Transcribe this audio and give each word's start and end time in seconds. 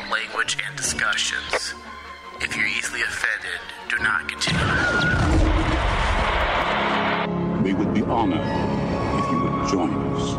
adult 0.00 0.12
language 0.12 0.56
and 0.66 0.76
discussions. 0.76 1.74
If 2.40 2.56
you're 2.56 2.66
easily 2.66 3.02
offended, 3.02 3.60
do 3.88 3.98
not 3.98 4.28
continue. 4.28 4.60
We 7.62 7.74
would 7.74 7.94
be 7.94 8.02
honored 8.02 8.40
if 9.18 9.30
you 9.30 9.40
would 9.40 9.68
join 9.68 9.90
us. 10.14 10.34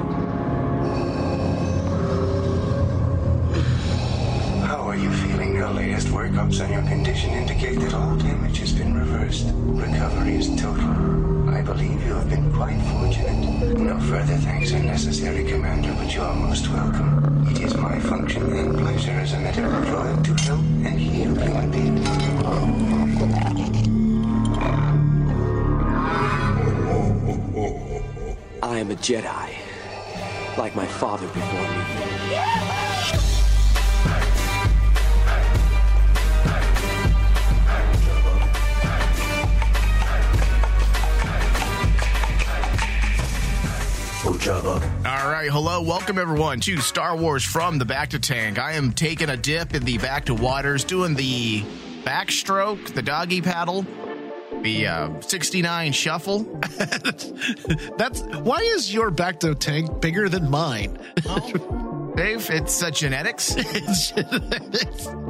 How 4.67 4.81
are 4.87 4.95
you 4.95 5.11
feeling? 5.11 5.55
Your 5.55 5.69
latest 5.69 6.07
workups 6.07 6.63
on 6.63 6.71
your 6.71 6.83
condition 6.83 7.31
indicate 7.31 7.79
that 7.79 7.93
all 7.93 8.15
damage 8.17 8.57
has 8.59 8.73
been 8.73 8.97
reversed. 8.97 9.47
Recovery 9.53 10.35
is 10.35 10.49
total. 10.59 11.30
I 11.53 11.61
believe 11.61 12.01
you 12.05 12.13
have 12.13 12.29
been 12.29 12.51
quite 12.53 12.81
fortunate. 12.83 13.77
No 13.77 13.99
further 13.99 14.37
thanks 14.37 14.71
are 14.73 14.79
necessary, 14.79 15.43
Commander, 15.43 15.93
but 15.97 16.13
you 16.15 16.21
are 16.21 16.33
most 16.33 16.69
welcome. 16.69 17.45
It 17.49 17.59
is 17.59 17.75
my 17.75 17.99
function 17.99 18.43
and 18.55 18.77
pleasure 18.77 19.11
as 19.11 19.33
a 19.33 19.39
medical 19.39 19.69
droid 19.69 20.23
to 20.23 20.33
help 20.43 20.59
and 20.59 20.99
heal 20.99 21.35
human 21.35 21.71
beings. 21.71 22.07
I 28.63 28.77
am 28.79 28.91
a 28.91 28.95
Jedi, 28.95 29.49
like 30.57 30.73
my 30.73 30.87
father 30.87 31.27
before 31.27 31.61
me. 31.61 32.70
All 45.21 45.29
right, 45.29 45.51
hello, 45.51 45.83
welcome 45.83 46.17
everyone 46.17 46.59
to 46.61 46.77
Star 46.77 47.15
Wars 47.15 47.43
from 47.45 47.77
the 47.77 47.85
Bacta 47.85 48.19
Tank. 48.19 48.57
I 48.57 48.71
am 48.71 48.91
taking 48.91 49.29
a 49.29 49.37
dip 49.37 49.75
in 49.75 49.85
the 49.85 49.99
bacta 49.99 50.31
waters, 50.31 50.83
doing 50.83 51.13
the 51.13 51.61
backstroke, 52.03 52.95
the 52.95 53.03
doggy 53.03 53.39
paddle, 53.39 53.85
the 54.63 54.87
uh, 54.87 55.21
69 55.21 55.91
shuffle. 55.91 56.39
That's 57.99 58.21
why 58.39 58.61
is 58.73 58.91
your 58.91 59.11
bacta 59.11 59.57
tank 59.59 60.01
bigger 60.01 60.27
than 60.27 60.49
mine? 60.49 60.97
Dave, 62.15 62.49
it's 62.49 62.81
uh, 62.81 62.89
genetics. 62.91 63.55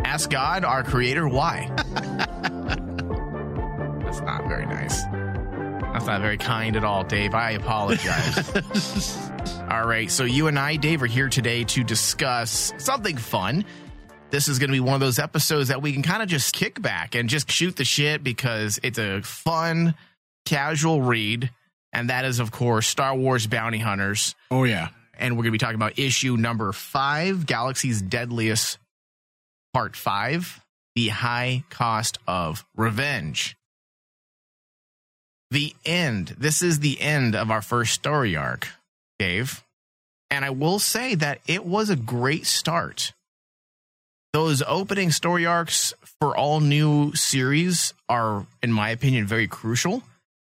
Ask 0.06 0.30
God, 0.30 0.64
our 0.64 0.84
creator, 0.84 1.28
why. 1.28 1.70
That's 4.06 4.22
not 4.22 4.48
very 4.48 4.68
nice. 4.68 5.04
That's 5.04 6.06
not 6.06 6.22
very 6.22 6.38
kind 6.38 6.78
at 6.78 6.86
all, 6.86 7.04
Dave. 7.04 7.36
I 7.36 7.52
apologize. 7.52 8.38
All 9.72 9.88
right, 9.88 10.12
so 10.12 10.26
you 10.26 10.48
and 10.48 10.60
I, 10.60 10.76
Dave, 10.76 11.02
are 11.02 11.06
here 11.08 11.30
today 11.30 11.64
to 11.64 11.84
discuss 11.84 12.74
something 12.78 13.16
fun. 13.16 13.64
This 14.30 14.50
is 14.50 14.60
going 14.60 14.68
to 14.70 14.74
be 14.74 14.82
one 14.82 14.96
of 14.96 15.00
those 15.00 15.18
episodes 15.18 15.70
that 15.70 15.82
we 15.82 15.94
can 15.94 16.04
kind 16.04 16.22
of 16.22 16.28
just 16.28 16.54
kick 16.54 16.82
back 16.82 17.16
and 17.16 17.30
just 17.30 17.50
shoot 17.50 17.76
the 17.78 17.86
shit 17.86 18.22
because 18.24 18.80
it's 18.84 18.98
a 19.00 19.22
fun, 19.22 19.96
casual 20.46 21.02
read. 21.02 21.52
And 21.94 22.10
that 22.10 22.26
is, 22.26 22.40
of 22.40 22.52
course, 22.52 22.86
Star 22.88 23.16
Wars 23.16 23.48
Bounty 23.48 23.78
Hunters 23.78 24.36
Oh 24.50 24.66
yeah. 24.66 24.90
and 25.18 25.36
we're 25.36 25.44
going 25.44 25.52
to 25.52 25.52
be 25.54 25.58
talking 25.58 25.76
about 25.76 25.98
issue 26.00 26.36
number 26.38 26.72
five 26.74 27.46
Galaxy's 27.46 28.02
Deadliest, 28.02 28.78
part 29.74 29.96
five 29.96 30.62
The 30.96 31.08
High 31.10 31.64
Cost 31.70 32.18
of 32.28 32.66
Revenge. 32.76 33.56
The 35.50 35.74
end. 35.86 36.36
This 36.38 36.62
is 36.62 36.80
the 36.80 37.00
end 37.02 37.36
of 37.36 37.52
our 37.52 37.62
first 37.62 37.94
story 37.94 38.38
arc, 38.38 38.70
Dave. 39.22 39.64
And 40.32 40.44
I 40.44 40.50
will 40.50 40.80
say 40.80 41.14
that 41.14 41.42
it 41.46 41.64
was 41.64 41.92
a 41.92 41.96
great 41.96 42.48
start. 42.48 43.14
Those 44.34 44.64
opening 44.66 45.12
story 45.12 45.46
arcs 45.46 45.94
for 46.20 46.36
all 46.36 46.60
new 46.60 47.14
series 47.14 47.94
are, 48.10 48.48
in 48.64 48.72
my 48.72 48.90
opinion, 48.90 49.28
very 49.28 49.48
crucial 49.48 50.02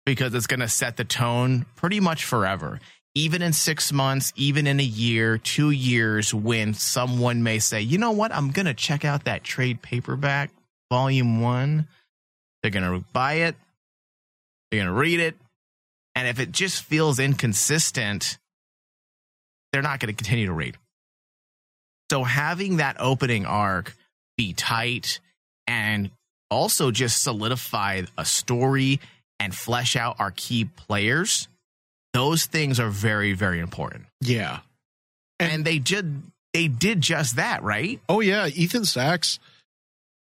because 0.03 0.33
it's 0.33 0.47
going 0.47 0.61
to 0.61 0.67
set 0.67 0.97
the 0.97 1.03
tone 1.03 1.67
pretty 1.75 1.99
much 1.99 2.25
forever. 2.25 2.79
Even 3.13 3.43
in 3.43 3.53
six 3.53 3.91
months, 3.93 4.33
even 4.35 4.65
in 4.65 4.79
a 4.79 4.83
year, 4.83 5.37
two 5.37 5.69
years, 5.69 6.33
when 6.33 6.73
someone 6.73 7.43
may 7.43 7.59
say, 7.59 7.81
you 7.81 7.99
know 7.99 8.11
what, 8.13 8.33
I'm 8.33 8.49
going 8.49 8.65
to 8.65 8.73
check 8.73 9.05
out 9.05 9.25
that 9.25 9.43
trade 9.43 9.83
paperback, 9.83 10.49
volume 10.89 11.39
one. 11.39 11.87
They're 12.63 12.71
going 12.71 12.99
to 12.99 13.05
buy 13.13 13.33
it, 13.45 13.55
they're 14.71 14.79
going 14.79 14.91
to 14.91 14.99
read 14.99 15.19
it. 15.19 15.35
And 16.15 16.27
if 16.27 16.39
it 16.39 16.51
just 16.51 16.81
feels 16.81 17.19
inconsistent, 17.19 18.39
they're 19.75 19.81
not 19.81 19.99
going 19.99 20.07
to 20.07 20.13
continue 20.15 20.45
to 20.45 20.53
read. 20.53 20.77
So 22.09 22.23
having 22.23 22.77
that 22.77 22.95
opening 22.97 23.45
arc 23.45 23.93
be 24.37 24.53
tight 24.53 25.19
and 25.67 26.11
also 26.49 26.91
just 26.91 27.21
solidify 27.21 28.03
a 28.17 28.23
story 28.23 29.01
and 29.37 29.53
flesh 29.53 29.97
out 29.97 30.15
our 30.19 30.31
key 30.31 30.63
players, 30.63 31.49
those 32.13 32.45
things 32.45 32.79
are 32.79 32.89
very, 32.89 33.33
very 33.33 33.59
important. 33.59 34.05
Yeah. 34.21 34.59
And, 35.41 35.65
they 35.65 35.77
did 35.77 36.21
they 36.53 36.69
did 36.69 37.01
just 37.01 37.35
that, 37.35 37.61
right? 37.61 37.99
Oh 38.07 38.21
yeah. 38.21 38.47
Ethan 38.47 38.85
Sacks. 38.85 39.39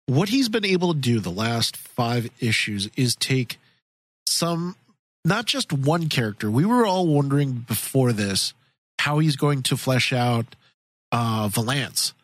What 0.07 0.29
he's 0.29 0.49
been 0.49 0.65
able 0.65 0.95
to 0.95 1.01
do 1.01 1.19
the 1.19 1.29
last 1.29 1.77
five 1.77 2.31
issues 2.39 2.89
is 2.97 3.17
take 3.17 3.59
some, 4.29 4.77
not 5.25 5.47
just 5.47 5.73
one 5.73 6.09
character. 6.09 6.49
We 6.53 6.65
were 6.65 6.87
all 6.87 7.09
wondering 7.09 7.65
before 7.67 8.13
this 8.13 8.55
how 9.01 9.19
he's 9.19 9.37
going 9.37 9.63
to 9.65 9.77
flesh 9.77 10.13
out 10.13 10.57
uh, 11.13 11.49
Valance. 11.51 12.15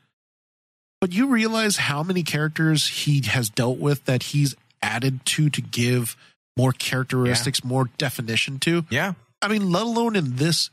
But 1.00 1.12
you 1.12 1.28
realize 1.28 1.76
how 1.76 2.02
many 2.02 2.22
characters 2.22 2.88
he 2.88 3.20
has 3.26 3.50
dealt 3.50 3.78
with 3.78 4.04
that 4.06 4.22
he's 4.22 4.54
added 4.82 5.24
to 5.26 5.50
to 5.50 5.60
give 5.60 6.16
more 6.56 6.72
characteristics, 6.72 7.62
more 7.62 7.90
definition 7.98 8.58
to. 8.60 8.84
Yeah. 8.90 9.12
I 9.42 9.48
mean, 9.48 9.70
let 9.70 9.82
alone 9.82 10.16
in 10.16 10.36
this 10.36 10.70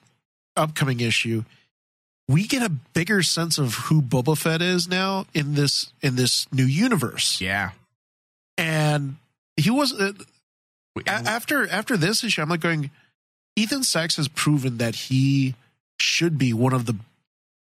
upcoming 0.55 1.01
issue, 1.01 1.43
we 2.27 2.47
get 2.47 2.63
a 2.63 2.69
bigger 2.69 3.21
sense 3.21 3.57
of 3.57 3.75
who 3.75 4.01
Boba 4.01 4.37
Fett 4.37 4.61
is 4.61 4.87
now 4.87 5.25
in 5.33 5.55
this 5.55 5.91
in 6.01 6.15
this 6.15 6.47
new 6.53 6.65
universe. 6.65 7.41
Yeah. 7.41 7.71
And 8.57 9.17
he 9.57 9.69
was 9.69 9.93
uh, 9.93 10.13
after 11.05 11.67
after 11.69 11.97
this 11.97 12.23
issue, 12.23 12.41
I'm 12.41 12.49
like 12.49 12.61
going. 12.61 12.91
Ethan 13.55 13.83
Sacks 13.83 14.15
has 14.15 14.27
proven 14.27 14.79
that 14.79 14.95
he 14.95 15.53
should 16.03 16.37
be 16.37 16.53
one 16.53 16.73
of 16.73 16.85
the 16.85 16.95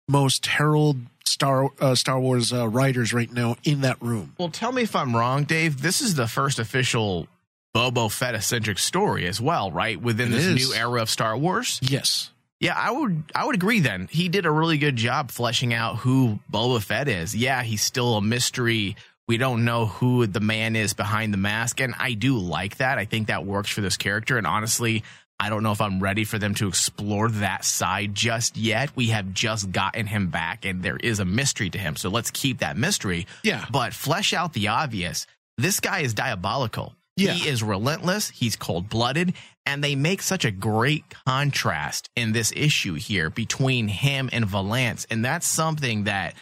most 0.07 0.45
herald 0.47 0.97
Star 1.25 1.69
uh, 1.79 1.93
Star 1.95 2.19
Wars 2.19 2.51
uh, 2.51 2.67
writers 2.67 3.13
right 3.13 3.31
now 3.31 3.55
in 3.63 3.81
that 3.81 4.01
room. 4.01 4.33
Well, 4.39 4.49
tell 4.49 4.71
me 4.71 4.81
if 4.81 4.95
I'm 4.95 5.15
wrong, 5.15 5.43
Dave. 5.43 5.81
This 5.81 6.01
is 6.01 6.15
the 6.15 6.27
first 6.27 6.57
official 6.59 7.27
Boba 7.75 8.11
Fett 8.11 8.33
eccentric 8.33 8.79
story 8.79 9.27
as 9.27 9.39
well, 9.39 9.71
right? 9.71 10.01
Within 10.01 10.29
It 10.29 10.31
this 10.31 10.45
is. 10.45 10.69
new 10.69 10.75
era 10.75 11.01
of 11.03 11.09
Star 11.09 11.37
Wars. 11.37 11.79
Yes. 11.83 12.31
Yeah, 12.59 12.73
I 12.75 12.91
would 12.91 13.23
I 13.35 13.45
would 13.45 13.55
agree 13.55 13.79
then. 13.79 14.07
He 14.11 14.27
did 14.27 14.45
a 14.45 14.51
really 14.51 14.77
good 14.79 14.95
job 14.95 15.29
fleshing 15.31 15.73
out 15.73 15.97
who 15.97 16.39
Boba 16.51 16.81
Fett 16.81 17.07
is. 17.07 17.35
Yeah, 17.35 17.61
he's 17.63 17.83
still 17.83 18.15
a 18.15 18.21
mystery. 18.21 18.95
We 19.27 19.37
don't 19.37 19.63
know 19.63 19.85
who 19.85 20.25
the 20.25 20.39
man 20.39 20.75
is 20.75 20.93
behind 20.95 21.31
the 21.31 21.37
mask, 21.37 21.79
and 21.79 21.93
I 21.99 22.13
do 22.13 22.37
like 22.39 22.77
that. 22.77 22.97
I 22.97 23.05
think 23.05 23.27
that 23.27 23.45
works 23.45 23.69
for 23.69 23.81
this 23.81 23.95
character. 23.95 24.37
And 24.39 24.47
honestly, 24.47 25.03
I 25.39 25.49
don't 25.49 25.63
know 25.63 25.71
if 25.71 25.79
I'm 25.81 26.01
ready 26.01 26.25
for 26.25 26.37
them 26.37 26.53
to 26.55 26.67
explore 26.67 27.29
that 27.29 27.63
side 27.63 28.13
just 28.13 28.57
yet. 28.57 28.95
We 28.95 29.07
have 29.07 29.33
just 29.33 29.71
gotten 29.71 30.05
him 30.05 30.27
back, 30.29 30.65
and 30.65 30.83
there 30.83 30.97
is 30.97 31.19
a 31.19 31.25
mystery 31.25 31.69
to 31.69 31.77
him. 31.77 31.95
So 31.95 32.09
let's 32.09 32.29
keep 32.31 32.59
that 32.59 32.75
mystery. 32.77 33.25
Yeah. 33.43 33.65
But 33.71 33.93
flesh 33.93 34.33
out 34.33 34.53
the 34.53 34.67
obvious. 34.67 35.25
This 35.57 35.79
guy 35.79 35.99
is 36.01 36.13
diabolical. 36.13 36.93
Yeah. 37.15 37.31
He 37.33 37.49
is 37.49 37.63
relentless. 37.63 38.29
He's 38.29 38.55
cold 38.55 38.89
blooded. 38.89 39.33
And 39.65 39.83
they 39.83 39.95
make 39.95 40.21
such 40.21 40.45
a 40.45 40.51
great 40.51 41.03
contrast 41.25 42.09
in 42.15 42.31
this 42.31 42.51
issue 42.55 42.95
here 42.95 43.29
between 43.29 43.87
him 43.87 44.29
and 44.33 44.45
Valance. 44.45 45.05
And 45.09 45.23
that's 45.23 45.45
something 45.45 46.05
that 46.05 46.33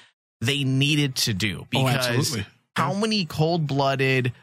they 0.42 0.64
needed 0.64 1.16
to 1.18 1.34
do 1.34 1.62
Oh, 1.64 1.68
because 1.70 2.08
absolutely. 2.08 2.46
how 2.76 2.94
many 2.94 3.26
cold 3.26 3.68
blooded 3.68 4.34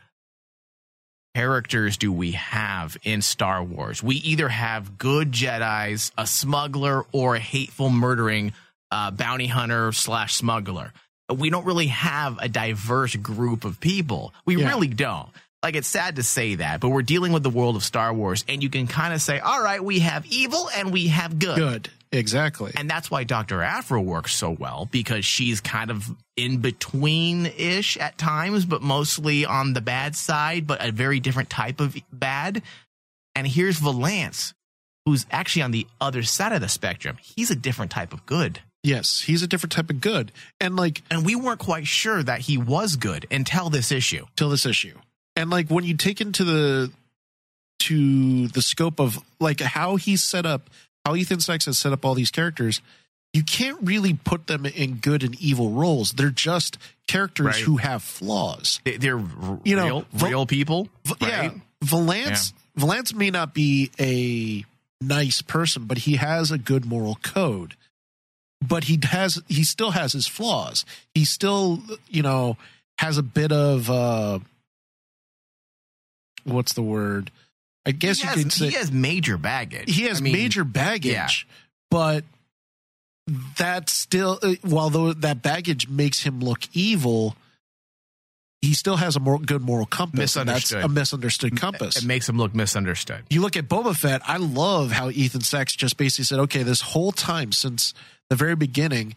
characters 1.34 1.96
do 1.96 2.12
we 2.12 2.32
have 2.32 2.96
in 3.02 3.22
Star 3.22 3.62
Wars? 3.62 4.02
We 4.02 4.16
either 4.16 4.48
have 4.48 4.98
good 4.98 5.32
Jedi's, 5.32 6.12
a 6.16 6.26
smuggler, 6.26 7.04
or 7.12 7.34
a 7.36 7.40
hateful 7.40 7.90
murdering 7.90 8.52
uh, 8.90 9.10
bounty 9.10 9.46
hunter 9.48 9.92
slash 9.92 10.34
smuggler. 10.34 10.92
We 11.34 11.50
don't 11.50 11.64
really 11.64 11.88
have 11.88 12.38
a 12.38 12.48
diverse 12.48 13.16
group 13.16 13.64
of 13.64 13.80
people. 13.80 14.32
We 14.44 14.56
Yeah. 14.56 14.68
really 14.68 14.88
don't. 14.88 15.28
Like 15.62 15.74
it's 15.76 15.88
sad 15.88 16.16
to 16.16 16.22
say 16.22 16.56
that, 16.56 16.80
but 16.80 16.90
we're 16.90 17.00
dealing 17.02 17.32
with 17.32 17.42
the 17.42 17.48
world 17.50 17.74
of 17.76 17.82
Star 17.82 18.12
Wars, 18.12 18.44
and 18.48 18.62
you 18.62 18.68
can 18.68 18.86
kind 18.86 19.14
of 19.14 19.22
say, 19.22 19.38
"All 19.40 19.62
right, 19.62 19.82
we 19.82 20.00
have 20.00 20.26
evil 20.26 20.68
and 20.76 20.92
we 20.92 21.06
have 21.08 21.38
good." 21.38 21.56
Good. 21.56 21.90
Exactly. 22.14 22.72
And 22.76 22.88
that's 22.88 23.10
why 23.10 23.24
Dr. 23.24 23.60
Aphra 23.60 24.00
works 24.00 24.34
so 24.34 24.50
well 24.50 24.88
because 24.90 25.24
she's 25.24 25.60
kind 25.60 25.90
of 25.90 26.08
in 26.36 26.58
between 26.58 27.46
ish 27.46 27.96
at 27.96 28.16
times, 28.18 28.64
but 28.64 28.82
mostly 28.82 29.44
on 29.44 29.72
the 29.72 29.80
bad 29.80 30.14
side, 30.14 30.66
but 30.66 30.84
a 30.84 30.92
very 30.92 31.20
different 31.20 31.50
type 31.50 31.80
of 31.80 31.96
bad. 32.12 32.62
And 33.34 33.46
here's 33.46 33.78
Valance, 33.78 34.54
who's 35.04 35.26
actually 35.30 35.62
on 35.62 35.72
the 35.72 35.86
other 36.00 36.22
side 36.22 36.52
of 36.52 36.60
the 36.60 36.68
spectrum. 36.68 37.18
He's 37.20 37.50
a 37.50 37.56
different 37.56 37.90
type 37.90 38.12
of 38.12 38.24
good. 38.26 38.60
Yes, 38.84 39.22
he's 39.22 39.42
a 39.42 39.46
different 39.46 39.72
type 39.72 39.90
of 39.90 40.00
good. 40.00 40.30
And 40.60 40.76
like 40.76 41.02
And 41.10 41.24
we 41.24 41.34
weren't 41.34 41.58
quite 41.58 41.86
sure 41.86 42.22
that 42.22 42.40
he 42.40 42.58
was 42.58 42.96
good 42.96 43.26
until 43.30 43.70
this 43.70 43.90
issue. 43.90 44.26
till 44.36 44.50
this 44.50 44.66
issue. 44.66 44.96
And 45.36 45.50
like 45.50 45.68
when 45.68 45.84
you 45.84 45.96
take 45.96 46.20
into 46.20 46.44
the 46.44 46.92
to 47.80 48.48
the 48.48 48.62
scope 48.62 49.00
of 49.00 49.18
like 49.40 49.60
how 49.60 49.96
he's 49.96 50.22
set 50.22 50.46
up, 50.46 50.70
how 51.04 51.14
Ethan 51.14 51.40
Sacks 51.40 51.66
has 51.66 51.78
set 51.78 51.92
up 51.92 52.04
all 52.04 52.14
these 52.14 52.30
characters, 52.30 52.80
you 53.32 53.42
can't 53.42 53.78
really 53.82 54.14
put 54.14 54.46
them 54.46 54.64
in 54.64 54.96
good 54.96 55.22
and 55.22 55.34
evil 55.40 55.70
roles. 55.70 56.12
They're 56.12 56.30
just 56.30 56.78
characters 57.06 57.46
Right. 57.46 57.62
who 57.64 57.76
have 57.78 58.02
flaws. 58.02 58.80
They- 58.84 58.96
They're 58.96 59.18
r- 59.18 59.60
You 59.64 59.76
know, 59.76 59.84
real, 59.84 60.06
Val- 60.12 60.28
real 60.30 60.46
people. 60.46 60.88
V- 61.04 61.14
right? 61.20 61.30
Yeah, 61.30 61.50
Valance 61.82 62.52
Valance 62.76 63.12
may 63.14 63.30
not 63.30 63.54
be 63.54 63.90
a 64.00 64.64
nice 65.00 65.42
person, 65.42 65.84
but 65.86 65.98
he 65.98 66.16
has 66.16 66.50
a 66.50 66.58
good 66.58 66.84
moral 66.84 67.16
code. 67.22 67.76
But 68.66 68.84
he 68.84 68.98
has 69.02 69.40
he 69.48 69.62
still 69.64 69.90
has 69.90 70.12
his 70.12 70.26
flaws. 70.26 70.84
He 71.14 71.24
still, 71.24 71.82
you 72.08 72.22
know, 72.22 72.56
has 72.98 73.18
a 73.18 73.22
bit 73.22 73.52
of 73.52 73.90
uh 73.90 74.38
what's 76.44 76.72
the 76.72 76.82
word? 76.82 77.30
I 77.86 77.90
guess 77.92 78.18
he, 78.18 78.24
you 78.24 78.28
has, 78.30 78.42
could 78.42 78.52
say 78.52 78.68
he 78.70 78.76
has 78.76 78.90
major 78.90 79.36
baggage. 79.38 79.94
he 79.94 80.04
has 80.04 80.20
I 80.20 80.24
mean, 80.24 80.32
major 80.32 80.64
baggage, 80.64 81.12
yeah. 81.12 81.28
but 81.90 82.24
that 83.58 83.88
still, 83.90 84.38
uh, 84.42 84.54
while 84.62 84.90
though 84.90 85.12
that 85.12 85.42
baggage 85.42 85.88
makes 85.88 86.22
him 86.22 86.40
look 86.40 86.60
evil, 86.72 87.36
he 88.62 88.72
still 88.74 88.96
has 88.96 89.16
a 89.16 89.20
good 89.20 89.60
moral 89.62 89.86
compass. 89.86 90.36
and 90.36 90.48
That's 90.48 90.72
a 90.72 90.88
misunderstood 90.88 91.58
compass. 91.60 91.96
It 91.98 92.06
makes 92.06 92.28
him 92.28 92.38
look 92.38 92.54
misunderstood. 92.54 93.24
you 93.30 93.40
look 93.42 93.56
at 93.56 93.68
Boba 93.68 93.94
Fett. 93.96 94.22
I 94.24 94.38
love 94.38 94.90
how 94.92 95.10
Ethan 95.10 95.42
Sacks 95.42 95.74
just 95.76 95.96
basically 95.98 96.24
said, 96.24 96.38
"Okay, 96.40 96.62
this 96.62 96.80
whole 96.80 97.12
time 97.12 97.52
since 97.52 97.92
the 98.30 98.36
very 98.36 98.56
beginning, 98.56 99.14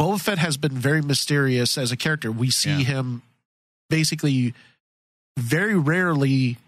Boba 0.00 0.20
Fett 0.20 0.38
has 0.38 0.56
been 0.58 0.72
very 0.72 1.00
mysterious 1.02 1.78
as 1.78 1.92
a 1.92 1.96
character. 1.96 2.30
We 2.30 2.50
see 2.50 2.70
Yeah. 2.70 2.84
him 2.84 3.22
basically 3.88 4.52
very 5.38 5.74
rarely 5.78 6.58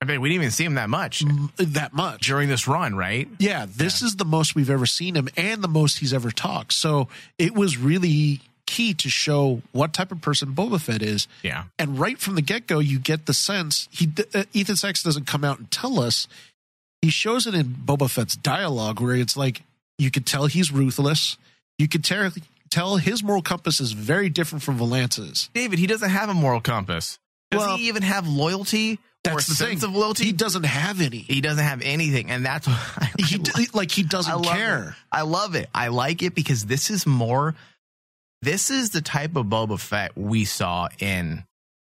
I 0.00 0.06
mean, 0.06 0.20
we 0.20 0.30
didn't 0.30 0.42
even 0.42 0.50
see 0.50 0.64
him 0.64 0.74
that 0.74 0.88
much 0.88 1.22
that 1.56 1.92
much." 1.92 2.26
during 2.26 2.48
this 2.48 2.66
run, 2.66 2.94
right? 2.94 3.28
Yeah, 3.38 3.66
this 3.68 4.00
is 4.02 4.16
the 4.16 4.24
most 4.24 4.54
we've 4.54 4.70
ever 4.70 4.86
seen 4.86 5.14
him 5.14 5.28
and 5.36 5.62
the 5.62 5.68
most 5.68 5.98
he's 5.98 6.14
ever 6.14 6.30
talked. 6.30 6.72
So 6.72 7.08
it 7.38 7.54
was 7.54 7.76
really 7.76 8.40
key 8.66 8.94
to 8.94 9.10
show 9.10 9.62
what 9.72 9.92
type 9.92 10.12
of 10.12 10.20
person 10.20 10.54
Boba 10.54 10.80
Fett 10.80 11.02
is. 11.02 11.26
Yeah. 11.42 11.64
And 11.78 11.98
right 11.98 12.18
from 12.18 12.36
the 12.36 12.42
get 12.42 12.66
go, 12.66 12.78
you 12.78 12.98
get 12.98 13.26
the 13.26 13.34
sense 13.34 13.88
he 13.90 14.08
uh, 14.32 14.44
Ethan 14.52 14.76
Sacks 14.76 15.02
doesn't 15.02 15.26
come 15.26 15.44
out 15.44 15.58
and 15.58 15.70
tell 15.70 16.00
us. 16.00 16.28
He 17.02 17.10
shows 17.10 17.46
it 17.46 17.54
in 17.54 17.64
Boba 17.66 18.10
Fett's 18.10 18.36
dialogue 18.36 19.00
where 19.00 19.16
it's 19.16 19.36
like 19.36 19.62
you 19.98 20.10
could 20.10 20.24
tell 20.24 20.46
he's 20.46 20.70
ruthless. 20.70 21.36
You 21.78 21.88
could 21.88 22.04
tell 22.04 22.30
tell 22.70 22.96
his 22.96 23.22
moral 23.22 23.42
compass 23.42 23.80
is 23.80 23.92
very 23.92 24.28
different 24.30 24.62
from 24.62 24.78
Valance's. 24.78 25.50
David, 25.52 25.78
he 25.78 25.86
doesn't 25.86 26.10
have 26.10 26.28
a 26.28 26.34
moral 26.34 26.60
compass. 26.60 27.18
Does 27.50 27.60
Well, 27.60 27.76
he 27.76 27.88
even 27.88 28.02
have 28.02 28.28
loyalty 28.28 28.98
That's 29.24 29.46
the 29.46 29.54
sense 29.54 29.80
thing. 29.80 29.90
of 29.90 29.94
loyalty? 29.96 30.24
He 30.24 30.32
doesn't 30.32 30.64
have 30.64 31.00
any. 31.00 31.18
He 31.18 31.40
doesn't 31.40 31.62
have 31.62 31.82
anything, 31.82 32.30
and 32.30 32.44
that's 32.44 32.66
why 32.66 32.78
I, 32.96 33.10
He, 33.22 33.38
d 33.38 33.50
like 33.74 33.90
he 33.90 34.02
doesn't 34.02 34.32
love 34.34 34.44
care. 34.46 34.88
It. 34.90 34.94
I 35.12 35.22
love 35.22 35.54
it. 35.54 35.68
I 35.74 35.88
like 35.88 36.22
it 36.22 36.34
because 36.34 36.64
this 36.66 36.88
is 36.90 37.06
more. 37.06 37.54
This 38.42 38.70
is 38.70 38.90
the 38.90 39.02
type 39.02 39.36
of 39.36 39.46
Boba 39.46 39.78
Fett 39.78 40.16
we 40.16 40.46
saw 40.46 40.88
in 40.98 41.44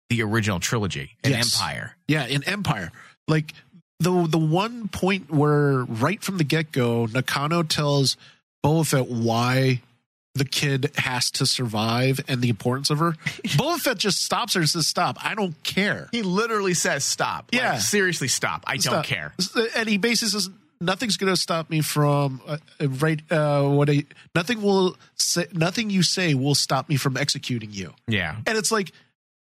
the 0.10 0.22
original 0.22 0.60
trilogy 0.60 1.18
in 1.24 1.32
Yes. 1.32 1.56
Empire. 1.60 1.96
Yeah, 2.08 2.28
in 2.28 2.44
Empire. 2.44 2.92
Like 3.28 3.54
the 4.00 4.28
the 4.28 4.38
one 4.38 4.88
point 4.88 5.32
where 5.32 5.84
right 5.86 6.22
from 6.24 6.38
the 6.38 6.44
get 6.44 6.72
go, 6.72 7.08
Nakano 7.08 7.64
tells 7.64 8.16
Boba 8.64 8.86
Fett 8.86 9.08
why 9.08 9.82
the 10.36 10.46
kid 10.46 10.92
has 10.98 11.30
to 11.32 11.46
survive 11.46 12.20
and 12.28 12.42
the 12.42 12.50
importance 12.50 12.90
of 12.90 13.00
her. 13.00 13.12
Boba 13.58 13.80
Fett 13.80 13.98
just 13.98 14.24
stops 14.24 14.56
her 14.56 14.62
and 14.62 14.70
says, 14.70 14.88
"Stop! 14.88 15.18
I 15.24 15.36
don't 15.36 15.62
care." 15.64 16.10
He 16.12 16.22
literally 16.24 16.74
says, 16.74 17.06
"Stop." 17.06 17.50
Like, 17.54 17.62
Yeah. 17.62 17.78
seriously, 17.78 18.28
stop. 18.28 18.64
I 18.68 18.78
don't 18.78 19.06
care. 19.06 19.34
And 19.76 19.88
he 19.88 19.98
basically 19.98 20.30
says, 20.32 20.50
"Nothing's 20.82 21.18
going 21.18 21.32
to 21.32 21.40
stop 21.40 21.70
me 21.70 21.82
from 21.82 22.42
uh, 22.48 22.58
uh, 22.82 22.90
right. 22.90 23.22
Uh, 23.32 23.70
what 23.70 23.90
a, 23.90 24.06
nothing 24.36 24.62
will 24.64 24.98
say. 25.16 25.46
Nothing 25.54 25.90
you 25.92 26.02
say 26.04 26.34
will 26.34 26.56
stop 26.56 26.90
me 26.90 26.96
from 26.96 27.16
executing 27.16 27.72
you." 27.72 27.94
Yeah. 28.08 28.36
and 28.48 28.58
it's 28.58 28.72
like 28.72 28.92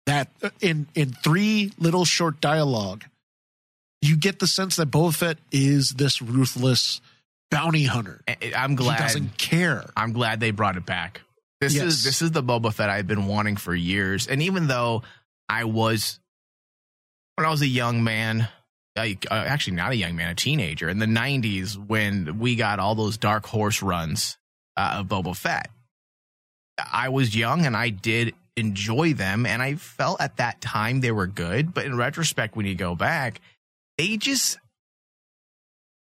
that 0.08 0.30
uh, 0.42 0.50
in 0.62 0.88
in 0.96 1.12
three 1.12 1.72
little 1.78 2.06
short 2.06 2.42
dialogue 2.42 3.04
you 4.02 4.18
get 4.18 4.40
the 4.40 4.48
sense 4.48 4.78
that 4.78 4.90
Boba 4.90 5.14
Fett 5.14 5.38
is 5.52 5.92
this 5.92 6.24
ruthless 6.24 7.02
bounty 7.52 7.84
hunter 7.84 8.22
I'm 8.56 8.72
he 8.72 8.76
glad. 8.78 8.98
doesn't 8.98 9.38
care 9.38 9.86
I'm 9.96 10.14
glad 10.14 10.40
they 10.40 10.52
brought 10.52 10.78
it 10.78 10.86
back. 10.86 11.22
This 11.60 11.76
Yes. 11.76 11.84
is 11.86 12.04
this 12.04 12.22
is 12.24 12.32
the 12.32 12.42
Boba 12.42 12.74
Fett 12.74 12.90
I've 12.90 13.06
been 13.08 13.28
wanting 13.28 13.56
for 13.58 13.76
years. 13.76 14.26
And 14.28 14.42
even 14.42 14.68
though 14.68 15.04
I 15.48 15.66
was 15.66 16.20
when 17.36 17.46
I 17.46 17.52
was 17.52 17.62
a 17.62 17.68
young 17.68 18.04
man, 18.04 18.48
like 18.96 19.28
uh, 19.30 19.36
actually 19.36 19.76
not 19.76 19.92
a 19.92 19.96
young 19.96 20.16
man, 20.16 20.30
a 20.30 20.36
teenager 20.36 20.90
in 20.90 20.98
the 21.00 21.06
'90s 21.06 21.76
when 21.78 22.40
we 22.40 22.56
got 22.56 22.80
all 22.80 22.96
those 22.96 23.18
Dark 23.18 23.46
Horse 23.46 23.82
runs 23.84 24.38
uh, 24.76 24.96
of 25.00 25.08
Boba 25.08 25.36
Fett, 25.36 25.70
I 26.92 27.10
was 27.10 27.36
young 27.36 27.66
and 27.66 27.76
I 27.78 27.90
did 27.90 28.34
enjoy 28.58 29.14
them, 29.14 29.46
and 29.46 29.62
I 29.62 29.76
felt 29.76 30.20
at 30.22 30.38
that 30.38 30.62
time 30.62 31.02
they 31.02 31.12
were 31.12 31.28
good. 31.28 31.74
But 31.74 31.86
in 31.86 31.96
retrospect, 31.96 32.56
when 32.56 32.66
you 32.66 32.76
go 32.76 32.96
back, 32.96 33.40
they 33.98 34.18
just 34.18 34.58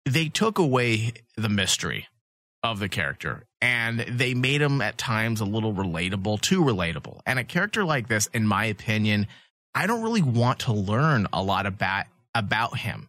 they 0.04 0.28
took 0.28 0.58
away 0.58 1.12
the 1.36 1.48
mystery 1.48 2.06
of 2.62 2.78
the 2.78 2.88
character 2.88 3.44
and 3.60 4.00
they 4.00 4.34
made 4.34 4.62
him 4.62 4.80
at 4.80 4.98
times 4.98 5.40
a 5.40 5.44
little 5.44 5.72
relatable, 5.72 6.40
too 6.40 6.62
relatable. 6.62 7.20
And 7.26 7.38
a 7.38 7.44
character 7.44 7.84
like 7.84 8.08
this, 8.08 8.26
in 8.32 8.46
my 8.46 8.66
opinion, 8.66 9.26
I 9.74 9.86
don't 9.86 10.02
really 10.02 10.22
want 10.22 10.60
to 10.60 10.72
learn 10.72 11.26
a 11.32 11.42
lot 11.42 11.66
about 11.66 12.06
about 12.34 12.78
him. 12.78 13.08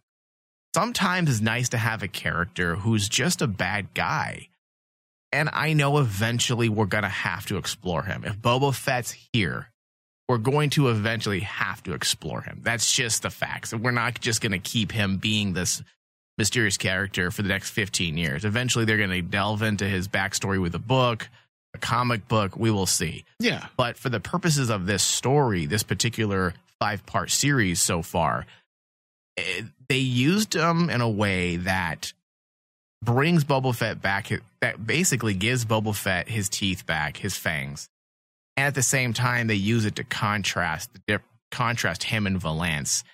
Sometimes 0.74 1.30
it's 1.30 1.40
nice 1.40 1.70
to 1.70 1.78
have 1.78 2.02
a 2.02 2.08
character 2.08 2.76
who's 2.76 3.08
just 3.08 3.40
a 3.42 3.46
bad 3.46 3.94
guy. 3.94 4.48
And 5.32 5.48
I 5.52 5.72
know 5.72 5.98
eventually 5.98 6.68
we're 6.68 6.86
going 6.86 7.02
to 7.02 7.08
have 7.08 7.46
to 7.46 7.56
explore 7.56 8.02
him. 8.02 8.24
If 8.24 8.38
Boba 8.38 8.74
Fett's 8.74 9.16
here, 9.32 9.70
we're 10.28 10.38
going 10.38 10.70
to 10.70 10.88
eventually 10.88 11.40
have 11.40 11.82
to 11.84 11.94
explore 11.94 12.42
him. 12.42 12.60
That's 12.62 12.92
just 12.92 13.22
the 13.22 13.30
facts. 13.30 13.72
We're 13.74 13.90
not 13.90 14.20
just 14.20 14.40
going 14.40 14.52
to 14.52 14.58
keep 14.58 14.92
him 14.92 15.16
being 15.16 15.52
this 15.52 15.82
mysterious 16.38 16.76
character 16.76 17.30
for 17.30 17.42
the 17.42 17.48
next 17.48 17.70
15 17.70 18.16
years. 18.16 18.44
Eventually, 18.44 18.84
they're 18.84 18.96
going 18.96 19.10
to 19.10 19.22
delve 19.22 19.62
into 19.62 19.86
his 19.86 20.08
backstory 20.08 20.60
with 20.60 20.74
a 20.74 20.80
book, 20.80 21.28
a 21.74 21.78
comic 21.78 22.28
book. 22.28 22.56
We 22.56 22.70
will 22.70 22.86
see. 22.86 23.24
yeah 23.38 23.66
But 23.76 23.96
for 23.96 24.08
the 24.08 24.20
purposes 24.20 24.70
of 24.70 24.86
this 24.86 25.02
story, 25.02 25.66
this 25.66 25.82
particular 25.82 26.54
five 26.78 27.06
part 27.06 27.30
series 27.30 27.80
so 27.80 28.02
far, 28.02 28.46
eh, 29.36 29.62
they 29.88 29.98
used 29.98 30.54
him 30.54 30.90
in 30.90 31.00
a 31.00 31.08
way 31.08 31.56
that 31.56 32.12
brings 33.02 33.44
Boba 33.44 33.74
Fett 33.74 34.02
back, 34.02 34.30
that 34.60 34.84
basically 34.84 35.34
gives 35.34 35.64
Boba 35.64 35.94
Fett 35.94 36.28
his 36.28 36.48
teeth 36.48 36.86
back, 36.86 37.16
his 37.16 37.36
fangs. 37.36 37.88
And 38.56 38.66
at 38.66 38.74
the 38.74 38.82
same 38.82 39.12
time, 39.12 39.46
they 39.46 39.54
use 39.54 39.84
it 39.84 39.96
to 39.96 40.04
contrast, 40.04 40.90
contrast 41.50 42.04
him 42.04 42.26
and 42.26 42.40
Valance 42.40 43.04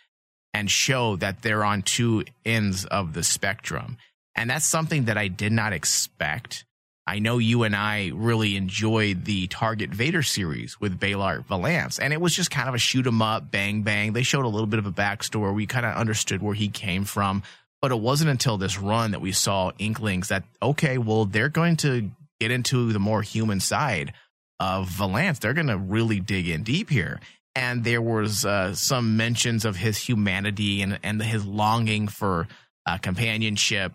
and 0.54 0.70
show 0.70 1.16
that 1.16 1.42
they're 1.42 1.64
on 1.64 1.82
two 1.82 2.24
ends 2.44 2.84
of 2.84 3.14
the 3.14 3.22
spectrum. 3.22 3.96
And 4.34 4.50
that's 4.50 4.66
something 4.66 5.04
that 5.04 5.18
I 5.18 5.28
did 5.28 5.52
not 5.52 5.72
expect. 5.72 6.64
I 7.06 7.18
know 7.18 7.38
you 7.38 7.64
and 7.64 7.74
I 7.74 8.12
really 8.14 8.56
enjoyed 8.56 9.24
the 9.24 9.48
Target 9.48 9.90
Vader 9.90 10.22
series 10.22 10.80
with 10.80 11.00
Beilert 11.00 11.46
Valance, 11.46 11.98
and 11.98 12.12
it 12.12 12.20
was 12.20 12.34
just 12.34 12.50
kind 12.50 12.68
of 12.68 12.74
a 12.74 12.78
shoot 12.78 13.06
'em 13.06 13.20
up, 13.20 13.50
bang 13.50 13.82
bang. 13.82 14.12
They 14.12 14.22
showed 14.22 14.44
a 14.44 14.48
little 14.48 14.68
bit 14.68 14.78
of 14.78 14.86
a 14.86 14.92
backstory. 14.92 15.52
We 15.54 15.66
kind 15.66 15.84
of 15.84 15.96
understood 15.96 16.42
where 16.42 16.54
he 16.54 16.68
came 16.68 17.04
from, 17.04 17.42
but 17.80 17.90
it 17.90 17.98
wasn't 17.98 18.30
until 18.30 18.56
this 18.56 18.78
run 18.78 19.10
that 19.10 19.20
we 19.20 19.32
saw 19.32 19.72
inklings 19.78 20.28
that 20.28 20.44
okay, 20.62 20.96
well, 20.96 21.24
they're 21.24 21.48
going 21.48 21.76
to 21.78 22.10
get 22.40 22.52
into 22.52 22.92
the 22.92 23.00
more 23.00 23.22
human 23.22 23.58
side 23.58 24.12
of 24.60 24.88
Valance. 24.88 25.40
They're 25.40 25.54
going 25.54 25.66
to 25.66 25.76
really 25.76 26.20
dig 26.20 26.48
in 26.48 26.62
deep 26.62 26.88
here. 26.88 27.18
And 27.54 27.84
there 27.84 28.00
was 28.00 28.44
uh, 28.46 28.74
some 28.74 29.16
mentions 29.16 29.64
of 29.64 29.76
his 29.76 29.98
humanity 29.98 30.80
and 30.82 30.98
and 31.02 31.22
his 31.22 31.44
longing 31.44 32.08
for 32.08 32.48
uh, 32.86 32.96
companionship 32.98 33.92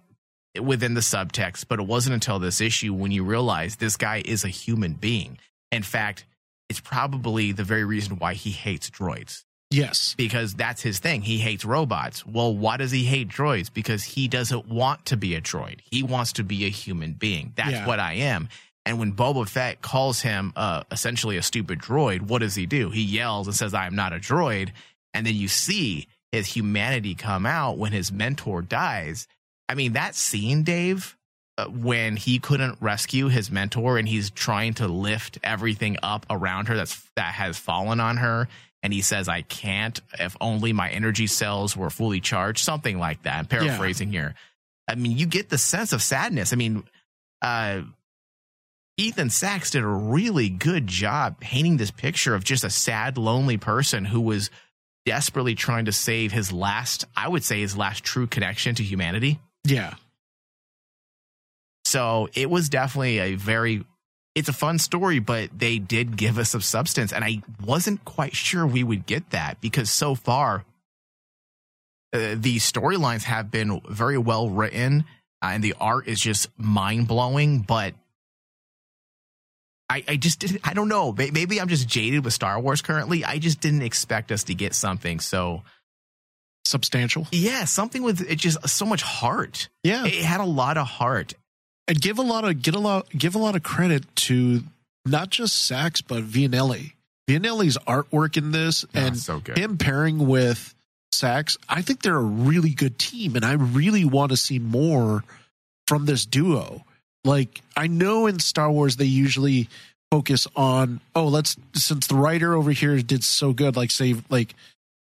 within 0.61 0.93
the 0.93 1.01
subtext, 1.01 1.65
but 1.67 1.79
it 1.79 1.85
wasn't 1.87 2.13
until 2.13 2.39
this 2.39 2.61
issue 2.61 2.93
when 2.93 3.11
you 3.11 3.23
realize 3.23 3.75
this 3.77 3.97
guy 3.97 4.21
is 4.25 4.43
a 4.43 4.47
human 4.49 4.93
being. 4.93 5.37
In 5.71 5.83
fact, 5.83 6.25
it's 6.69 6.79
probably 6.79 7.51
the 7.51 7.63
very 7.63 7.83
reason 7.83 8.17
why 8.17 8.33
he 8.33 8.51
hates 8.51 8.89
droids 8.89 9.43
yes 9.69 10.15
because 10.17 10.53
that's 10.53 10.81
his 10.81 10.99
thing. 10.99 11.21
He 11.21 11.39
hates 11.39 11.65
robots. 11.65 12.25
Well, 12.25 12.55
why 12.55 12.77
does 12.77 12.91
he 12.91 13.03
hate 13.03 13.27
droids? 13.27 13.71
Because 13.73 14.01
he 14.03 14.27
doesn't 14.29 14.67
want 14.69 15.05
to 15.07 15.17
be 15.17 15.35
a 15.35 15.41
droid. 15.41 15.79
He 15.91 16.03
wants 16.03 16.33
to 16.33 16.43
be 16.43 16.65
a 16.65 16.69
human 16.69 17.13
being. 17.13 17.51
That's 17.57 17.71
Yeah. 17.71 17.85
what 17.87 17.99
I 17.99 18.13
am. 18.13 18.47
And 18.87 18.99
when 18.99 19.11
Boba 19.11 19.45
Fett 19.45 19.81
calls 19.81 20.21
him 20.21 20.53
uh, 20.55 20.83
essentially 20.89 21.35
a 21.35 21.41
stupid 21.41 21.79
droid, 21.79 22.21
what 22.21 22.39
does 22.39 22.55
he 22.55 22.65
do? 22.65 22.89
He 22.89 23.01
yells 23.01 23.45
and 23.45 23.55
says, 23.55 23.73
I 23.73 23.85
am 23.85 23.95
not 23.95 24.13
a 24.13 24.15
droid. 24.15 24.69
And 25.13 25.27
then 25.27 25.35
you 25.35 25.49
see 25.49 26.07
his 26.31 26.47
humanity 26.47 27.13
come 27.13 27.45
out 27.45 27.77
when 27.77 27.91
his 27.91 28.13
mentor 28.13 28.61
dies. 28.61 29.27
I 29.67 29.75
mean, 29.75 29.93
that 29.93 30.15
scene, 30.15 30.63
Dave, 30.63 31.17
uh, 31.57 31.65
when 31.65 32.15
he 32.15 32.39
couldn't 32.39 32.77
rescue 32.79 33.27
his 33.27 33.51
mentor 33.51 33.97
and 33.97 34.07
he's 34.07 34.29
trying 34.29 34.75
to 34.75 34.87
lift 34.87 35.37
everything 35.43 35.97
up 36.01 36.25
around 36.29 36.69
her 36.69 36.77
that's 36.77 37.09
that 37.15 37.33
has 37.33 37.57
fallen 37.57 37.99
on 37.99 38.17
her 38.17 38.47
and 38.83 38.93
he 38.93 39.01
says 39.01 39.27
i 39.27 39.41
can't 39.41 39.99
if 40.19 40.37
only 40.39 40.71
my 40.71 40.87
energy 40.91 41.25
cells 41.25 41.75
were 41.75 41.89
fully 41.89 42.21
charged 42.21 42.63
something 42.63 42.99
like 42.99 43.23
that 43.23 43.39
i'm 43.39 43.45
paraphrasing 43.47 44.11
here 44.11 44.35
i 44.87 44.93
mean 44.93 45.17
you 45.17 45.25
get 45.25 45.49
the 45.49 45.57
sense 45.57 45.93
of 45.93 46.03
sadness 46.03 46.53
i 46.53 46.55
mean 46.55 46.83
uh 47.41 47.81
ethan 48.97 49.29
sacks 49.29 49.71
did 49.71 49.83
a 49.83 49.87
really 49.87 50.49
good 50.49 50.87
job 50.87 51.39
painting 51.39 51.77
this 51.77 51.91
picture 51.91 52.33
of 52.35 52.43
just 52.43 52.63
a 52.63 52.69
sad 52.69 53.17
lonely 53.17 53.57
person 53.57 54.05
who 54.05 54.19
was 54.21 54.49
desperately 55.05 55.55
trying 55.55 55.85
to 55.85 55.91
save 55.91 56.31
his 56.31 56.51
last 56.51 57.05
i 57.15 57.27
would 57.27 57.43
say 57.43 57.59
his 57.61 57.77
last 57.77 58.03
true 58.03 58.27
connection 58.27 58.75
to 58.75 58.83
humanity 58.83 59.39
Yeah. 59.63 59.93
so 61.85 62.27
it 62.33 62.49
was 62.49 62.69
definitely 62.69 63.19
a 63.19 63.35
very 63.35 63.85
it's 64.35 64.49
a 64.49 64.53
fun 64.53 64.77
story, 64.77 65.17
but 65.17 65.49
they 65.57 65.79
did 65.79 66.15
give 66.15 66.37
us 66.37 66.51
some 66.51 66.61
substance. 66.61 67.11
And 67.11 67.23
I 67.25 67.41
wasn't 67.65 68.05
quite 68.05 68.35
sure 68.35 68.67
we 68.67 68.83
would 68.83 69.07
get 69.07 69.31
that 69.31 69.59
because 69.61 69.89
so 69.89 70.13
far 70.13 70.63
uh, 72.13 72.35
the 72.35 72.57
storylines 72.57 73.23
have 73.23 73.49
been 73.49 73.81
very 73.89 74.19
well 74.19 74.47
written 74.47 75.05
uh, 75.41 75.47
and 75.53 75.63
the 75.63 75.73
art 75.81 76.07
is 76.07 76.21
just 76.21 76.49
mind 76.55 77.07
blowing. 77.07 77.61
But 77.61 77.95
I, 79.89 80.03
I 80.07 80.15
just 80.17 80.39
didn't, 80.39 80.67
I 80.67 80.73
don't 80.73 80.89
know. 80.89 81.13
Maybe 81.13 81.61
I'm 81.61 81.69
just 81.69 81.87
jaded 81.87 82.25
with 82.25 82.33
Star 82.33 82.59
Wars 82.59 82.81
currently. 82.81 83.23
I 83.23 83.37
just 83.39 83.61
didn't 83.61 83.83
expect 83.83 84.31
us 84.31 84.43
to 84.45 84.53
get 84.53 84.73
something. 84.75 85.19
So, 85.21 85.63
Substantial. 86.65 87.25
yeah, 87.31 87.63
something 87.63 88.03
with 88.03 88.29
it 88.29 88.35
just 88.35 88.67
so 88.67 88.85
much 88.85 89.01
heart. 89.01 89.69
Yeah. 89.83 90.05
It 90.05 90.25
had 90.25 90.41
a 90.41 90.45
lot 90.45 90.77
of 90.77 90.85
heart. 90.85 91.33
and 91.87 91.99
give 92.01 92.19
a 92.19 92.21
lot 92.21 92.43
of 92.43 92.61
get 92.61 92.75
a 92.75 92.79
lot 92.79 93.07
give 93.17 93.35
a 93.35 93.37
lot 93.37 93.55
of 93.55 93.63
credit 93.63 94.03
to 94.27 94.63
not 95.05 95.29
just 95.29 95.55
Sacks 95.65 96.01
but 96.01 96.23
Vianelli. 96.23 96.91
Vianelli's 97.29 97.77
artwork 97.87 98.35
in 98.35 98.51
this 98.51 98.83
Yeah, 98.93 99.05
and 99.07 99.17
so 99.17 99.39
good. 99.39 99.57
him 99.57 99.77
pairing 99.77 100.27
with 100.27 100.75
Sacks, 101.13 101.57
I 101.69 101.81
think 101.81 102.01
they're 102.01 102.17
a 102.17 102.21
really 102.21 102.71
good 102.71 102.99
team, 102.99 103.37
and 103.37 103.45
I 103.45 103.53
really 103.53 104.03
want 104.03 104.31
to 104.31 104.37
see 104.37 104.59
more 104.59 105.23
from 105.87 106.05
this 106.05 106.25
duo. 106.25 106.83
Like 107.27 107.61
I 107.75 107.85
know 107.87 108.25
in 108.25 108.39
Star 108.39 108.71
Wars 108.71 108.95
they 108.95 109.05
usually 109.05 109.67
focus 110.09 110.47
on 110.55 111.01
oh 111.15 111.27
let's 111.27 111.57
since 111.75 112.07
the 112.07 112.15
writer 112.15 112.55
over 112.55 112.71
here 112.71 112.97
did 113.01 113.23
so 113.25 113.51
good 113.51 113.75
like 113.75 113.91
say 113.91 114.15
like 114.29 114.55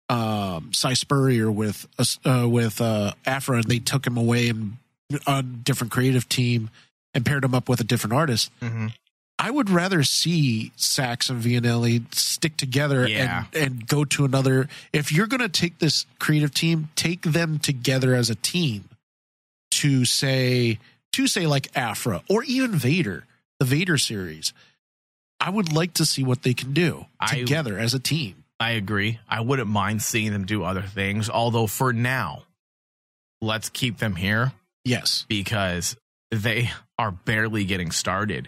um 0.10 0.72
Si 0.72 0.94
Spurrier 0.96 1.52
with 1.52 1.88
uh, 1.98 2.48
with 2.48 2.80
uh 2.80 3.14
Aphra 3.26 3.58
and 3.58 3.64
they 3.66 3.80
took 3.80 4.06
him 4.06 4.18
away 4.18 4.50
and 4.50 4.78
a 5.26 5.42
different 5.42 5.92
creative 5.92 6.30
team 6.30 6.70
and 7.14 7.26
paired 7.26 7.44
him 7.44 7.54
up 7.56 7.68
with 7.70 7.80
a 7.80 7.84
different 7.84 8.14
artist. 8.14 8.52
Mm-hmm. 8.62 8.88
I 9.40 9.50
would 9.52 9.70
rather 9.70 10.04
see 10.04 10.72
Sacks 10.76 11.30
and 11.30 11.42
Vianelli 11.42 12.14
stick 12.16 12.56
together 12.56 13.08
Yeah. 13.08 13.46
and, 13.54 13.64
and 13.64 13.88
go 13.88 14.06
to 14.06 14.26
another. 14.26 14.70
If 14.94 15.12
you're 15.12 15.28
going 15.28 15.42
to 15.42 15.50
take 15.50 15.80
this 15.80 16.06
creative 16.20 16.54
team, 16.54 16.90
take 16.96 17.24
them 17.24 17.60
together 17.60 18.16
as 18.16 18.30
a 18.30 18.36
team 18.36 18.86
to 19.72 20.06
say, 20.06 20.80
to 21.14 21.28
say 21.28 21.48
like 21.48 21.70
Aphra 21.76 22.22
or 22.30 22.44
even 22.44 22.72
Vader, 22.72 23.26
the 23.60 23.66
Vader 23.66 23.98
series. 23.98 24.54
I 25.40 25.50
would 25.50 25.74
like 25.74 25.96
to 25.96 26.06
see 26.06 26.24
what 26.24 26.44
they 26.44 26.54
can 26.54 26.74
do 26.74 27.06
I- 27.20 27.40
together 27.40 27.78
as 27.80 27.94
a 27.94 28.00
team. 28.00 28.44
I 28.60 28.72
agree. 28.72 29.20
I 29.28 29.42
wouldn't 29.42 29.68
mind 29.68 30.02
seeing 30.04 30.32
them 30.32 30.46
do 30.46 30.64
other 30.64 30.84
things. 30.84 31.30
Although 31.30 31.68
for 31.68 31.92
now, 31.92 32.44
let's 33.42 33.68
keep 33.70 33.98
them 33.98 34.16
here 34.16 34.54
Yes. 34.86 35.26
because 35.28 35.98
they 36.32 36.72
are 36.98 37.12
barely 37.12 37.66
getting 37.66 37.92
started. 37.92 38.48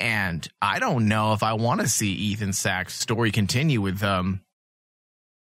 And 0.00 0.46
I 0.60 0.80
don't 0.80 1.06
know 1.06 1.34
if 1.34 1.44
I 1.44 1.52
want 1.52 1.82
to 1.82 1.88
see 1.88 2.12
Ethan 2.12 2.52
Sacks' 2.52 2.98
story 2.98 3.30
continue 3.30 3.80
with 3.80 4.02
um 4.02 4.40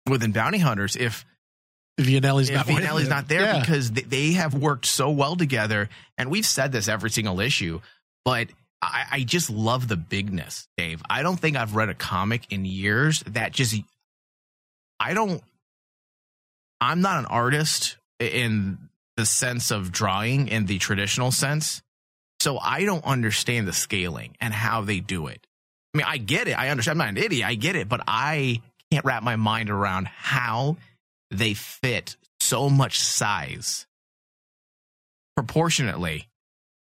within 0.09 0.32
Bounty 0.32 0.59
Hunters 0.59 0.97
if 0.97 1.25
Vianelli's 2.00 2.50
not, 2.50 2.66
Vianelli's 2.66 3.08
not 3.08 3.28
there 3.28 3.42
Yeah. 3.42 3.61
because 3.61 3.92
they, 3.92 4.02
they 4.02 4.32
have 4.32 4.54
worked 4.54 4.87
so 4.87 5.11
well 5.11 5.37
together. 5.37 5.88
And 6.16 6.30
we've 6.30 6.46
said 6.46 6.72
this 6.72 6.88
every 6.88 7.11
single 7.11 7.38
issue, 7.40 7.80
but 8.25 8.49
I, 8.80 9.04
I 9.12 9.20
just 9.25 9.50
love 9.50 9.88
the 9.88 9.96
bigness, 9.96 10.66
Dave. 10.76 11.02
I 11.08 11.22
don't 11.22 11.38
think 11.38 11.56
I've 11.56 11.76
read 11.76 11.88
a 11.90 11.94
comic 11.94 12.50
in 12.50 12.64
years 12.64 13.22
that 13.28 13.52
just, 13.52 13.76
I 14.99 15.14
don't, 15.14 15.42
I'm 16.80 17.00
not 17.00 17.18
an 17.20 17.26
artist 17.26 17.96
in 18.18 18.78
the 19.16 19.26
sense 19.26 19.70
of 19.70 19.92
drawing 19.92 20.49
in 20.49 20.66
the 20.66 20.78
traditional 20.78 21.30
sense. 21.30 21.82
So 22.40 22.58
I 22.58 22.84
don't 22.84 23.04
understand 23.04 23.68
the 23.68 23.72
scaling 23.72 24.37
and 24.40 24.52
how 24.52 24.80
they 24.80 24.99
do 24.99 25.26
it. 25.28 25.46
I 25.94 25.99
mean, 25.99 26.06
I 26.08 26.16
get 26.16 26.49
it. 26.49 26.58
I 26.58 26.70
understand. 26.70 27.00
I'm 27.00 27.06
not 27.14 27.20
an 27.20 27.25
idiot. 27.25 27.46
I 27.46 27.54
get 27.54 27.76
it, 27.76 27.88
but 27.88 28.00
I 28.08 28.62
can't 28.90 29.04
wrap 29.04 29.22
my 29.22 29.37
mind 29.37 29.70
around 29.70 30.08
how 30.08 30.76
they 31.32 31.54
fit 31.54 32.16
so 32.40 32.68
much 32.68 33.00
size 33.00 33.86
proportionately 35.36 36.28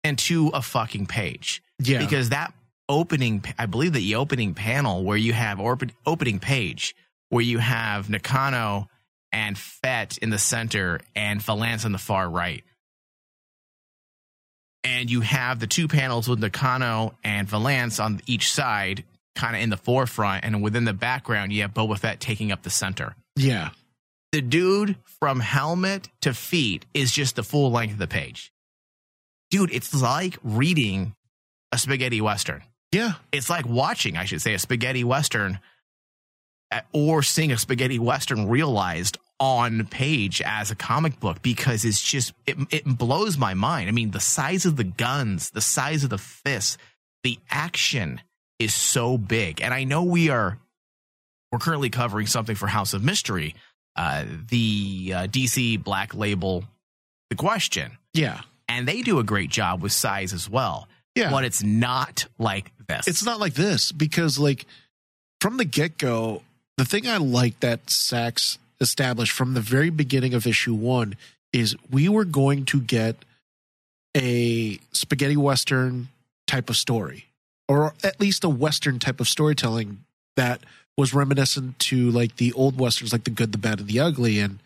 into 0.03 0.49
a 0.49 0.63
fucking 0.63 1.07
page. 1.07 1.63
yeah. 1.79 1.99
Because 1.99 2.31
that 2.31 2.53
opening, 2.89 3.45
I 3.59 3.67
believe 3.67 3.93
the 3.93 4.15
opening 4.17 4.55
panel 4.55 5.05
where 5.05 5.17
you 5.17 5.33
have 5.33 5.61
open, 5.61 5.93
opening 6.07 6.39
page 6.39 6.95
where 7.29 7.43
you 7.43 7.59
have 7.59 8.09
Nakano 8.09 8.89
and 9.31 9.57
Fett 9.57 10.19
in 10.19 10.31
the 10.31 10.39
center 10.39 11.01
and 11.15 11.41
Valance 11.41 11.85
on 11.85 11.93
the 11.93 11.99
far 11.99 12.29
right. 12.29 12.65
And 14.83 15.11
you 15.11 15.21
have 15.21 15.61
the 15.61 15.67
two 15.67 15.89
panels 15.89 16.27
with 16.27 16.41
Nakano 16.41 17.15
and 17.23 17.47
Valance 17.47 18.01
on 18.01 18.23
each 18.27 18.51
side, 18.51 19.05
kind 19.35 19.55
of 19.55 19.63
in 19.63 19.69
the 19.69 19.77
forefront, 19.77 20.45
and 20.45 20.63
within 20.63 20.85
the 20.85 20.95
background, 20.95 21.53
you 21.53 21.63
have 21.63 21.75
Boba 21.75 21.99
Fett 21.99 22.19
taking 22.19 22.51
up 22.51 22.63
the 22.63 22.71
center 22.71 23.15
yeah. 23.41 23.71
The 24.33 24.41
dude 24.41 24.97
from 25.05 25.41
helmet 25.41 26.09
to 26.23 26.33
feet 26.33 26.87
is 26.95 27.13
just 27.13 27.37
the 27.37 27.43
full 27.43 27.71
length 27.71 27.93
of 27.93 27.99
the 27.99 28.07
page. 28.07 28.53
Dude, 29.51 29.73
it's 29.73 30.01
like 30.01 30.39
reading 30.43 31.15
a 31.73 31.79
spaghetti 31.79 32.21
western. 32.21 32.63
Yeah. 32.93 33.15
It's 33.33 33.51
like 33.51 33.67
watching, 33.67 34.17
I 34.17 34.25
should 34.25 34.43
say, 34.43 34.55
a 34.55 34.59
spaghetti 34.59 35.05
western 35.05 35.59
or 36.93 37.23
seeing 37.23 37.53
a 37.53 37.59
spaghetti 37.59 37.99
western 37.99 38.49
realized 38.49 39.19
on 39.41 39.87
page 39.87 40.43
as 40.45 40.71
a 40.71 40.77
comic 40.77 41.19
book 41.19 41.41
because 41.43 41.85
it's 41.85 42.03
just 42.03 42.33
it, 42.47 42.57
it 42.71 42.85
blows 42.85 43.39
my 43.39 43.55
mind. 43.55 43.89
I 43.89 43.93
mean, 43.93 44.11
the 44.11 44.21
size 44.21 44.67
of 44.67 44.77
the 44.77 44.85
guns, 44.85 45.51
the 45.51 45.61
size 45.61 46.05
of 46.05 46.11
the 46.11 46.19
fists, 46.19 46.77
the 47.25 47.39
action 47.51 48.21
is 48.59 48.75
so 48.75 49.19
big. 49.19 49.63
And 49.63 49.73
I 49.73 49.85
know 49.85 50.05
we 50.05 50.29
are 50.29 50.59
we're 51.51 51.59
currently 51.59 51.91
covering 51.91 52.27
something 52.27 52.55
for 52.55 52.69
House 52.69 52.93
of 52.93 53.03
Mystery, 53.03 53.57
uh, 53.97 54.25
the 54.49 55.13
uh, 55.15 55.27
DC 55.27 55.83
Black 55.83 56.15
Label, 56.15 56.65
The 57.31 57.37
Question, 57.37 57.99
Yeah. 58.15 58.41
and 58.69 58.87
they 58.87 59.03
do 59.03 59.19
a 59.19 59.25
great 59.25 59.51
job 59.51 59.83
with 59.83 59.93
size 59.93 60.33
as 60.33 60.49
well. 60.49 60.89
Yeah. 61.17 61.31
but 61.31 61.45
it's 61.45 61.63
not 61.63 62.27
like 62.39 62.71
this. 62.87 63.09
it's 63.09 63.25
not 63.25 63.41
like 63.41 63.55
this 63.55 63.91
because 63.93 64.39
like 64.39 64.65
from 65.41 65.57
the 65.57 65.65
get-go 65.65 66.43
the 66.79 66.85
thing 66.85 67.07
i 67.09 67.17
like 67.17 67.59
that 67.61 67.91
Sacks 67.91 68.59
established 68.81 69.33
from 69.33 69.55
the 69.55 69.61
very 69.61 69.91
beginning 69.91 70.35
of 70.35 70.47
issue 70.47 70.73
one 70.73 71.17
is 71.53 71.75
we 71.91 72.09
were 72.09 72.25
going 72.25 72.65
to 72.67 72.81
get 72.81 73.17
a 74.17 74.79
spaghetti 74.93 75.37
western 75.37 76.09
type 76.47 76.71
of 76.71 76.77
story 76.77 77.27
or 77.69 77.93
at 78.05 78.21
least 78.21 78.45
a 78.45 78.49
western 78.49 78.99
type 79.01 79.21
of 79.21 79.29
storytelling 79.29 80.05
that 80.37 80.61
was 81.01 81.15
reminiscent 81.15 81.79
to 81.79 82.11
like 82.11 82.37
the 82.37 82.53
old 82.53 82.79
westerns 82.79 83.11
like 83.11 83.25
the 83.25 83.31
good 83.31 83.53
the 83.53 83.59
bad 83.59 83.81
and 83.81 83.89
the 83.89 83.99
ugly 83.99 84.39
and 84.39 84.59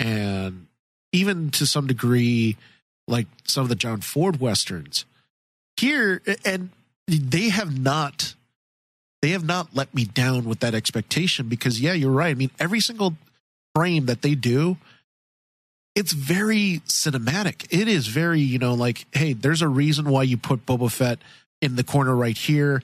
and 0.00 0.66
even 1.12 1.50
to 1.50 1.66
some 1.66 1.86
degree 1.86 2.56
like 3.06 3.26
some 3.44 3.62
of 3.62 3.68
the 3.68 3.74
john 3.74 4.00
ford 4.00 4.40
westerns. 4.40 5.04
Here 5.76 6.22
and 6.44 6.70
they 7.06 7.50
have 7.50 7.78
not 7.78 8.34
they 9.20 9.30
have 9.30 9.44
not 9.44 9.76
let 9.76 9.94
me 9.94 10.06
down 10.06 10.46
with 10.46 10.60
that 10.60 10.74
expectation 10.74 11.48
because 11.48 11.78
yeah 11.78 11.92
you're 11.92 12.10
right. 12.10 12.30
I 12.30 12.34
mean 12.34 12.50
every 12.58 12.80
single 12.80 13.14
frame 13.74 14.06
that 14.06 14.22
they 14.22 14.34
do 14.34 14.78
it's 15.94 16.12
very 16.12 16.80
cinematic. 16.88 17.66
It 17.70 17.88
is 17.88 18.06
very 18.06 18.40
you 18.40 18.58
know 18.58 18.72
like 18.72 19.04
hey 19.12 19.34
there's 19.34 19.60
a 19.60 19.68
reason 19.68 20.08
why 20.08 20.22
you 20.22 20.38
put 20.38 20.64
boba 20.64 20.90
fett 20.90 21.18
in 21.60 21.76
the 21.76 21.84
corner 21.84 22.16
right 22.16 22.38
here 22.38 22.82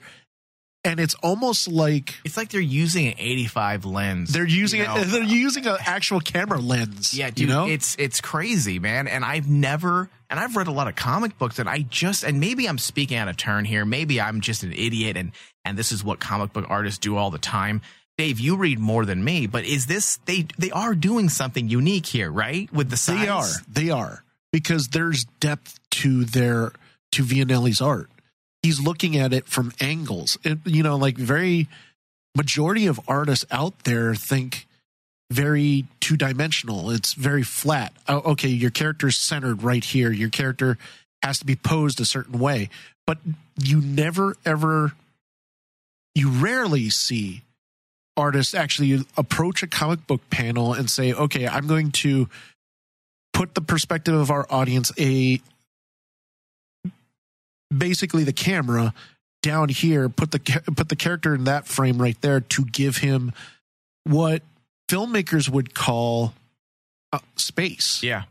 and 0.83 0.99
it's 0.99 1.15
almost 1.15 1.67
like 1.67 2.15
It's 2.23 2.37
like 2.37 2.49
they're 2.49 2.61
using 2.61 3.07
an 3.07 3.13
85 3.17 3.85
lens. 3.85 4.33
they're 4.33 4.47
using 4.47 4.81
you 4.81 4.87
know? 4.87 4.97
it 4.97 5.05
they're 5.05 5.23
using 5.23 5.65
an 5.67 5.77
actual 5.79 6.19
camera 6.19 6.59
lens 6.59 7.13
Yeah, 7.13 7.29
dude, 7.29 7.39
you 7.39 7.47
know 7.47 7.67
it's 7.67 7.95
it's 7.99 8.21
crazy, 8.21 8.79
man. 8.79 9.07
And 9.07 9.23
I've 9.23 9.47
never 9.49 10.09
and 10.29 10.39
I've 10.39 10.55
read 10.55 10.67
a 10.67 10.71
lot 10.71 10.87
of 10.87 10.95
comic 10.95 11.37
books 11.37 11.59
and 11.59 11.69
I 11.69 11.79
just 11.81 12.23
and 12.23 12.39
maybe 12.39 12.67
I'm 12.67 12.77
speaking 12.77 13.17
out 13.17 13.27
of 13.27 13.37
turn 13.37 13.65
here. 13.65 13.85
Maybe 13.85 14.19
I'm 14.19 14.41
just 14.41 14.63
an 14.63 14.73
idiot 14.73 15.17
and 15.17 15.31
and 15.65 15.77
this 15.77 15.91
is 15.91 16.03
what 16.03 16.19
comic 16.19 16.53
book 16.53 16.65
artists 16.69 16.99
do 16.99 17.17
all 17.17 17.31
the 17.31 17.37
time. 17.37 17.81
Dave, 18.17 18.39
you 18.39 18.57
read 18.57 18.77
more 18.77 19.05
than 19.05 19.23
me, 19.23 19.47
but 19.47 19.63
is 19.65 19.85
this 19.85 20.17
they 20.25 20.45
they 20.57 20.71
are 20.71 20.95
doing 20.95 21.29
something 21.29 21.69
unique 21.69 22.05
here, 22.05 22.31
right? 22.31 22.71
With 22.73 22.89
the 22.89 22.97
size. 22.97 23.19
They 23.19 23.27
are. 23.27 23.47
They 23.67 23.89
are. 23.89 24.23
Because 24.51 24.89
there's 24.89 25.25
depth 25.39 25.79
to 25.91 26.25
their 26.25 26.73
to 27.13 27.23
Vianelli's 27.23 27.81
art. 27.81 28.09
He's 28.63 28.79
looking 28.79 29.17
at 29.17 29.33
it 29.33 29.47
from 29.47 29.73
angles. 29.79 30.37
It, 30.43 30.59
you 30.65 30.83
know, 30.83 30.95
like 30.95 31.17
very 31.17 31.67
majority 32.35 32.87
of 32.87 32.99
artists 33.07 33.45
out 33.51 33.83
there 33.83 34.15
think 34.15 34.67
very 35.31 35.85
two 35.99 36.17
dimensional. 36.17 36.91
It's 36.91 37.13
very 37.13 37.43
flat. 37.43 37.93
Oh, 38.07 38.31
okay, 38.31 38.49
your 38.49 38.71
character's 38.71 39.17
centered 39.17 39.63
right 39.63 39.83
here. 39.83 40.11
Your 40.11 40.29
character 40.29 40.77
has 41.23 41.39
to 41.39 41.45
be 41.45 41.55
posed 41.55 41.99
a 42.01 42.05
certain 42.05 42.39
way, 42.39 42.69
but 43.07 43.17
you 43.57 43.81
never 43.81 44.35
ever, 44.45 44.93
you 46.15 46.29
rarely 46.29 46.89
see 46.89 47.43
artists 48.17 48.53
actually 48.53 49.05
approach 49.17 49.63
a 49.63 49.67
comic 49.67 50.05
book 50.05 50.21
panel 50.29 50.73
and 50.73 50.89
say, 50.89 51.13
okay, 51.13 51.47
I'm 51.47 51.67
going 51.67 51.91
to 51.91 52.27
put 53.33 53.55
the 53.55 53.61
perspective 53.61 54.13
of 54.13 54.29
our 54.29 54.45
audience 54.49 54.91
a 54.99 55.41
basically 57.75 58.23
the 58.23 58.33
camera 58.33 58.93
down 59.41 59.69
here 59.69 60.07
put 60.09 60.31
the 60.31 60.39
put 60.75 60.89
the 60.89 60.95
character 60.95 61.33
in 61.33 61.45
that 61.45 61.65
frame 61.67 61.99
right 62.01 62.19
there 62.21 62.39
to 62.41 62.65
give 62.65 62.97
him 62.97 63.31
what 64.03 64.43
filmmakers 64.89 65.49
would 65.49 65.73
call 65.73 66.33
uh, 67.13 67.19
space 67.35 68.03
Yeah. 68.03 68.23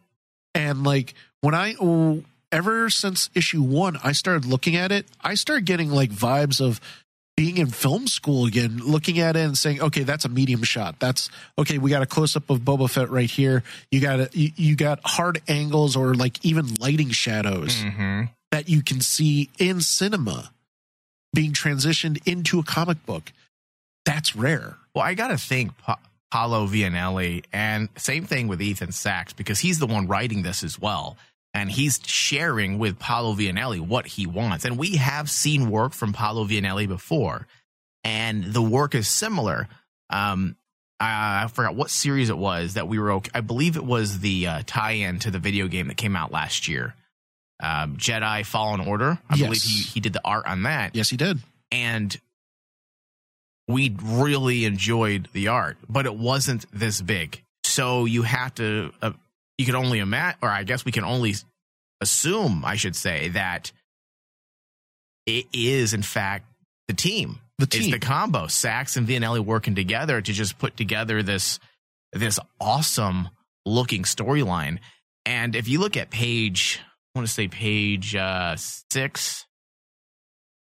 and 0.55 0.85
like 0.85 1.15
when 1.41 1.55
i 1.55 1.75
oh, 1.81 2.23
ever 2.53 2.91
since 2.91 3.29
issue 3.35 3.63
1 3.63 3.99
i 4.05 4.13
started 4.13 4.45
looking 4.45 4.77
at 4.77 4.93
it 4.93 5.07
i 5.21 5.35
started 5.35 5.65
getting 5.65 5.91
like 5.91 6.11
vibes 6.11 6.61
of 6.61 6.81
being 7.37 7.57
in 7.57 7.69
film 7.69 8.07
school 8.07 8.45
again 8.45 8.79
looking 8.85 9.19
at 9.19 9.35
it 9.37 9.41
and 9.41 9.57
saying 9.57 9.81
okay 9.81 10.03
that's 10.03 10.25
a 10.25 10.29
medium 10.29 10.63
shot 10.63 10.97
that's 11.01 11.31
okay 11.59 11.79
we 11.79 11.91
got 11.91 12.03
a 12.03 12.07
close 12.07 12.37
up 12.37 12.51
of 12.51 12.61
boba 12.61 12.89
fett 12.91 13.09
right 13.11 13.31
here 13.31 13.63
you 13.91 14.01
got 14.01 14.21
a, 14.21 14.29
you, 14.33 14.51
you 14.57 14.77
got 14.77 15.01
hard 15.05 15.41
angles 15.49 15.97
or 15.97 16.15
like 16.15 16.45
even 16.45 16.67
lighting 16.77 17.11
shadows 17.11 17.83
Mm-hmm. 17.83 18.25
That 18.50 18.69
you 18.69 18.83
can 18.83 19.00
see 19.00 19.50
in 19.59 19.80
cinema 19.80 20.52
being 21.33 21.52
transitioned 21.52 22.26
into 22.26 22.59
a 22.59 22.64
comic 22.64 23.04
book. 23.07 23.33
That's 24.04 24.35
rare. 24.35 24.76
Well, 24.95 25.04
I 25.04 25.14
got 25.14 25.28
to 25.28 25.38
think 25.38 25.76
pa- 25.78 26.00
Paolo 26.30 26.66
Vianelli, 26.66 27.45
and 27.52 27.88
same 27.97 28.25
thing 28.25 28.49
with 28.49 28.62
Ethan 28.62 28.92
Sacks 28.92 29.33
because 29.33 29.59
he's 29.59 29.78
the 29.78 29.87
one 29.87 30.07
writing 30.07 30.42
this 30.42 30.62
as 30.64 30.78
well. 30.78 31.16
And 31.52 31.69
he's 31.69 32.00
sharing 32.07 32.78
with 32.78 33.00
Paolo 33.00 33.35
Vianelli 33.35 33.80
what 33.80 34.07
he 34.07 34.25
wants. 34.26 34.64
And 34.64 34.78
we 34.78 34.97
have 34.97 35.28
seen 35.28 35.69
work 35.69 35.92
from 35.92 36.12
Paolo 36.12 36.45
Vianelli 36.45 36.87
before, 36.87 37.49
and 38.04 38.45
the 38.45 38.62
work 38.62 38.95
is 38.95 39.09
similar. 39.09 39.69
Um, 40.11 40.57
I, 41.00 41.49
forgot 41.52 41.75
what 41.75 41.90
series 41.90 42.30
it 42.30 42.38
was 42.38 42.75
that 42.75 42.87
we 42.87 42.99
were. 42.99 43.21
I 43.35 43.40
believe 43.40 43.76
it 43.76 43.85
was 43.85 44.21
the 44.21 44.47
uh, 44.47 44.62
tie-in 44.66 45.19
to 45.21 45.30
the 45.30 45.38
video 45.38 45.66
game 45.66 45.88
that 45.88 45.97
came 45.97 46.14
out 46.14 46.30
last 46.30 46.69
year, 46.69 46.95
um, 47.61 47.97
Jedi 47.97 48.45
Fallen 48.47 48.81
Order. 48.81 49.19
I 49.29 49.37
Yes. 49.37 49.47
believe 49.47 49.62
he 49.62 49.83
he 49.83 50.00
did 50.00 50.12
the 50.12 50.21
art 50.25 50.47
on 50.47 50.62
that 50.64 50.95
Yes, 50.95 51.09
he 51.11 51.17
did. 51.17 51.38
and 51.71 52.19
we 53.69 53.95
really 54.02 54.64
enjoyed 54.64 55.29
the 55.33 55.49
art, 55.49 55.76
but 55.88 56.07
it 56.07 56.14
wasn't 56.14 56.64
this 56.73 57.00
big. 57.00 57.43
So 57.64 58.05
you 58.05 58.23
have 58.23 58.55
to, 58.57 58.93
uh, 59.00 59.12
you 59.59 59.64
can 59.67 59.76
only 59.76 60.00
imagine, 60.00 60.38
or 60.43 60.49
I 60.49 60.64
guess 60.64 60.85
we 60.85 60.90
can 60.90 61.05
only 61.05 61.35
assume, 62.00 62.64
I 62.64 62.75
should 62.75 62.97
say, 62.97 63.29
that 63.29 63.71
it 65.26 65.47
is 65.52 65.95
in 65.95 66.02
fact 66.02 66.47
the 66.88 66.95
team. 66.95 67.38
The 67.59 67.64
It's 67.64 67.76
team. 67.76 67.90
the 67.93 67.99
combo. 68.00 68.47
Sacks 68.49 68.97
and 68.97 69.07
Vianelli 69.07 69.38
working 69.38 69.75
together 69.75 70.21
to 70.21 70.33
just 70.33 70.59
put 70.59 70.76
together 70.76 71.23
this 71.23 71.61
this 72.12 72.40
awesome 72.61 73.29
looking 73.64 74.02
storyline. 74.02 74.79
And 75.26 75.55
if 75.55 75.69
you 75.69 75.79
look 75.79 75.97
at 75.97 76.11
page, 76.11 76.81
want 77.14 77.26
to 77.26 77.33
say 77.33 77.49
page 77.49 78.14
uh, 78.14 78.57
six 78.57 79.47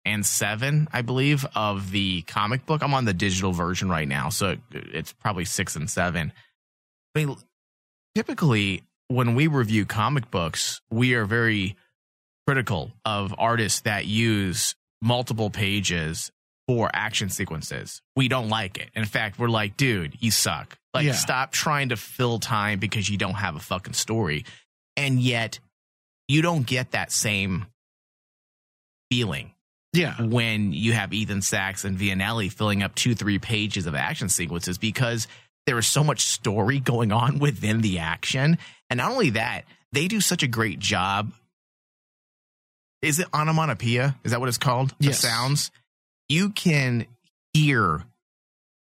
and 0.05 0.25
seven, 0.25 0.87
I 0.91 1.01
believe, 1.01 1.45
of 1.55 1.91
the 1.91 2.21
comic 2.23 2.65
book. 2.65 2.81
I'm 2.83 2.93
on 2.93 3.05
the 3.05 3.13
digital 3.13 3.51
version 3.51 3.89
right 3.89 4.07
now, 4.07 4.29
so 4.29 4.55
it's 4.71 5.13
probably 5.13 5.45
six 5.45 5.75
and 5.75 5.89
seven. 5.89 6.33
I 7.15 7.19
mean, 7.25 7.35
typically 8.15 8.83
when 9.07 9.35
we 9.35 9.47
review 9.47 9.85
comic 9.85 10.29
books, 10.31 10.81
we 10.89 11.13
are 11.15 11.25
very 11.25 11.75
critical 12.47 12.91
of 13.05 13.33
artists 13.37 13.81
that 13.81 14.05
use 14.05 14.75
multiple 15.01 15.49
pages 15.49 16.31
for 16.67 16.89
action 16.93 17.29
sequences. 17.29 18.01
We 18.15 18.27
don't 18.27 18.49
like 18.49 18.77
it. 18.77 18.89
In 18.95 19.05
fact, 19.05 19.39
we're 19.39 19.47
like, 19.49 19.75
dude, 19.77 20.13
you 20.19 20.29
suck. 20.31 20.77
Like, 20.93 21.05
Yeah. 21.05 21.13
stop 21.13 21.51
trying 21.51 21.89
to 21.89 21.97
fill 21.97 22.39
time 22.39 22.79
because 22.79 23.09
you 23.09 23.17
don't 23.17 23.33
have 23.35 23.55
a 23.55 23.59
fucking 23.59 23.93
story. 23.93 24.45
And 24.95 25.19
yet, 25.19 25.59
you 26.29 26.41
don't 26.41 26.65
get 26.65 26.91
that 26.91 27.11
same 27.11 27.65
feeling 29.11 29.51
yeah. 29.91 30.21
when 30.21 30.71
you 30.71 30.93
have 30.93 31.11
Ethan 31.11 31.41
Sacks 31.41 31.83
and 31.83 31.97
Vianelli 31.97 32.51
filling 32.51 32.83
up 32.83 32.95
two, 32.95 33.15
three 33.15 33.39
pages 33.39 33.87
of 33.87 33.95
action 33.95 34.29
sequences 34.29 34.77
because 34.77 35.27
there 35.65 35.77
is 35.77 35.87
so 35.87 36.03
much 36.03 36.21
story 36.21 36.79
going 36.79 37.11
on 37.11 37.39
within 37.39 37.81
the 37.81 37.99
action. 37.99 38.57
And 38.89 38.99
not 38.99 39.11
only 39.11 39.31
that, 39.31 39.63
they 39.91 40.07
do 40.07 40.21
such 40.21 40.43
a 40.43 40.47
great 40.47 40.79
job. 40.79 41.31
Is 43.01 43.19
it 43.19 43.27
onomatopoeia? 43.33 44.15
Is 44.23 44.31
that 44.31 44.39
what 44.39 44.49
it's 44.49 44.57
called? 44.57 44.93
Yes. 44.99 45.21
The 45.21 45.27
sounds. 45.27 45.71
You 46.27 46.49
can 46.49 47.07
hear, 47.53 48.03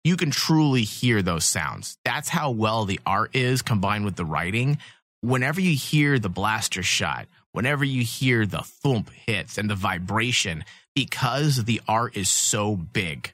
you 0.04 0.16
can 0.16 0.30
truly 0.30 0.82
hear 0.82 1.22
those 1.22 1.44
sounds. 1.44 1.96
That's 2.04 2.28
how 2.28 2.50
well 2.50 2.84
the 2.84 3.00
art 3.06 3.34
is 3.34 3.62
combined 3.62 4.04
with 4.04 4.16
the 4.16 4.24
writing. 4.24 4.78
Whenever 5.22 5.60
you 5.60 5.74
hear 5.74 6.18
the 6.18 6.28
blaster 6.28 6.82
shot, 6.82 7.26
whenever 7.52 7.84
you 7.84 8.02
hear 8.02 8.46
the 8.46 8.62
thump 8.62 9.10
hits 9.10 9.58
and 9.58 9.68
the 9.68 9.74
vibration, 9.74 10.64
because 10.94 11.64
the 11.64 11.80
art 11.86 12.16
is 12.16 12.28
so 12.28 12.76
big, 12.76 13.32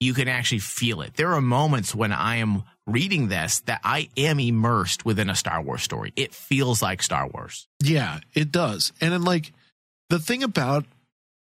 you 0.00 0.14
can 0.14 0.28
actually 0.28 0.58
feel 0.58 1.00
it. 1.00 1.14
There 1.14 1.32
are 1.34 1.40
moments 1.40 1.94
when 1.94 2.12
I 2.12 2.36
am 2.36 2.64
reading 2.86 3.28
this 3.28 3.60
that 3.60 3.80
I 3.84 4.08
am 4.16 4.40
immersed 4.40 5.04
within 5.04 5.30
a 5.30 5.36
Star 5.36 5.62
Wars 5.62 5.82
story. 5.82 6.12
It 6.16 6.34
feels 6.34 6.82
like 6.82 7.02
Star 7.02 7.28
Wars. 7.28 7.68
Yeah, 7.80 8.20
it 8.34 8.50
does. 8.50 8.92
And 9.00 9.12
then 9.12 9.22
like 9.22 9.52
the 10.10 10.18
thing 10.18 10.42
about 10.42 10.84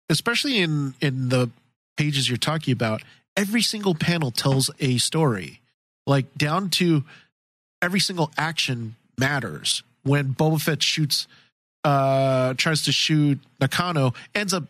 especially 0.08 0.58
in 0.58 0.94
in 1.00 1.28
the 1.28 1.50
pages 1.96 2.28
you're 2.28 2.38
talking 2.38 2.72
about, 2.72 3.02
every 3.36 3.62
single 3.62 3.94
panel 3.94 4.30
tells 4.30 4.70
a 4.80 4.98
story. 4.98 5.60
Like 6.06 6.34
down 6.36 6.70
to 6.70 7.04
every 7.82 8.00
single 8.00 8.30
action 8.36 8.96
matters. 9.18 9.82
When 10.04 10.34
Boba 10.34 10.60
Fett 10.60 10.82
shoots 10.82 11.26
uh 11.88 12.54
tries 12.54 12.82
to 12.82 12.92
shoot 12.92 13.38
Nakano, 13.60 14.12
ends 14.34 14.52
up 14.52 14.64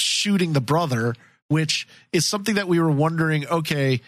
shooting 0.00 0.52
the 0.52 0.60
brother, 0.60 1.14
which 1.48 1.86
is 2.12 2.26
something 2.26 2.56
that 2.56 2.66
we 2.66 2.80
were 2.80 2.90
wondering, 2.90 3.46
okay, 3.46 4.00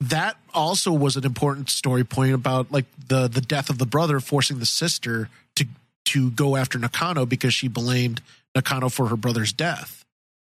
that 0.00 0.36
also 0.52 0.92
was 0.92 1.16
an 1.16 1.24
important 1.24 1.70
story 1.70 2.04
point 2.04 2.34
about 2.34 2.70
like 2.70 2.84
the 3.08 3.28
the 3.28 3.40
death 3.40 3.70
of 3.70 3.78
the 3.78 3.86
brother 3.86 4.20
forcing 4.20 4.58
the 4.58 4.66
sister 4.66 5.30
to 5.56 5.64
to 6.04 6.30
go 6.30 6.56
after 6.56 6.78
Nakano 6.78 7.24
because 7.24 7.54
she 7.54 7.68
blamed 7.68 8.20
Nakano 8.54 8.88
for 8.88 9.08
her 9.08 9.16
brother's 9.16 9.52
death. 9.52 10.04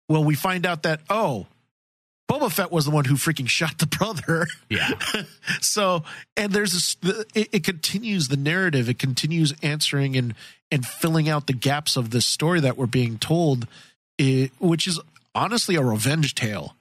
Well, 0.09 0.25
we 0.25 0.35
find 0.35 0.67
out 0.67 0.83
that 0.83 1.01
oh, 1.09 1.47
Boba 2.29 2.51
Fett 2.51 2.73
was 2.73 2.85
the 2.85 2.91
one 2.91 3.05
who 3.05 3.15
freaking 3.15 3.49
shot 3.49 3.79
the 3.79 3.87
brother. 3.87 4.47
Yeah. 4.69 4.91
so, 5.61 6.03
and 6.37 6.53
there's 6.53 6.73
this, 6.73 6.97
it, 7.35 7.49
it 7.53 7.65
continues 7.65 8.29
the 8.29 8.37
narrative. 8.37 8.89
It 8.89 8.99
continues 8.99 9.55
answering 9.63 10.17
and 10.17 10.35
and 10.71 10.85
filling 10.85 11.29
out 11.29 11.47
the 11.47 11.53
gaps 11.53 11.97
of 11.97 12.11
this 12.11 12.27
story 12.27 12.59
that 12.61 12.77
we're 12.77 12.87
being 12.87 13.19
told, 13.19 13.69
it, 14.19 14.51
which 14.59 14.89
is 14.89 14.99
honestly 15.35 15.77
a 15.77 15.83
revenge 15.83 16.35
tale. 16.35 16.75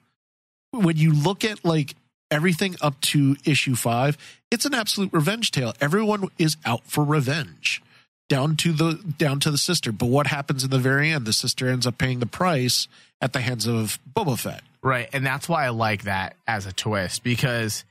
When 0.72 0.96
you 0.96 1.12
look 1.12 1.44
at 1.44 1.64
like 1.64 1.94
everything 2.30 2.74
up 2.80 3.00
to 3.00 3.36
issue 3.44 3.76
five, 3.76 4.18
it's 4.50 4.64
an 4.64 4.74
absolute 4.74 5.12
revenge 5.12 5.52
tale. 5.52 5.74
Everyone 5.80 6.28
is 6.38 6.56
out 6.64 6.82
for 6.84 7.04
revenge, 7.04 7.80
down 8.28 8.56
to 8.56 8.72
the 8.72 8.94
down 9.18 9.40
to 9.40 9.50
the 9.50 9.58
sister. 9.58 9.92
But 9.92 10.06
what 10.06 10.26
happens 10.26 10.64
in 10.64 10.70
the 10.70 10.78
very 10.78 11.10
end? 11.10 11.26
The 11.26 11.32
sister 11.32 11.68
ends 11.68 11.86
up 11.86 11.98
paying 11.98 12.20
the 12.20 12.26
price 12.26 12.88
at 13.20 13.32
the 13.32 13.40
hands 13.40 13.66
of 13.66 13.98
Boba 14.14 14.38
Fett. 14.38 14.62
Right. 14.82 15.08
And 15.12 15.24
that's 15.24 15.48
why 15.48 15.64
I 15.66 15.70
like 15.70 16.04
that 16.04 16.36
as 16.46 16.66
a 16.66 16.72
twist 16.72 17.22
because 17.24 17.84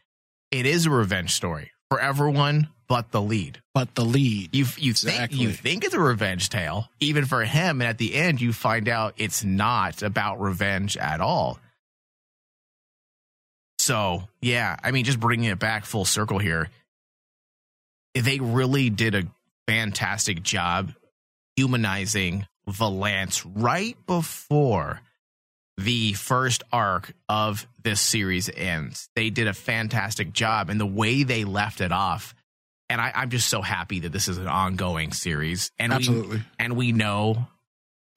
it 0.51 0.65
is 0.65 0.85
a 0.85 0.89
revenge 0.89 1.31
story 1.31 1.71
for 1.89 1.99
everyone 1.99 2.69
but 2.87 3.11
the 3.11 3.21
lead. 3.21 3.61
But 3.73 3.95
the 3.95 4.05
lead, 4.05 4.55
You 4.55 4.65
you 4.77 4.91
Exactly. 4.91 5.37
think 5.37 5.41
you 5.41 5.51
think 5.51 5.83
it's 5.85 5.95
a 5.95 5.99
revenge 5.99 6.49
tale, 6.49 6.87
even 6.99 7.25
for 7.25 7.43
him, 7.43 7.81
and 7.81 7.89
at 7.89 7.97
the 7.97 8.13
end 8.13 8.39
you 8.39 8.53
find 8.53 8.87
out 8.87 9.15
it's 9.17 9.43
not 9.43 10.03
about 10.03 10.39
revenge 10.39 10.95
at 10.95 11.19
all. 11.19 11.57
So 13.79 14.23
yeah, 14.41 14.77
I 14.83 14.91
mean, 14.91 15.05
just 15.05 15.19
bringing 15.19 15.49
it 15.49 15.59
back 15.59 15.85
full 15.85 16.05
circle 16.05 16.39
here, 16.39 16.69
they 18.13 18.39
really 18.39 18.89
did 18.89 19.15
a 19.15 19.23
fantastic 19.67 20.43
job 20.43 20.93
humanizing 21.55 22.47
Valance 22.67 23.45
right 23.45 23.95
before 24.07 25.01
the 25.77 26.13
first 26.13 26.63
arc 26.71 27.13
of 27.29 27.67
this 27.83 28.01
series 28.01 28.49
ends. 28.49 29.09
They 29.15 29.29
did 29.29 29.47
a 29.47 29.53
fantastic 29.53 30.33
job, 30.33 30.69
and 30.69 30.79
the 30.79 30.85
way 30.85 31.23
they 31.23 31.43
left 31.43 31.81
it 31.81 31.91
off. 31.91 32.33
And 32.89 33.01
I, 33.01 33.11
I'm 33.13 33.29
just 33.29 33.49
so 33.49 33.61
happy 33.61 33.99
that 34.01 34.11
this 34.11 34.27
is 34.27 34.37
an 34.37 34.47
ongoing 34.47 35.11
series, 35.11 35.71
and 35.77 35.93
absolutely. 35.93 36.37
we 36.37 36.43
and 36.59 36.75
we 36.75 36.91
know 36.91 37.47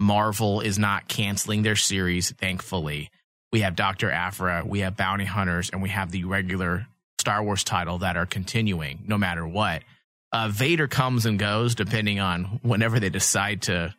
Marvel 0.01 0.61
is 0.61 0.79
not 0.79 1.09
canceling 1.09 1.63
their 1.63 1.77
series, 1.77 2.31
thankfully. 2.31 3.11
We 3.53 3.61
have 3.61 3.77
Dr. 3.77 4.11
Aphra, 4.11 4.63
we 4.65 4.81
have 4.81 4.97
Bounty 4.97 5.25
Hunters, 5.25 5.71
and 5.71 5.83
we 5.83 5.89
have 5.89 6.11
the 6.11 6.25
regular 6.25 6.87
Star 7.19 7.43
Wars 7.43 7.65
title 7.65 7.99
that 7.99 8.17
are 8.17 8.27
continuing 8.27 9.05
no 9.07 9.19
matter 9.19 9.47
what. 9.47 9.83
Uh, 10.33 10.49
Vader 10.49 10.89
comes 10.89 11.25
and 11.25 11.39
goes 11.39 11.75
depending 11.75 12.21
on 12.21 12.61
whenever 12.63 13.01
they 13.01 13.09
decide 13.09 13.63
to 13.63 13.95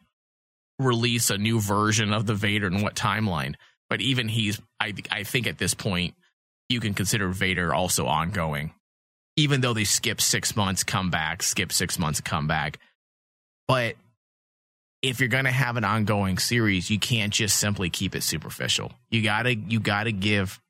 release 0.78 1.30
a 1.30 1.38
new 1.38 1.60
version 1.60 2.14
of 2.14 2.26
the 2.26 2.36
Vader 2.36 2.68
and 2.68 2.82
what 2.82 2.96
timeline. 2.96 3.56
But 3.90 4.02
even 4.02 4.28
he's, 4.28 4.62
I, 4.80 4.94
I 5.12 5.24
think 5.24 5.48
at 5.48 5.58
this 5.58 5.74
point, 5.74 6.14
you 6.70 6.80
can 6.80 6.94
consider 6.94 7.30
Vader 7.30 7.74
also 7.74 8.06
ongoing, 8.06 8.72
even 9.36 9.62
though 9.62 9.74
they 9.74 9.86
skip 9.86 10.22
six 10.22 10.56
months, 10.56 10.84
come 10.84 11.10
back, 11.10 11.42
skip 11.42 11.72
six 11.72 11.98
months, 11.98 12.22
come 12.22 12.46
back. 12.46 12.78
But 13.68 13.96
if 15.02 15.20
you're 15.20 15.30
going 15.30 15.46
to 15.46 15.52
have 15.52 15.78
an 15.78 15.84
ongoing 15.84 16.38
series, 16.38 16.92
you 16.92 17.00
can't 17.00 17.34
just 17.34 17.58
simply 17.58 17.90
keep 17.90 18.16
it 18.16 18.22
superficial. 18.22 18.92
You 19.10 19.24
gotta, 19.24 19.56
you 19.56 19.80
gotta 19.80 20.12
give, 20.12 20.62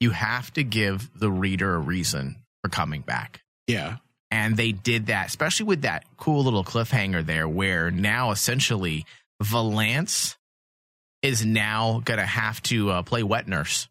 you 0.00 0.10
have 0.10 0.52
to 0.54 0.64
give 0.64 1.08
the 1.16 1.30
reader 1.30 1.76
a 1.76 1.78
reason 1.78 2.42
for 2.62 2.68
coming 2.70 3.02
back. 3.02 3.43
Yeah. 3.66 3.96
And 4.30 4.56
they 4.56 4.72
did 4.72 5.06
that, 5.06 5.28
especially 5.28 5.66
with 5.66 5.82
that 5.82 6.04
cool 6.16 6.44
little 6.44 6.64
cliffhanger 6.64 7.24
there, 7.24 7.48
where 7.48 7.90
now 7.90 8.32
essentially 8.32 9.06
Valance 9.40 10.36
is 11.22 11.44
now 11.44 12.02
going 12.04 12.18
to 12.18 12.26
have 12.26 12.62
to 12.64 12.90
uh, 12.90 13.02
play 13.02 13.22
wet 13.22 13.48
nurse. 13.48 13.88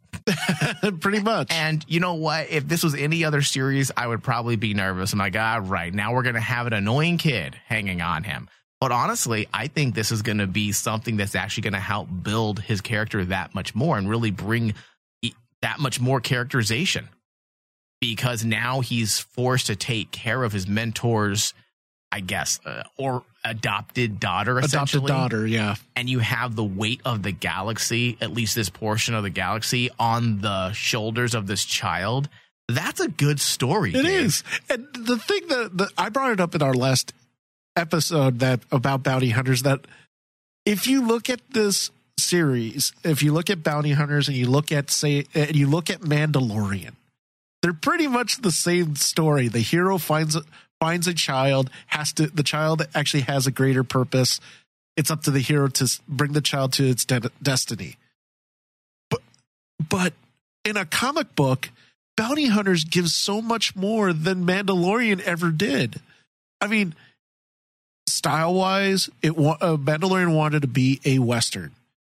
Pretty 1.00 1.20
much. 1.20 1.52
And 1.52 1.84
you 1.88 2.00
know 2.00 2.16
what? 2.16 2.50
If 2.50 2.68
this 2.68 2.84
was 2.84 2.94
any 2.94 3.24
other 3.24 3.42
series, 3.42 3.92
I 3.96 4.06
would 4.06 4.22
probably 4.22 4.56
be 4.56 4.74
nervous. 4.74 5.14
I'm 5.14 5.20
like, 5.20 5.36
ah, 5.36 5.60
right. 5.64 5.94
Now 5.94 6.14
we're 6.14 6.24
going 6.24 6.36
to 6.36 6.42
have 6.42 6.68
an 6.68 6.74
annoying 6.74 7.18
kid 7.18 7.56
hanging 7.66 8.02
on 8.02 8.24
him. 8.24 8.50
But 8.80 8.92
honestly, 8.92 9.48
I 9.54 9.68
think 9.68 9.96
this 9.96 10.12
is 10.12 10.22
going 10.22 10.40
to 10.40 10.48
be 10.48 10.74
something 10.74 11.18
that's 11.18 11.36
actually 11.36 11.64
going 11.64 11.74
to 11.74 11.80
help 11.80 12.10
build 12.22 12.60
his 12.60 12.82
character 12.82 13.24
that 13.26 13.56
much 13.56 13.74
more 13.74 13.98
and 13.98 14.10
really 14.10 14.32
bring 14.32 14.74
that 15.62 15.80
much 15.80 16.02
more 16.02 16.20
characterization 16.20 17.08
because 18.04 18.44
now 18.44 18.82
he's 18.82 19.18
forced 19.18 19.68
to 19.68 19.78
take 19.78 20.12
care 20.12 20.44
of 20.44 20.52
his 20.52 20.68
mentor's, 20.68 21.54
I 22.12 22.20
guess, 22.20 22.60
uh, 22.66 22.84
or 22.98 23.24
adopted 23.46 24.20
daughter, 24.20 24.60
essentially. 24.60 25.06
Adopted 25.06 25.08
daughter, 25.08 25.48
yeah. 25.48 25.76
And 25.96 26.10
you 26.10 26.20
have 26.20 26.58
the 26.58 26.66
weight 26.66 27.00
of 27.06 27.24
the 27.24 27.32
galaxy, 27.32 28.18
at 28.20 28.34
least 28.34 28.56
this 28.56 28.70
portion 28.70 29.16
of 29.16 29.24
the 29.24 29.30
galaxy, 29.30 29.90
on 29.98 30.42
the 30.42 30.74
shoulders 30.74 31.34
of 31.34 31.48
this 31.48 31.64
child. 31.64 32.28
That's 32.68 33.00
a 33.00 33.08
good 33.08 33.40
story. 33.40 33.94
It 33.96 34.04
is, 34.04 34.44
And 34.70 34.86
the 34.94 35.18
thing 35.18 35.48
that, 35.48 35.78
that 35.78 35.90
I 35.98 36.10
brought 36.10 36.34
it 36.34 36.42
up 36.42 36.54
in 36.56 36.62
our 36.62 36.74
last 36.74 37.14
episode 37.78 38.40
that 38.40 38.60
about 38.70 39.02
bounty 39.02 39.30
hunters 39.30 39.64
that 39.64 39.88
if 40.66 40.88
you 40.88 41.08
look 41.08 41.30
at 41.30 41.40
this 41.52 41.90
series, 42.20 42.92
if 43.06 43.24
you 43.24 43.32
look 43.32 43.50
at 43.50 43.64
bounty 43.64 43.92
hunters 43.94 44.28
and 44.28 44.36
you 44.36 44.50
look 44.50 44.74
at 44.74 44.92
say 44.92 45.26
and 45.34 45.56
you 45.56 45.68
look 45.68 45.90
at 45.90 46.02
Mandalorian, 46.02 46.96
they're 47.64 47.74
pretty 47.74 48.08
much 48.08 48.42
the 48.42 48.52
same 48.52 48.98
story. 48.98 49.48
The 49.48 49.60
hero 49.60 49.98
finds 49.98 50.38
finds 50.82 51.08
a 51.08 51.14
child, 51.14 51.70
has 51.88 52.12
to 52.14 52.28
the 52.28 52.44
child 52.44 52.86
actually 52.94 53.22
has 53.22 53.48
a 53.48 53.52
greater 53.52 53.86
purpose. 53.86 54.42
It's 54.98 55.10
up 55.10 55.24
to 55.24 55.32
the 55.32 55.40
hero 55.40 55.70
to 55.70 56.02
bring 56.08 56.34
the 56.34 56.42
child 56.42 56.74
to 56.74 56.88
its 56.88 57.06
de- 57.06 57.32
destiny. 57.42 57.96
But 59.10 59.22
but 59.90 60.14
in 60.66 60.76
a 60.76 60.86
comic 60.86 61.36
book, 61.36 61.70
bounty 62.18 62.48
hunters 62.48 62.84
give 62.84 63.08
so 63.08 63.42
much 63.42 63.78
more 63.78 64.12
than 64.12 64.46
Mandalorian 64.46 65.22
ever 65.22 65.50
did. 65.50 66.02
I 66.60 66.68
mean, 66.68 66.94
style 68.08 68.54
wise, 68.54 69.10
it 69.22 69.32
uh, 69.32 69.78
Mandalorian 69.78 70.36
wanted 70.36 70.64
to 70.64 70.68
be 70.68 71.00
a 71.06 71.20
western 71.20 71.72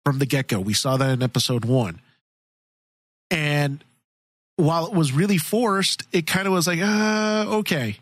from 0.04 0.18
the 0.18 0.26
get 0.26 0.48
go. 0.48 0.60
We 0.60 0.74
saw 0.74 0.98
that 0.98 1.12
in 1.12 1.22
episode 1.22 1.66
one, 1.66 2.02
while 4.58 4.88
it 4.88 4.94
was 4.94 5.12
really 5.12 5.38
forced, 5.38 6.04
it 6.12 6.26
kind 6.28 6.48
of 6.48 6.54
was 6.54 6.68
like, 6.68 6.80
uh, 6.82 7.46
okay. 7.60 7.98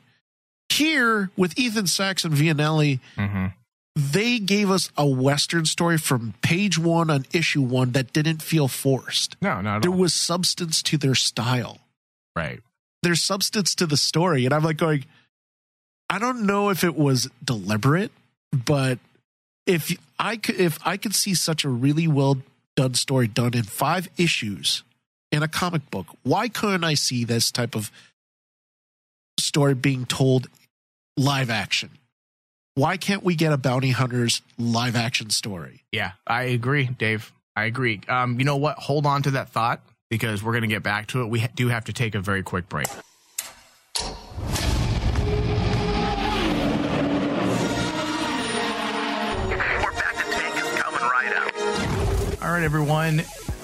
Here 0.70 1.30
with 1.36 1.58
Ethan 1.58 1.88
Sacks 1.88 2.24
and 2.24 2.34
Vianelli, 2.34 3.00
Mhm. 3.18 3.54
they 3.96 4.40
gave 4.40 4.72
us 4.72 4.90
a 4.98 5.06
western 5.06 5.66
story 5.66 5.98
from 5.98 6.34
page 6.42 6.78
one 6.80 7.10
on 7.12 7.26
issue 7.32 7.62
one 7.62 7.92
that 7.92 8.12
didn't 8.14 8.42
feel 8.42 8.68
forced. 8.68 9.36
No, 9.42 9.62
not 9.62 9.78
at 9.78 9.82
There 9.84 9.92
all. 9.92 9.98
was 9.98 10.14
substance 10.14 10.82
to 10.84 10.98
their 10.98 11.14
style 11.16 11.80
right. 12.36 12.60
there's 13.04 13.22
substance 13.22 13.76
to 13.76 13.86
the 13.86 13.98
story 13.98 14.46
and 14.46 14.54
i'm 14.54 14.64
like 14.64 14.78
going 14.78 15.06
i 16.10 16.18
don't 16.18 16.44
know 16.48 16.70
if 16.70 16.84
it 16.84 16.96
was 16.96 17.30
deliberate 17.44 18.12
but 18.52 18.98
if 19.68 19.96
i 20.18 20.38
could 20.38 20.56
if 20.60 20.80
i 20.88 20.98
could 20.98 21.14
see 21.14 21.36
such 21.36 21.64
a 21.64 21.70
really 21.70 22.08
well 22.08 22.38
done 22.76 22.96
story 22.96 23.28
done 23.28 23.54
in 23.54 23.64
five 23.64 24.08
issues 24.18 24.82
in 25.34 25.44
a 25.44 25.48
comic 25.48 25.90
book 25.92 26.08
why 26.24 26.48
couldn't 26.48 26.84
i 26.86 26.94
see 26.94 27.26
this 27.26 27.52
type 27.52 27.76
of 27.76 27.92
story 29.40 29.74
being 29.74 30.06
told 30.06 30.48
live 31.18 31.50
action 31.50 31.90
why 32.76 32.98
can't 32.98 33.24
we 33.24 33.36
get 33.36 33.52
a 33.52 33.58
bounty 33.58 33.92
hunters 33.92 34.42
live 34.58 34.96
action 34.96 35.30
story 35.30 35.82
Yeah, 35.92 36.14
I 36.26 36.44
agree, 36.44 36.86
Dave. 36.86 37.32
I 37.56 37.66
agree. 37.66 38.02
Um, 38.10 38.40
you 38.40 38.46
know 38.46 38.58
what? 38.58 38.78
Hold 38.80 39.06
on 39.06 39.22
to 39.24 39.32
that 39.32 39.50
thought 39.50 39.82
because 40.10 40.42
we're 40.42 40.54
going 40.54 40.64
to 40.64 40.68
get 40.68 40.82
back 40.82 41.06
to 41.10 41.22
it. 41.22 41.28
We 41.28 41.42
ha- 41.42 41.50
do 41.54 41.68
have 41.68 41.86
to 41.86 41.94
take 41.94 42.16
a 42.16 42.20
very 42.20 42.42
quick 42.42 42.68
break. 42.70 42.88
We're 48.64 49.92
bacta 49.92 50.32
tank 50.32 50.56
is 50.56 50.80
coming 50.80 51.02
right 51.02 51.34
up. 51.36 52.44
All 52.44 52.52
right, 52.52 52.64
everyone. 52.64 53.22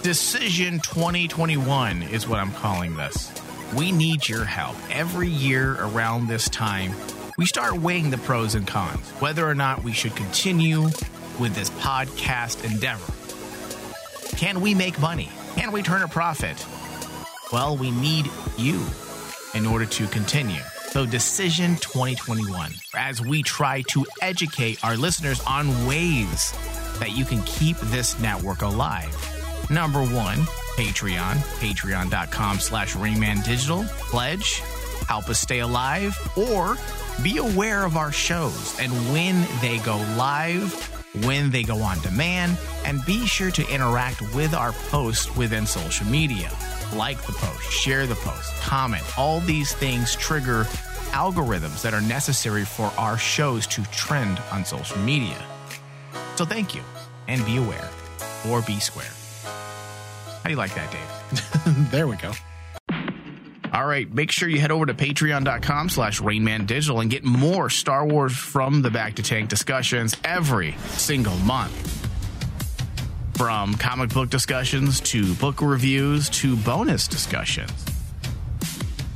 Decision 0.09 0.79
2021 0.79 2.01
is 2.01 2.27
what 2.27 2.39
I'm 2.39 2.51
calling 2.53 2.95
this. 2.95 3.31
We 3.75 3.91
need 3.91 4.27
your 4.27 4.43
help. 4.43 4.75
Every 4.89 5.27
year 5.27 5.75
around 5.79 6.27
this 6.27 6.49
time, 6.49 6.95
we 7.37 7.45
start 7.45 7.77
weighing 7.77 8.09
the 8.09 8.17
pros 8.17 8.55
and 8.55 8.65
cons, 8.65 9.07
whether 9.19 9.47
or 9.47 9.53
not 9.53 9.83
we 9.83 9.91
should 9.91 10.15
continue 10.15 10.85
with 11.39 11.53
this 11.53 11.69
podcast 11.69 12.63
endeavor. 12.65 13.05
Can 14.35 14.61
we 14.61 14.73
make 14.73 14.99
money? 14.99 15.29
Can 15.53 15.71
we 15.71 15.83
turn 15.83 16.01
a 16.01 16.07
profit? 16.07 16.57
Well, 17.53 17.77
we 17.77 17.91
need 17.91 18.25
you 18.57 18.83
in 19.53 19.67
order 19.67 19.85
to 19.85 20.07
continue. 20.07 20.63
So, 20.87 21.05
Decision 21.05 21.75
2021, 21.75 22.71
as 22.95 23.21
we 23.21 23.43
try 23.43 23.83
to 23.89 24.07
educate 24.23 24.83
our 24.83 24.97
listeners 24.97 25.39
on 25.45 25.85
ways 25.85 26.51
that 26.97 27.11
you 27.15 27.25
can 27.25 27.43
keep 27.43 27.77
this 27.77 28.19
network 28.19 28.63
alive. 28.63 29.28
Number 29.69 30.01
one, 30.01 30.39
Patreon, 30.77 31.35
patreon.com 31.59 32.59
slash 32.59 32.95
Rainman 32.95 33.43
Digital. 33.43 33.83
Pledge, 33.99 34.59
help 35.07 35.29
us 35.29 35.39
stay 35.39 35.59
alive, 35.59 36.17
or 36.35 36.75
be 37.21 37.37
aware 37.37 37.85
of 37.85 37.97
our 37.97 38.11
shows 38.11 38.79
and 38.79 38.91
when 39.13 39.45
they 39.61 39.77
go 39.79 39.97
live, 40.17 40.73
when 41.25 41.51
they 41.51 41.63
go 41.63 41.81
on 41.81 41.99
demand, 41.99 42.57
and 42.85 43.05
be 43.05 43.25
sure 43.27 43.51
to 43.51 43.73
interact 43.73 44.21
with 44.33 44.53
our 44.53 44.71
posts 44.89 45.35
within 45.35 45.65
social 45.67 46.07
media. 46.07 46.49
Like 46.95 47.21
the 47.23 47.33
post, 47.33 47.71
share 47.71 48.07
the 48.07 48.15
post, 48.15 48.51
comment. 48.61 49.03
All 49.17 49.39
these 49.41 49.73
things 49.73 50.15
trigger 50.15 50.63
algorithms 51.11 51.81
that 51.83 51.93
are 51.93 52.01
necessary 52.01 52.65
for 52.65 52.91
our 52.97 53.17
shows 53.17 53.67
to 53.67 53.83
trend 53.91 54.41
on 54.51 54.65
social 54.65 54.97
media. 54.97 55.43
So 56.35 56.45
thank 56.45 56.73
you, 56.73 56.81
and 57.27 57.45
be 57.45 57.57
aware, 57.57 57.89
or 58.47 58.61
be 58.61 58.79
square. 58.79 59.11
How 60.39 60.45
do 60.45 60.49
you 60.51 60.55
like 60.55 60.73
that, 60.75 60.91
Dave? 60.91 61.91
there 61.91 62.07
we 62.07 62.15
go 62.15 62.31
All 63.73 63.85
right, 63.85 64.11
make 64.11 64.31
sure 64.31 64.49
you 64.49 64.59
head 64.59 64.71
over 64.71 64.85
to 64.85 64.93
patreon.com 64.93 65.89
slash 65.89 66.21
Rainman 66.21 66.65
Digital 66.65 67.01
and 67.01 67.09
get 67.11 67.23
more 67.23 67.69
Star 67.69 68.05
Wars 68.05 68.35
from 68.35 68.81
the 68.81 68.89
Bacta 68.89 69.23
Tank 69.23 69.49
discussions 69.49 70.17
every 70.23 70.75
single 70.87 71.35
month. 71.37 71.95
From 73.35 73.75
comic 73.75 74.13
book 74.13 74.29
discussions 74.29 74.99
to 75.01 75.33
book 75.35 75.61
reviews 75.61 76.29
to 76.29 76.57
bonus 76.57 77.07
discussions. 77.07 77.88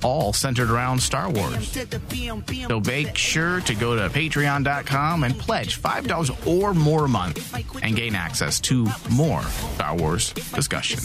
All 0.04 0.34
centered 0.34 0.70
around 0.70 1.02
Star 1.02 1.30
Wars. 1.30 1.78
So 2.68 2.80
make 2.80 3.18
sure 3.18 3.62
to 3.62 3.76
go 3.76 3.96
to 3.96 4.10
patreon.com 4.10 5.24
and 5.24 5.38
pledge 5.38 5.82
$5 5.82 6.48
or 6.48 6.74
more 6.74 7.06
a 7.06 7.10
month 7.10 7.54
and 7.82 7.96
gain 7.96 8.16
access 8.16 8.60
to 8.62 8.88
more 9.12 9.42
Star 9.76 9.96
Wars 9.96 10.34
discussion. 10.34 11.00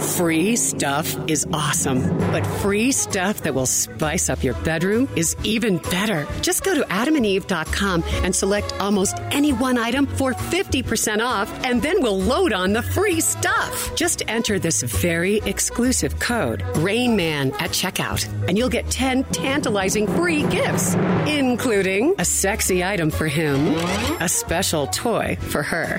Free 0.00 0.56
stuff 0.56 1.16
is 1.28 1.46
awesome, 1.52 2.18
but 2.32 2.46
free 2.62 2.92
stuff 2.92 3.42
that 3.42 3.54
will 3.54 3.66
spice 3.66 4.28
up 4.28 4.42
your 4.42 4.54
bedroom 4.62 5.08
is 5.16 5.36
even 5.44 5.78
better. 5.78 6.26
Just 6.42 6.64
go 6.64 6.74
to 6.74 6.82
adamandeve.com 6.82 8.04
and 8.22 8.34
select 8.34 8.74
almost 8.80 9.16
any 9.30 9.52
one 9.52 9.78
item 9.78 10.06
for 10.06 10.34
50% 10.34 11.20
off, 11.24 11.50
and 11.64 11.80
then 11.80 12.02
we'll 12.02 12.20
load 12.20 12.52
on 12.52 12.72
the 12.72 12.82
free 12.82 13.20
stuff. 13.20 13.94
Just 13.94 14.22
enter 14.28 14.58
this 14.58 14.82
very 14.82 15.36
exclusive 15.46 16.18
code, 16.18 16.62
RAINMAN, 16.74 17.52
at 17.60 17.70
checkout. 17.70 18.28
And 18.48 18.58
you'll 18.58 18.68
get 18.68 18.90
10 18.90 19.24
tantalizing 19.24 20.06
free 20.06 20.42
gifts, 20.48 20.94
including 21.26 22.14
a 22.18 22.24
sexy 22.24 22.84
item 22.84 23.10
for 23.10 23.26
him, 23.26 23.74
a 24.20 24.28
special 24.28 24.86
toy 24.88 25.36
for 25.40 25.62
her, 25.62 25.98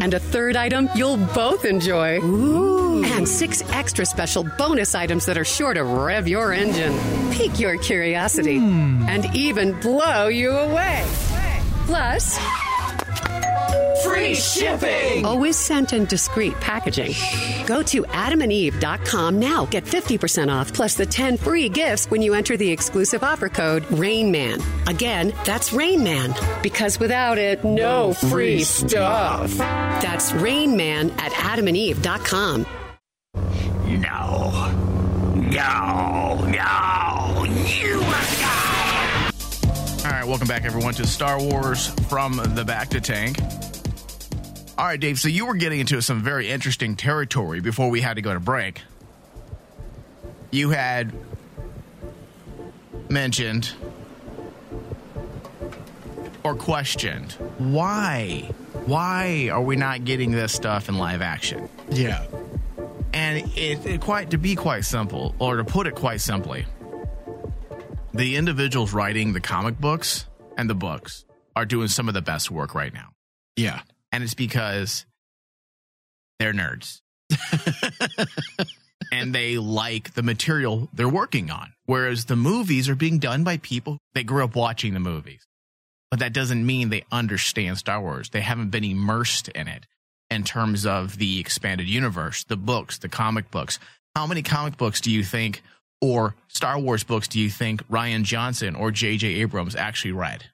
and 0.00 0.14
a 0.14 0.20
third 0.20 0.56
item 0.56 0.88
you'll 0.94 1.16
both 1.16 1.64
enjoy. 1.64 2.20
And 2.20 3.28
six 3.28 3.62
extra 3.70 4.06
special 4.06 4.44
bonus 4.56 4.94
items 4.94 5.26
that 5.26 5.36
are 5.36 5.44
sure 5.44 5.74
to 5.74 5.84
rev 5.84 6.28
your 6.28 6.52
engine, 6.52 6.96
pique 7.32 7.58
your 7.58 7.76
curiosity, 7.76 8.58
hmm. 8.58 9.04
and 9.08 9.26
even 9.34 9.78
blow 9.80 10.28
you 10.28 10.50
away. 10.50 11.04
Plus, 11.86 12.38
Free 14.04 14.34
shipping! 14.34 15.24
Always 15.24 15.56
sent 15.56 15.92
in 15.92 16.04
discreet 16.04 16.54
packaging. 16.60 17.14
Go 17.66 17.82
to 17.84 18.02
adamandeve.com 18.02 19.38
now. 19.38 19.64
Get 19.66 19.84
50% 19.84 20.52
off 20.52 20.72
plus 20.72 20.94
the 20.94 21.06
10 21.06 21.38
free 21.38 21.68
gifts 21.68 22.10
when 22.10 22.20
you 22.20 22.34
enter 22.34 22.56
the 22.56 22.70
exclusive 22.70 23.24
offer 23.24 23.48
code 23.48 23.84
RAINMAN. 23.84 24.62
Again, 24.88 25.32
that's 25.44 25.70
RAINMAN. 25.70 26.62
Because 26.62 27.00
without 27.00 27.38
it, 27.38 27.64
no 27.64 28.12
free 28.12 28.62
stuff. 28.62 29.52
That's 29.54 30.32
RAINMAN 30.32 31.10
at 31.18 31.32
adamandeve.com. 31.32 32.66
No. 33.86 34.70
No. 35.34 36.44
No. 36.48 37.44
You 37.44 38.00
must 38.00 38.40
go! 38.40 38.64
All 40.04 40.10
right, 40.12 40.26
welcome 40.26 40.48
back, 40.48 40.64
everyone, 40.64 40.92
to 40.94 41.06
Star 41.06 41.40
Wars 41.40 41.88
from 42.08 42.36
the 42.36 42.64
Bacta 42.64 43.00
Tank. 43.00 43.38
All 44.76 44.86
right, 44.86 44.98
Dave, 44.98 45.18
so 45.20 45.28
you 45.28 45.46
were 45.46 45.54
getting 45.54 45.80
into 45.80 46.00
some 46.02 46.20
very 46.22 46.50
interesting 46.50 46.96
territory 46.96 47.60
before 47.60 47.90
we 47.90 48.00
had 48.00 48.14
to 48.16 48.22
go 48.22 48.34
to 48.34 48.40
break. 48.40 48.82
You 50.50 50.70
had 50.70 51.12
mentioned 53.08 53.72
or 56.42 56.54
questioned 56.54 57.32
why 57.58 58.50
why 58.86 59.48
are 59.52 59.60
we 59.62 59.76
not 59.76 60.04
getting 60.04 60.30
this 60.32 60.52
stuff 60.52 60.88
in 60.88 60.96
live 60.98 61.22
action 61.22 61.68
Yeah. 61.90 62.24
and 63.12 63.38
it, 63.56 63.84
it 63.86 64.00
quite 64.00 64.30
to 64.30 64.38
be 64.38 64.54
quite 64.56 64.84
simple 64.84 65.34
or 65.38 65.56
to 65.56 65.64
put 65.64 65.86
it 65.86 65.94
quite 65.94 66.20
simply 66.20 66.64
the 68.14 68.36
individuals 68.36 68.92
writing 68.92 69.32
the 69.32 69.40
comic 69.40 69.78
books 69.78 70.26
and 70.56 70.68
the 70.68 70.74
books 70.74 71.24
are 71.54 71.64
doing 71.66 71.88
some 71.88 72.08
of 72.08 72.14
the 72.14 72.22
best 72.22 72.50
work 72.50 72.74
right 72.74 72.92
now 72.92 73.10
Yeah. 73.56 73.80
And 74.14 74.24
it's 74.24 74.34
because 74.34 75.04
they're 76.38 76.52
nerds. 76.52 77.00
And 79.12 79.34
they 79.34 79.58
like 79.58 80.14
the 80.14 80.22
material 80.22 80.88
they're 80.92 81.08
working 81.08 81.50
on. 81.50 81.72
Whereas 81.86 82.24
the 82.24 82.36
movies 82.36 82.88
are 82.88 82.96
being 82.96 83.18
done 83.18 83.44
by 83.44 83.58
people 83.58 83.98
that 84.14 84.24
grew 84.24 84.44
up 84.44 84.56
watching 84.56 84.94
the 84.94 85.00
movies. 85.00 85.46
But 86.10 86.20
that 86.20 86.32
doesn't 86.32 86.64
mean 86.64 86.88
they 86.88 87.04
understand 87.12 87.78
star 87.78 88.00
wars. 88.00 88.30
They 88.30 88.40
haven't 88.40 88.70
been 88.70 88.84
immersed 88.84 89.48
in 89.48 89.68
it 89.68 89.86
in 90.30 90.42
terms 90.42 90.86
of 90.86 91.18
the 91.18 91.38
expanded 91.38 91.86
universe 91.88 92.44
the 92.44 92.56
books 92.56 92.98
the 92.98 93.08
comic 93.08 93.50
books. 93.50 93.78
How 94.16 94.26
many 94.26 94.42
comic 94.42 94.76
books 94.76 95.00
do 95.00 95.10
you 95.10 95.22
think 95.22 95.62
or 96.00 96.34
star 96.48 96.78
wars 96.78 97.04
books 97.04 97.28
do 97.28 97.38
you 97.40 97.50
think 97.50 97.86
rian 97.88 98.22
johnson 98.22 98.74
or 98.74 98.90
jj 98.90 99.40
abrams 99.42 99.76
actually 99.76 100.12
read? 100.12 100.44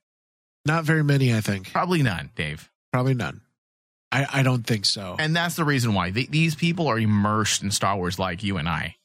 Not 0.67 0.85
very 0.85 1.05
many, 1.05 1.35
I 1.35 1.41
think. 1.41 1.73
probably 1.73 2.03
none 2.03 2.31
dave. 2.35 2.71
Probably 2.93 3.15
none. 3.15 3.41
I, 4.13 4.27
I 4.33 4.43
don't 4.43 4.67
think 4.67 4.87
so. 4.87 5.17
And 5.19 5.35
that's 5.37 5.55
the 5.57 5.65
reason 5.65 5.95
why 5.95 6.11
Th- 6.11 6.29
these 6.29 6.55
people 6.55 6.89
are 6.89 6.99
immersed 6.99 7.63
in 7.63 7.71
Star 7.71 7.97
Wars 7.97 8.19
like 8.19 8.43
you 8.43 8.57
and 8.57 8.69
I. 8.69 8.97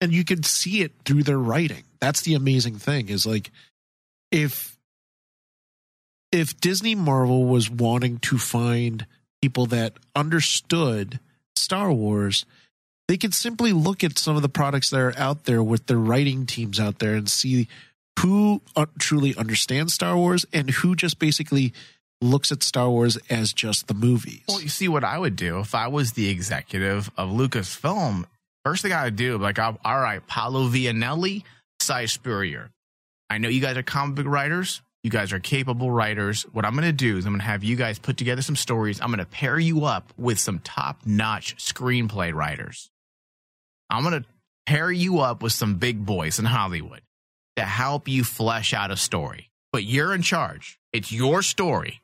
and 0.00 0.12
you 0.12 0.24
can 0.24 0.42
see 0.42 0.82
it 0.82 0.92
through 1.04 1.22
their 1.22 1.38
writing. 1.38 1.84
That's 2.00 2.20
the 2.22 2.34
amazing 2.34 2.76
thing 2.76 3.08
is 3.08 3.24
like 3.24 3.50
if 4.30 4.76
if 6.32 6.60
Disney 6.60 6.94
Marvel 6.94 7.44
was 7.46 7.70
wanting 7.70 8.18
to 8.18 8.38
find 8.38 9.06
people 9.40 9.66
that 9.66 9.94
understood 10.16 11.20
Star 11.56 11.92
Wars, 11.92 12.44
they 13.08 13.16
could 13.16 13.32
simply 13.32 13.72
look 13.72 14.02
at 14.02 14.18
some 14.18 14.34
of 14.36 14.42
the 14.42 14.48
products 14.48 14.90
that 14.90 14.98
are 15.00 15.14
out 15.16 15.44
there 15.44 15.62
with 15.62 15.86
their 15.86 15.98
writing 15.98 16.44
teams 16.44 16.80
out 16.80 16.98
there 16.98 17.14
and 17.14 17.30
see 17.30 17.68
who 18.18 18.60
uh, 18.76 18.86
truly 18.98 19.34
understands 19.36 19.94
Star 19.94 20.16
Wars 20.16 20.44
and 20.52 20.68
who 20.70 20.94
just 20.96 21.18
basically 21.18 21.72
looks 22.24 22.50
at 22.50 22.62
Star 22.62 22.90
Wars 22.90 23.16
as 23.30 23.52
just 23.52 23.86
the 23.86 23.94
movies. 23.94 24.42
Well, 24.48 24.60
you 24.60 24.68
see 24.68 24.88
what 24.88 25.04
I 25.04 25.18
would 25.18 25.36
do 25.36 25.60
if 25.60 25.74
I 25.74 25.88
was 25.88 26.12
the 26.12 26.28
executive 26.28 27.10
of 27.16 27.28
Lucasfilm. 27.30 28.24
First 28.64 28.82
thing 28.82 28.92
I 28.92 29.04
would 29.04 29.16
do, 29.16 29.36
like, 29.38 29.58
I'll- 29.58 29.78
all 29.84 30.00
right, 30.00 30.26
Paolo 30.26 30.68
Vianelli, 30.68 31.44
Si 31.80 32.06
Spurrier. 32.06 32.70
I 33.30 33.38
know 33.38 33.48
you 33.48 33.60
guys 33.60 33.76
are 33.76 33.82
comic 33.82 34.16
book 34.16 34.26
writers. 34.26 34.80
You 35.02 35.10
guys 35.10 35.32
are 35.34 35.38
capable 35.38 35.90
writers. 35.90 36.44
What 36.52 36.64
I'm 36.64 36.72
going 36.72 36.84
to 36.84 36.92
do 36.92 37.18
is 37.18 37.26
I'm 37.26 37.32
going 37.32 37.40
to 37.40 37.46
have 37.46 37.62
you 37.62 37.76
guys 37.76 37.98
put 37.98 38.16
together 38.16 38.40
some 38.40 38.56
stories. 38.56 39.00
I'm 39.02 39.08
going 39.08 39.18
to 39.18 39.26
pair 39.26 39.58
you 39.58 39.84
up 39.84 40.12
with 40.16 40.38
some 40.38 40.60
top 40.60 41.00
notch 41.04 41.56
screenplay 41.56 42.32
writers. 42.32 42.90
I'm 43.90 44.02
going 44.02 44.22
to 44.22 44.28
pair 44.64 44.90
you 44.90 45.20
up 45.20 45.42
with 45.42 45.52
some 45.52 45.74
big 45.76 46.06
boys 46.06 46.38
in 46.38 46.46
Hollywood 46.46 47.02
to 47.56 47.64
help 47.64 48.08
you 48.08 48.24
flesh 48.24 48.72
out 48.72 48.90
a 48.90 48.96
story. 48.96 49.50
But 49.72 49.84
you're 49.84 50.14
in 50.14 50.22
charge. 50.22 50.78
It's 50.92 51.12
your 51.12 51.42
story. 51.42 52.00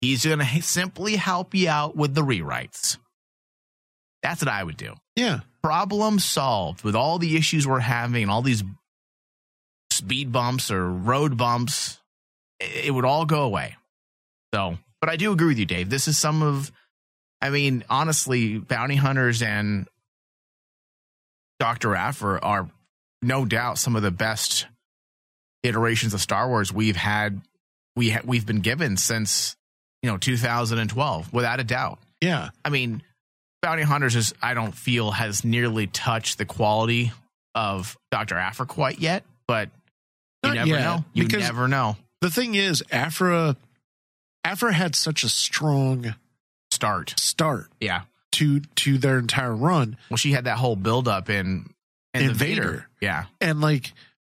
He's 0.00 0.24
going 0.24 0.38
to 0.38 0.62
simply 0.62 1.16
help 1.16 1.54
you 1.54 1.68
out 1.68 1.94
with 1.96 2.14
the 2.14 2.22
rewrites. 2.22 2.96
That's 4.22 4.42
what 4.42 4.48
I 4.52 4.62
would 4.64 4.76
do. 4.76 4.94
yeah. 5.16 5.40
Problem 5.62 6.18
solved 6.18 6.84
with 6.84 6.96
all 6.96 7.18
the 7.18 7.36
issues 7.36 7.66
we're 7.66 7.80
having, 7.80 8.30
all 8.30 8.40
these 8.40 8.64
speed 9.90 10.32
bumps 10.32 10.70
or 10.70 10.88
road 10.88 11.36
bumps. 11.36 12.00
It 12.58 12.86
it 12.86 12.90
would 12.92 13.04
all 13.04 13.26
go 13.26 13.42
away. 13.42 13.76
So, 14.54 14.78
but 15.02 15.10
I 15.10 15.16
do 15.16 15.32
agree 15.32 15.48
with 15.48 15.58
you, 15.58 15.66
Dave. 15.66 15.90
This 15.90 16.08
is 16.08 16.16
some 16.16 16.42
of, 16.42 16.72
I 17.42 17.50
mean, 17.50 17.84
honestly, 17.90 18.56
Bounty 18.58 18.96
Hunters 18.96 19.42
and 19.42 19.86
Dr. 21.58 21.94
Aphra 21.94 22.38
are 22.40 22.70
no 23.20 23.44
doubt 23.44 23.76
some 23.78 23.96
of 23.96 24.02
the 24.02 24.10
best 24.10 24.66
iterations 25.62 26.14
of 26.14 26.22
Star 26.22 26.48
Wars 26.48 26.72
we've 26.72 26.96
had, 26.96 27.42
we 27.96 28.10
ha- 28.10 28.22
we've 28.24 28.46
been 28.46 28.60
given 28.60 28.96
since, 28.96 29.56
you 30.02 30.10
know, 30.10 30.16
2012, 30.16 31.32
without 31.32 31.60
a 31.60 31.64
doubt. 31.64 31.98
Yeah. 32.20 32.50
I 32.64 32.70
mean, 32.70 33.02
Bounty 33.62 33.82
Hunters 33.82 34.16
is 34.16 34.34
I 34.42 34.54
don't 34.54 34.74
feel 34.74 35.10
has 35.10 35.44
nearly 35.44 35.86
touched 35.86 36.38
the 36.38 36.44
quality 36.46 37.12
of 37.54 37.96
Doctor 38.10 38.36
Aphra 38.36 38.66
quite 38.66 38.98
yet, 38.98 39.24
but 39.46 39.68
you 40.42 40.48
Not 40.50 40.54
never 40.54 40.68
yet, 40.68 40.80
know. 40.80 41.04
You 41.12 41.24
because- 41.24 41.42
never 41.42 41.68
know. 41.68 41.96
The 42.22 42.30
thing 42.30 42.54
is, 42.54 42.82
Aphra 42.92 43.56
Aphra 44.44 44.72
had 44.72 44.94
such 44.94 45.22
a 45.24 45.28
strong 45.28 46.14
Start, 46.72 47.14
start 47.18 47.66
yeah. 47.80 48.02
to 48.32 48.60
to 48.60 48.96
their 48.96 49.18
entire 49.18 49.54
run 49.54 49.96
Well, 50.08 50.16
she 50.16 50.30
had 50.32 50.44
that 50.44 50.56
whole 50.56 50.76
build 50.76 51.08
up 51.08 51.28
in 51.28 51.68
in, 52.14 52.32
Vader. 52.32 52.62
Vader. 52.62 52.86
yeah. 53.00 53.24
and 53.40 53.60
like 53.60 53.92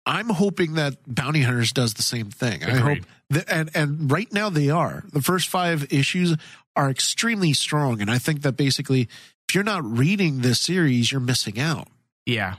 i'm 0.07 0.29
hoping 0.29 0.75
that 0.75 0.97
bounty 1.07 1.43
hunters 1.43 1.73
does 1.73 1.95
the 1.95 2.03
same 2.03 2.31
thing 2.31 2.63
i 2.65 2.71
hope 2.71 2.81
Agreed. 2.81 3.07
And 3.49 3.71
and 3.75 4.11
right 4.11 4.33
now 4.33 4.49
they 4.51 4.71
are 4.71 5.05
the 5.13 5.23
first 5.23 5.49
five 5.49 5.93
issues 5.93 6.37
are 6.77 6.91
extremely 6.91 7.53
strong 7.53 8.01
and 8.01 8.11
i 8.11 8.19
think 8.19 8.43
that 8.43 8.53
basically 8.53 9.03
if 9.49 9.55
you're 9.55 9.65
not 9.65 9.85
reading 9.85 10.41
this 10.41 10.61
series 10.61 11.11
you're 11.13 11.21
missing 11.21 11.59
out 11.61 11.89
Yeah. 12.27 12.57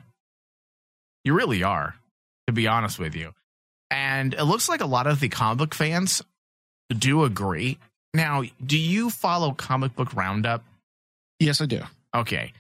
You 1.24 1.34
really 1.36 1.62
are, 1.64 1.96
to 2.48 2.54
be 2.54 2.66
honest 2.68 2.98
with 2.98 3.16
you. 3.16 3.34
And 3.92 4.34
it 4.34 4.44
looks 4.46 4.68
like 4.68 4.82
a 4.82 4.88
lot 4.88 5.06
of 5.06 5.20
the 5.20 5.30
comic 5.30 5.60
book 5.60 5.76
fans 5.76 6.24
do 6.90 7.24
agree. 7.26 7.78
Now, 8.16 8.42
do 8.66 8.76
you 8.78 9.10
follow 9.12 9.52
Comic 9.52 9.96
Book 9.96 10.16
Roundup? 10.16 10.64
yes 11.40 11.62
i 11.62 11.66
do 11.68 11.82
Okay. 12.16 12.54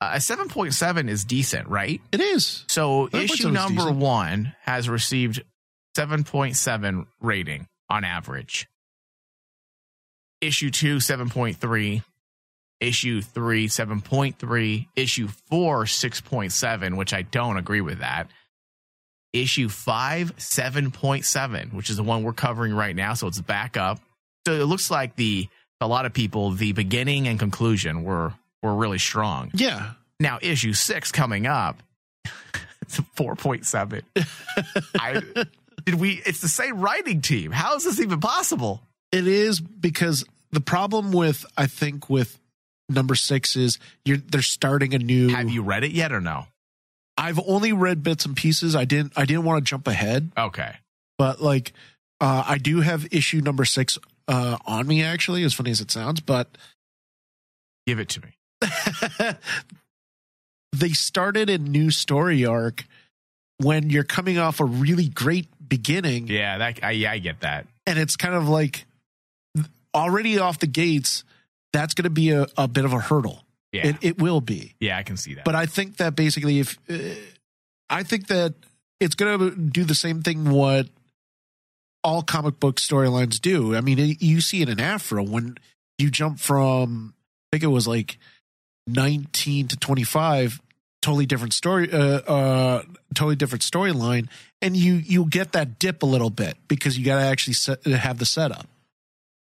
Uh, 0.00 0.12
a 0.14 0.18
7.7 0.18 1.08
is 1.08 1.24
decent, 1.24 1.68
right? 1.68 2.00
it 2.12 2.20
is 2.20 2.64
So 2.68 3.08
issue 3.12 3.50
number 3.50 3.82
decent. 3.82 3.96
one 3.98 4.54
has 4.62 4.88
received 4.88 5.42
7.7 5.96 7.06
rating 7.20 7.66
on 7.88 8.04
average. 8.04 8.68
Issue 10.40 10.70
two, 10.70 10.96
7.3. 10.96 12.02
Issue 12.80 13.22
three, 13.22 13.68
7.3. 13.68 14.86
Issue 14.96 15.28
four, 15.28 15.84
6.7, 15.84 16.96
which 16.96 17.14
I 17.14 17.22
don't 17.22 17.56
agree 17.56 17.80
with 17.80 18.00
that. 18.00 18.28
Issue 19.32 19.68
five, 19.68 20.36
7.7, 20.36 21.72
which 21.72 21.90
is 21.90 21.96
the 21.96 22.02
one 22.02 22.22
we're 22.22 22.32
covering 22.32 22.74
right 22.74 22.94
now. 22.94 23.14
So 23.14 23.26
it's 23.26 23.40
back 23.40 23.76
up. 23.76 24.00
So 24.46 24.52
it 24.52 24.64
looks 24.64 24.90
like 24.90 25.16
the, 25.16 25.48
a 25.80 25.88
lot 25.88 26.04
of 26.06 26.12
people, 26.12 26.50
the 26.50 26.72
beginning 26.72 27.26
and 27.26 27.38
conclusion 27.38 28.04
were, 28.04 28.32
were 28.62 28.74
really 28.74 28.98
strong. 28.98 29.50
yeah 29.54 29.92
Now, 30.20 30.38
issue 30.42 30.72
six 30.72 31.10
coming 31.10 31.46
up, 31.46 31.82
it's 32.82 32.98
a 32.98 33.02
4.7. 33.02 34.02
I 34.96 35.46
did 35.84 35.94
we 35.96 36.22
it's 36.26 36.40
the 36.40 36.48
same 36.48 36.80
writing 36.80 37.20
team. 37.20 37.50
How 37.52 37.76
is 37.76 37.84
this 37.84 38.00
even 38.00 38.20
possible? 38.20 38.80
it 39.12 39.28
is 39.28 39.60
because 39.60 40.24
the 40.50 40.60
problem 40.60 41.12
with 41.12 41.46
i 41.56 41.66
think 41.68 42.10
with 42.10 42.36
number 42.88 43.14
six 43.14 43.54
is 43.54 43.78
you're 44.04 44.16
they're 44.16 44.42
starting 44.42 44.92
a 44.92 44.98
new 44.98 45.28
Have 45.28 45.48
you 45.50 45.62
read 45.62 45.84
it 45.84 45.92
yet 45.92 46.10
or 46.12 46.20
no? 46.20 46.46
I've 47.16 47.38
only 47.46 47.72
read 47.72 48.02
bits 48.02 48.26
and 48.26 48.34
pieces. 48.36 48.74
I 48.74 48.84
didn't 48.86 49.12
I 49.16 49.24
didn't 49.24 49.44
want 49.44 49.64
to 49.64 49.68
jump 49.68 49.86
ahead, 49.86 50.32
Okay. 50.36 50.74
but 51.16 51.40
like 51.40 51.72
uh, 52.20 52.42
I 52.46 52.58
do 52.58 52.80
have 52.80 53.06
issue 53.12 53.40
number 53.40 53.64
six 53.64 53.98
uh, 54.26 54.56
on 54.66 54.86
me. 54.88 55.02
Actually, 55.04 55.44
as 55.44 55.54
funny 55.54 55.70
as 55.70 55.80
it 55.80 55.90
sounds, 55.92 56.20
but 56.20 56.48
Give 57.86 58.00
it 58.00 58.08
to 58.10 58.22
me. 58.22 58.34
they 60.72 60.88
started 60.90 61.50
a 61.50 61.58
new 61.58 61.90
story 61.90 62.44
arc 62.44 62.84
when 63.58 63.90
you're 63.90 64.02
coming 64.04 64.38
off 64.38 64.58
a 64.60 64.64
really 64.64 65.08
great 65.08 65.46
beginning, 65.68 66.28
Yeah, 66.28 66.58
that 66.58 66.80
I, 66.82 66.90
yeah, 66.92 67.12
I 67.12 67.18
get 67.18 67.40
that. 67.40 67.66
and 67.86 67.98
it's 67.98 68.16
kind 68.16 68.34
of 68.34 68.48
like 68.48 68.84
already 69.94 70.38
off 70.38 70.58
the 70.58 70.66
gates. 70.66 71.24
That's 71.72 71.94
going 71.94 72.04
to 72.04 72.10
be 72.10 72.30
a, 72.30 72.46
a 72.56 72.68
bit 72.68 72.84
of 72.84 72.92
a 72.92 73.00
hurdle. 73.00 73.42
Yeah. 73.72 73.88
It, 73.88 73.96
it 74.02 74.18
will 74.18 74.40
be. 74.40 74.74
yeah, 74.78 74.96
I 74.96 75.02
can 75.02 75.16
see 75.16 75.34
that. 75.34 75.44
But 75.44 75.56
I 75.56 75.66
think 75.66 75.96
that 75.96 76.14
basically, 76.14 76.60
if 76.60 76.78
uh, 76.88 76.98
I 77.90 78.04
think 78.04 78.28
that 78.28 78.54
it's 79.00 79.16
going 79.16 79.38
to 79.38 79.56
do 79.56 79.82
the 79.84 79.94
same 79.96 80.22
thing 80.22 80.48
what 80.50 80.86
all 82.04 82.22
comic 82.22 82.60
book 82.60 82.76
storylines 82.76 83.40
do. 83.40 83.74
I 83.74 83.80
mean, 83.80 83.98
it, 83.98 84.22
you 84.22 84.40
see 84.40 84.62
it 84.62 84.68
in 84.68 84.78
Aphra 84.78 85.22
when 85.24 85.56
you 85.98 86.10
jump 86.10 86.38
from 86.38 87.14
I 87.52 87.56
think 87.56 87.64
it 87.64 87.68
was 87.74 87.88
like 87.88 88.18
nineteen 88.86 89.66
to 89.68 89.76
twenty 89.76 90.04
five, 90.04 90.60
totally 91.04 91.26
different 91.26 91.52
story, 91.52 91.92
uh, 91.92 91.98
uh, 91.98 92.82
totally 93.14 93.36
different 93.36 93.62
storyline, 93.62 94.28
and 94.60 94.76
you 94.76 94.94
you 94.94 95.26
get 95.26 95.52
that 95.52 95.78
dip 95.78 96.02
a 96.02 96.06
little 96.06 96.30
bit 96.30 96.56
because 96.68 96.98
you 96.98 97.04
got 97.04 97.16
to 97.16 97.26
actually 97.26 97.54
set, 97.54 97.84
have 97.86 98.18
the 98.18 98.26
setup. 98.26 98.66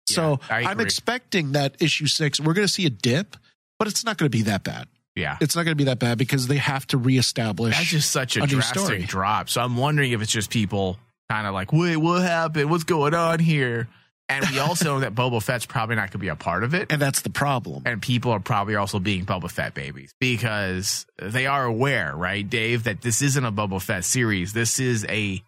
so 0.07 0.41
I 0.51 0.65
I'm 0.65 0.81
expecting 0.81 1.53
that 1.53 1.81
issue 1.81 2.07
six, 2.07 2.41
we're 2.41 2.55
going 2.55 2.67
to 2.67 2.73
see 2.73 2.87
a 2.87 2.91
dip, 2.91 3.37
but 3.79 3.89
it's 3.89 4.05
not 4.05 4.19
going 4.19 4.31
to 4.31 4.37
be 4.37 4.43
that 4.43 4.65
bad 4.65 4.89
yeah. 5.15 5.37
it's 5.41 5.55
not 5.55 5.65
going 5.65 5.73
to 5.73 5.77
be 5.77 5.85
that 5.85 5.99
bad 5.99 6.19
because 6.19 6.47
they 6.47 6.57
have 6.57 6.87
to 6.89 6.99
reestablish. 6.99 7.77
That's 7.77 7.91
just 7.91 8.11
such 8.11 8.37
a, 8.37 8.45
a 8.45 8.47
drastic 8.47 9.07
drop. 9.07 9.49
So 9.49 9.61
I'm 9.61 9.77
wondering 9.77 10.13
if 10.13 10.23
it's 10.23 10.33
just 10.33 10.51
people 10.51 10.99
kind 11.29 11.47
of 11.47 11.55
like, 11.55 11.73
wait, 11.73 11.97
what 11.97 12.23
happened? 12.23 12.71
What's 12.71 12.85
going 12.85 13.15
on 13.15 13.39
here? 13.39 13.89
And 14.29 14.49
we 14.51 14.59
also 14.59 14.95
know 14.95 15.01
that 15.01 15.15
Boba 15.15 15.43
Fett's 15.43 15.67
probably 15.67 15.97
not 15.97 16.03
going 16.03 16.13
to 16.13 16.19
be 16.19 16.29
a 16.29 16.37
part 16.37 16.65
of 16.65 16.75
it. 16.75 16.91
and 16.91 17.03
that's 17.03 17.21
the 17.21 17.31
problem. 17.31 17.83
And 17.85 18.01
people 18.01 18.31
are 18.31 18.41
probably 18.41 18.77
also 18.77 18.99
being 18.99 19.27
Boba 19.27 19.51
Fett 19.51 19.75
babies 19.75 20.13
because 20.21 21.05
they 21.21 21.47
are 21.47 21.65
aware, 21.65 22.17
right, 22.17 22.49
Dave, 22.49 22.85
that 22.85 23.03
this 23.03 23.21
isn't 23.21 23.45
a 23.45 23.53
Boba 23.53 23.83
Fett 23.83 24.05
series. 24.05 24.53
This 24.53 24.79
is 24.79 25.05
a 25.09 25.43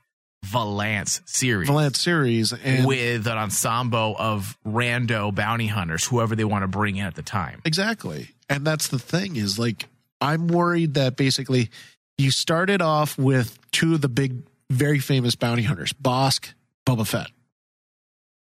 Valance 0.45 1.23
series 1.25 1.69
Valance 1.69 1.99
series 1.99 2.53
and 2.53 2.87
with 2.87 3.27
an 3.27 3.39
ensemble 3.39 4.15
of 4.19 4.59
rando 4.67 5.35
bounty 5.35 5.67
hunters, 5.69 6.05
whoever 6.05 6.37
they 6.37 6.45
want 6.45 6.63
to 6.63 6.69
bring 6.69 6.97
in 6.97 7.07
at 7.07 7.15
the 7.15 7.23
time. 7.23 7.63
exactly, 7.65 8.29
and 8.51 8.67
that's 8.67 8.89
the 8.89 8.99
thing 8.99 9.37
is 9.37 9.59
like 9.59 9.87
I'm 10.21 10.49
worried 10.49 10.95
that 10.95 11.17
basically 11.17 11.71
you 12.19 12.31
started 12.31 12.83
off 12.83 13.17
with 13.17 13.59
two 13.73 13.95
of 13.95 14.03
the 14.03 14.09
big, 14.11 14.43
very 14.69 14.99
famous 14.99 15.35
bounty 15.35 15.63
hunters, 15.63 15.95
Bossk, 15.95 16.53
Boba 16.87 17.07
Fett. 17.07 17.29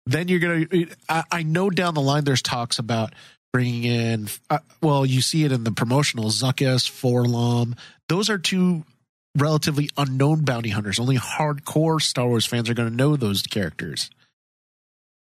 Then 0.06 0.28
you're 0.28 0.40
gonna. 0.40 0.88
I, 1.10 1.24
I 1.32 1.44
know 1.44 1.70
down 1.70 1.94
the 1.94 2.02
line 2.02 2.24
there's 2.24 2.42
talks 2.42 2.80
about 2.80 3.14
bringing 3.56 3.86
in. 3.86 4.28
Uh, 4.50 4.60
well, 4.82 5.06
you 5.06 5.22
see 5.22 5.46
it 5.46 5.52
in 5.52 5.64
the 5.64 5.72
promotional 5.72 6.26
Zuckuss, 6.26 6.90
4-LOM. 6.92 7.76
Those 8.10 8.30
are 8.30 8.38
two 8.38 8.84
relatively 9.38 9.90
unknown 9.98 10.44
bounty 10.44 10.70
hunters. 10.70 11.00
Only 11.00 11.18
hardcore 11.18 12.02
Star 12.02 12.28
Wars 12.28 12.46
fans 12.46 12.70
are 12.70 12.74
going 12.74 12.90
to 12.90 12.96
know 12.96 13.16
those 13.16 13.42
characters. 13.44 14.10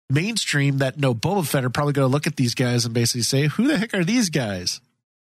Mainstream 0.08 0.78
that 0.78 0.98
know 0.98 1.14
Boba 1.14 1.46
Fett 1.46 1.64
are 1.64 1.70
probably 1.70 1.92
going 1.92 2.08
to 2.08 2.12
look 2.12 2.26
at 2.26 2.36
these 2.36 2.54
guys 2.54 2.84
and 2.84 2.94
basically 2.94 3.22
say, 3.22 3.46
"Who 3.48 3.66
the 3.66 3.76
heck 3.76 3.92
are 3.92 4.04
these 4.04 4.30
guys?" 4.30 4.80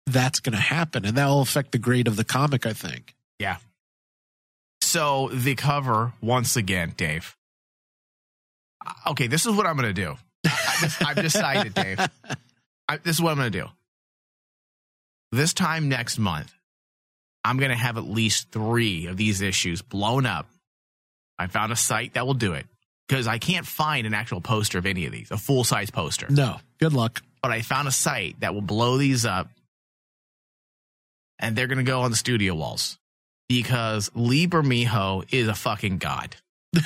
That's 0.06 0.40
going 0.40 0.54
to 0.54 0.60
happen, 0.60 1.04
and 1.04 1.16
that 1.16 1.26
will 1.26 1.40
affect 1.40 1.72
the 1.72 1.78
grade 1.78 2.06
of 2.06 2.16
the 2.16 2.24
comic. 2.24 2.66
I 2.66 2.74
think. 2.74 3.14
Yeah. 3.38 3.56
So 4.82 5.30
the 5.32 5.54
cover, 5.54 6.12
once 6.20 6.54
again, 6.54 6.92
Dave. 6.96 7.37
Okay, 9.08 9.26
this 9.26 9.46
is 9.46 9.54
what 9.54 9.66
I'm 9.66 9.76
going 9.76 9.94
to 9.94 10.02
do. 10.02 10.16
I've 11.04 11.16
decided, 11.16 11.74
Dave. 11.74 11.98
I, 12.88 12.96
this 12.98 13.16
is 13.16 13.22
what 13.22 13.30
I'm 13.32 13.38
going 13.38 13.52
to 13.52 13.60
do. 13.60 13.66
This 15.32 15.52
time 15.52 15.88
next 15.88 16.18
month, 16.18 16.52
I'm 17.44 17.58
going 17.58 17.70
to 17.70 17.76
have 17.76 17.98
at 17.98 18.04
least 18.04 18.50
three 18.50 19.06
of 19.06 19.16
these 19.16 19.40
issues 19.40 19.82
blown 19.82 20.26
up. 20.26 20.48
I 21.38 21.46
found 21.46 21.72
a 21.72 21.76
site 21.76 22.14
that 22.14 22.26
will 22.26 22.34
do 22.34 22.54
it 22.54 22.66
because 23.08 23.26
I 23.26 23.38
can't 23.38 23.66
find 23.66 24.06
an 24.06 24.14
actual 24.14 24.40
poster 24.40 24.78
of 24.78 24.86
any 24.86 25.06
of 25.06 25.12
these, 25.12 25.30
a 25.30 25.36
full 25.36 25.64
size 25.64 25.90
poster. 25.90 26.26
No, 26.30 26.56
good 26.78 26.92
luck. 26.92 27.22
But 27.42 27.52
I 27.52 27.62
found 27.62 27.88
a 27.88 27.92
site 27.92 28.40
that 28.40 28.54
will 28.54 28.62
blow 28.62 28.96
these 28.98 29.24
up 29.24 29.48
and 31.38 31.54
they're 31.54 31.68
going 31.68 31.78
to 31.78 31.84
go 31.84 32.00
on 32.00 32.10
the 32.10 32.16
studio 32.16 32.54
walls 32.54 32.98
because 33.48 34.10
Lee 34.14 34.46
Bermejo 34.46 35.24
is 35.30 35.48
a 35.48 35.54
fucking 35.54 35.98
god. 35.98 36.36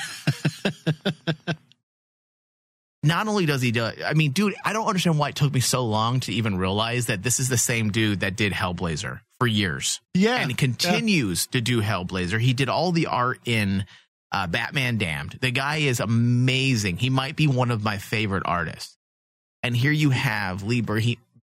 Not 3.03 3.27
only 3.27 3.45
does 3.45 3.61
he 3.61 3.71
do 3.71 3.85
it, 3.85 3.99
I 4.05 4.13
mean, 4.13 4.31
dude, 4.31 4.55
I 4.63 4.71
don't 4.71 4.87
understand 4.87 5.19
why 5.19 5.29
it 5.29 5.35
took 5.35 5.53
me 5.53 5.59
so 5.59 5.83
long 5.85 6.21
to 6.21 6.33
even 6.33 6.57
realize 6.57 7.07
that 7.07 7.21
this 7.21 7.39
is 7.39 7.49
the 7.49 7.57
same 7.57 7.91
dude 7.91 8.21
that 8.21 8.37
did 8.37 8.53
Hellblazer 8.53 9.19
for 9.39 9.47
years 9.47 9.99
Yeah, 10.13 10.37
and 10.37 10.49
he 10.49 10.55
continues 10.55 11.47
to 11.47 11.59
do 11.59 11.81
Hellblazer. 11.81 12.39
He 12.39 12.53
did 12.53 12.69
all 12.69 12.93
the 12.93 13.07
art 13.07 13.39
in 13.45 13.85
uh, 14.31 14.47
Batman 14.47 14.97
Damned. 14.97 15.37
The 15.41 15.51
guy 15.51 15.77
is 15.77 15.99
amazing. 15.99 16.97
He 16.97 17.09
might 17.09 17.35
be 17.35 17.47
one 17.47 17.71
of 17.71 17.83
my 17.83 17.97
favorite 17.97 18.43
artists. 18.45 18.97
And 19.61 19.75
here 19.75 19.91
you 19.91 20.09
have 20.09 20.63
Lee, 20.63 20.81
Ber- 20.81 21.01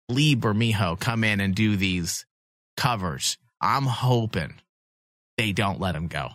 Lee 0.09 0.35
Bermejo 0.35 0.99
come 0.99 1.23
in 1.23 1.39
and 1.39 1.55
do 1.55 1.75
these 1.77 2.25
covers. 2.77 3.37
I'm 3.61 3.85
hoping 3.85 4.55
they 5.37 5.51
don't 5.51 5.79
let 5.79 5.95
him 5.95 6.07
go. 6.07 6.29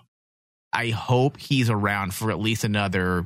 I 0.72 0.90
hope 0.90 1.37
he's 1.37 1.68
around 1.70 2.14
for 2.14 2.30
at 2.30 2.38
least 2.38 2.64
another 2.64 3.24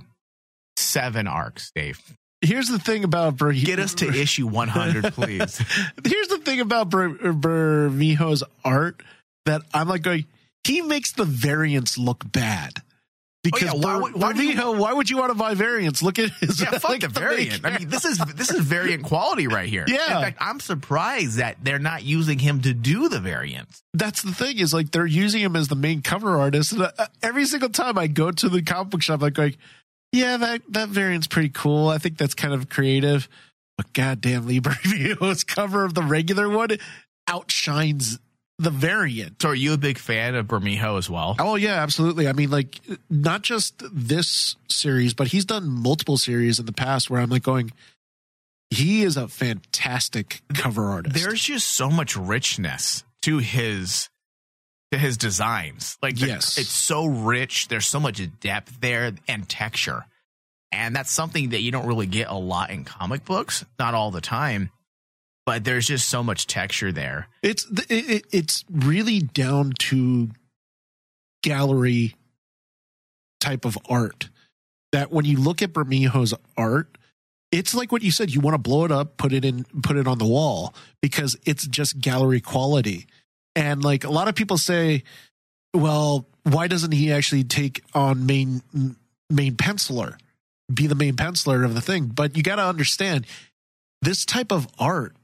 seven 0.76 1.26
arcs, 1.26 1.70
Dave. 1.74 2.00
Here's 2.40 2.68
the 2.68 2.78
thing 2.78 3.04
about 3.04 3.37
Ber- 3.38 3.52
Get 3.52 3.78
us 3.78 3.94
to 3.94 4.08
issue 4.08 4.46
100, 4.46 5.14
please. 5.14 5.58
Here's 6.04 6.28
the 6.28 6.38
thing 6.44 6.60
about 6.60 6.90
Ber- 6.90 7.08
Bermejo's 7.32 8.42
art 8.64 9.02
that 9.46 9.62
I'm 9.72 9.88
like 9.88 10.02
going. 10.02 10.26
He 10.64 10.80
makes 10.82 11.12
the 11.12 11.24
variants 11.24 11.96
look 11.98 12.30
bad. 12.32 12.72
Because 13.42 13.70
Oh, 13.70 13.76
yeah, 13.76 13.80
why 13.82 13.94
Ber- 13.96 14.00
would- 14.02 14.14
why 14.14 14.32
do 14.34 14.42
you- 14.42 14.54
Bermejo, 14.56 14.78
why 14.78 14.92
would 14.92 15.08
you 15.10 15.16
want 15.18 15.30
to 15.30 15.34
buy 15.38 15.54
variants? 15.54 16.02
Look 16.02 16.18
at 16.18 16.30
his 16.40 16.60
Yeah, 16.60 16.70
fuck 16.72 16.84
like, 16.90 17.00
the 17.02 17.08
variant. 17.08 17.62
main- 17.62 17.72
I 17.74 17.78
mean, 17.78 17.88
this 17.90 18.04
is 18.04 18.18
this 18.18 18.50
is 18.50 18.60
variant 18.60 19.04
quality 19.04 19.46
right 19.46 19.68
here. 19.68 19.84
Yeah. 19.88 20.16
In 20.18 20.24
fact, 20.24 20.38
I'm 20.40 20.60
surprised 20.60 21.37
that 21.38 21.56
they're 21.62 21.78
not 21.78 22.02
using 22.04 22.38
him 22.38 22.60
to 22.62 22.72
do 22.74 23.08
the 23.08 23.20
variants. 23.20 23.82
that's 23.94 24.20
the 24.22 24.32
thing 24.34 24.58
is 24.58 24.72
like 24.74 24.90
they're 24.92 25.06
using 25.06 25.40
him 25.42 25.56
as 25.56 25.68
the 25.68 25.76
main 25.76 26.02
cover 26.02 26.38
artist. 26.38 26.72
And, 26.72 26.82
uh, 26.82 27.06
every 27.22 27.44
single 27.46 27.68
time 27.70 27.96
I 27.98 28.06
go 28.06 28.30
to 28.30 28.48
the 28.50 28.60
comic 28.62 28.90
book 28.90 29.02
shop, 29.02 29.14
I'm 29.20 29.20
like, 29.20 29.34
going, 29.34 29.56
yeah, 30.14 30.37
that 30.37 30.62
that 30.70 30.88
variant's 30.88 31.27
pretty 31.27 31.50
cool. 31.50 31.88
I 31.88 31.98
think 31.98 32.18
that's 32.18 32.35
kind 32.35 32.55
of 32.55 32.68
creative. 32.68 33.29
But 33.77 33.92
goddamn, 33.92 34.46
Bermejo's 34.48 35.44
cover 35.44 35.85
of 35.85 35.94
the 35.94 36.03
regular 36.03 36.48
one 36.48 36.68
outshines 37.27 38.18
the 38.59 38.70
variant. 38.70 39.42
So, 39.42 39.48
are 39.48 39.55
you 39.55 39.72
a 39.72 39.79
big 39.79 39.98
fan 39.98 40.37
of 40.37 40.46
Bermejo 40.46 40.98
as 40.98 41.11
well? 41.11 41.35
Oh 41.38 41.57
yeah, 41.57 41.83
absolutely. 41.83 42.29
I 42.29 42.33
mean, 42.33 42.50
like 42.50 42.81
not 43.11 43.42
just 43.42 43.83
this 43.92 44.57
series, 44.68 45.14
but 45.14 45.29
he's 45.29 45.44
done 45.44 45.68
multiple 45.68 46.16
series 46.16 46.61
in 46.61 46.66
the 46.66 46.72
past 46.72 47.11
where 47.11 47.20
I'm 47.20 47.31
like 47.31 47.42
going. 47.42 47.72
He 48.70 49.03
is 49.03 49.16
a 49.16 49.29
fantastic 49.29 50.42
cover 50.55 50.90
artist. 50.90 51.14
There's 51.14 51.42
just 51.42 51.77
so 51.77 51.90
much 51.90 52.16
richness 52.16 53.05
to 53.22 53.38
his 53.38 54.09
to 54.94 54.98
his 54.98 55.16
designs. 55.16 55.98
Like, 56.02 56.20
Yes. 56.20 56.57
it's 56.59 56.70
so 56.70 57.04
rich. 57.07 57.68
There's 57.68 57.87
so 57.87 58.00
much 58.00 58.20
depth 58.40 58.80
there 58.80 59.12
and 59.28 59.48
texture, 59.48 60.04
and 60.72 60.94
that's 60.96 61.11
something 61.11 61.50
that 61.50 61.61
you 61.62 61.70
don't 61.70 61.87
really 61.87 62.07
get 62.07 62.28
a 62.28 62.35
lot 62.35 62.70
in 62.70 62.85
comic 62.85 63.24
books. 63.24 63.64
Not 63.78 63.94
all 63.94 64.11
the 64.11 64.20
time, 64.20 64.70
but 65.46 65.64
there's 65.64 65.87
just 65.87 66.09
so 66.09 66.22
much 66.22 66.46
texture 66.46 66.92
there. 66.92 67.28
It's 67.42 67.66
it, 67.88 68.11
it, 68.11 68.24
it's 68.33 68.64
really 68.70 69.20
down 69.20 69.72
to 69.90 70.30
gallery 71.42 72.14
type 73.40 73.64
of 73.64 73.77
art. 73.88 74.29
That 74.92 75.10
when 75.10 75.25
you 75.25 75.38
look 75.38 75.60
at 75.60 75.73
Bermejo's 75.73 76.35
art, 76.56 76.96
it's 77.50 77.75
like 77.75 77.90
what 77.92 78.02
you 78.02 78.10
said. 78.12 78.33
You 78.33 78.40
want 78.40 78.54
to 78.54 78.58
blow 78.58 78.85
it 78.85 78.92
up, 78.92 79.16
put 79.16 79.33
it 79.33 79.44
in, 79.44 79.64
put 79.83 79.96
it 79.96 80.06
on 80.06 80.18
the 80.18 80.27
wall 80.27 80.73
because 81.02 81.37
it's 81.44 81.66
just 81.66 82.00
gallery 82.00 82.40
quality. 82.40 83.06
And 83.57 83.85
like 83.85 84.05
a 84.05 84.11
lot 84.11 84.29
of 84.29 84.35
people 84.35 84.59
say, 84.59 85.05
well, 85.73 86.27
why 86.44 86.67
doesn't 86.69 86.92
he 86.92 87.13
actually 87.13 87.44
take 87.44 87.83
on 87.94 88.27
main 88.27 88.63
main 89.31 89.55
penciler, 89.57 90.17
be 90.73 90.87
the 90.87 90.94
main 90.94 91.15
penciler 91.15 91.65
of 91.65 91.75
the 91.75 91.81
thing? 91.81 92.07
But 92.07 92.37
you 92.37 92.42
got 92.42 92.57
to 92.57 92.65
understand, 92.65 93.27
this 94.02 94.25
type 94.25 94.52
of 94.52 94.67
art, 94.79 95.15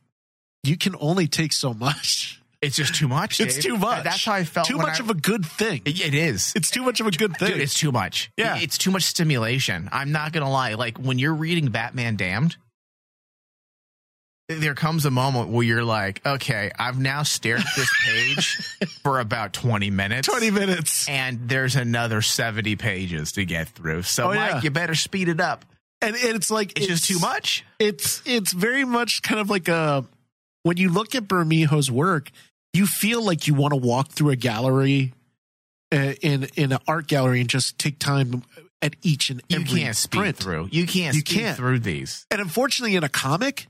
you 0.63 0.77
can 0.77 0.95
only 1.01 1.27
take 1.27 1.53
so 1.53 1.75
much. 1.75 2.41
It's 2.63 2.77
just 2.77 2.95
too 2.95 3.09
much. 3.09 3.41
It's 3.41 3.55
Dave. 3.55 3.65
too 3.65 3.77
much. 3.79 4.05
That's 4.05 4.25
how 4.25 4.35
I 4.35 4.45
felt. 4.45 4.67
Too 4.67 4.77
much 4.77 5.01
I- 5.01 5.05
of 5.05 5.09
a 5.11 5.15
good 5.15 5.47
thing. 5.47 5.81
It 5.87 6.15
is. 6.15 6.53
It's 6.55 6.71
too 6.71 6.83
much 6.83 7.01
of 7.01 7.07
a 7.07 7.11
good 7.11 7.37
thing. 7.39 7.53
Dude, 7.53 7.61
it's 7.61 7.73
too 7.73 7.91
much. 7.91 8.31
Yeah. 8.37 8.59
It's 8.59 8.77
too 8.77 8.91
much 8.91 9.05
stimulation. 9.05 9.89
I'm 9.93 10.13
not 10.13 10.33
going 10.33 10.45
to 10.45 10.51
lie. 10.51 10.75
Like 10.75 10.99
when 10.99 11.19
you're 11.19 11.35
reading 11.35 11.71
Batman 11.71 12.17
Damned, 12.17 12.57
there 14.59 14.75
comes 14.75 15.05
a 15.07 15.11
moment 15.11 15.51
where 15.51 15.65
you're 15.65 15.85
like, 15.85 16.21
okay, 16.27 16.71
I've 16.79 16.99
now 16.99 17.23
stared 17.23 17.61
at 17.61 17.67
this 17.77 17.91
page 18.05 18.57
for 19.03 19.21
about 19.21 19.53
20 19.53 19.91
minutes. 19.91 20.27
20 20.29 20.51
minutes. 20.51 21.09
And 21.09 21.49
there's 21.49 21.77
another 21.77 22.21
70 22.23 22.77
pages 22.77 23.33
to 23.33 23.45
get 23.45 23.69
through. 23.69 24.03
So, 24.03 24.25
Oh, 24.31 24.35
Mike, 24.35 24.51
yeah. 24.51 24.61
you 24.63 24.71
better 24.71 24.95
speed 24.95 25.29
it 25.29 25.41
up. 25.41 25.65
And, 26.03 26.17
it's 26.17 26.51
like 26.51 26.77
It's, 26.79 26.87
just 26.87 27.05
too 27.07 27.19
much. 27.19 27.65
It's 27.79 28.23
it's 28.25 28.53
very 28.53 28.85
much 28.87 29.23
kind 29.23 29.39
of 29.41 29.51
like 29.51 29.69
a 29.69 30.05
when 30.63 30.77
you 30.79 30.91
look 30.91 31.15
at 31.15 31.25
Bermejo's 31.25 31.91
work, 31.91 32.31
you 32.73 32.87
feel 32.87 33.23
like 33.25 33.47
you 33.47 33.53
want 33.55 33.73
to 33.73 33.77
walk 33.77 34.09
through 34.09 34.31
a 34.31 34.37
gallery 34.37 35.13
uh, 35.93 36.15
in 36.23 36.49
in 36.57 36.73
an 36.73 36.79
art 36.89 37.07
gallery 37.07 37.41
and 37.41 37.51
just 37.51 37.79
take 37.79 37.99
time 37.99 38.43
at 38.81 38.97
each 39.03 39.29
and 39.29 39.43
You 39.51 39.63
can't 39.63 39.95
speed 39.97 40.19
print. 40.19 40.37
through. 40.39 40.69
You 40.73 40.87
can't 40.87 41.15
You 41.15 41.23
can't. 41.23 41.57
through 41.57 41.81
these. 41.81 42.27
And 42.31 42.41
unfortunately, 42.41 42.97
in 42.97 43.05
a 43.05 43.09
comic, 43.11 43.67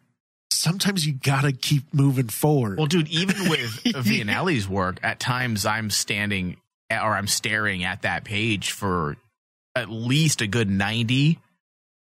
sometimes 0.50 1.06
you 1.06 1.12
gotta 1.14 1.52
keep 1.52 1.92
moving 1.94 2.28
forward. 2.28 2.78
Well, 2.78 2.86
dude, 2.86 3.08
even 3.08 3.48
with 3.48 3.80
Villanelli's 3.96 4.68
work, 4.68 4.98
at 5.02 5.20
times 5.20 5.66
I'm 5.66 5.90
standing 5.90 6.56
at- 6.90 7.02
or 7.02 7.14
I'm 7.16 7.26
staring 7.26 7.84
at 7.84 8.02
that 8.02 8.24
page 8.24 8.72
for 8.72 9.16
at 9.74 9.88
least 9.90 10.40
a 10.40 10.46
good 10.46 10.68
90 10.68 11.38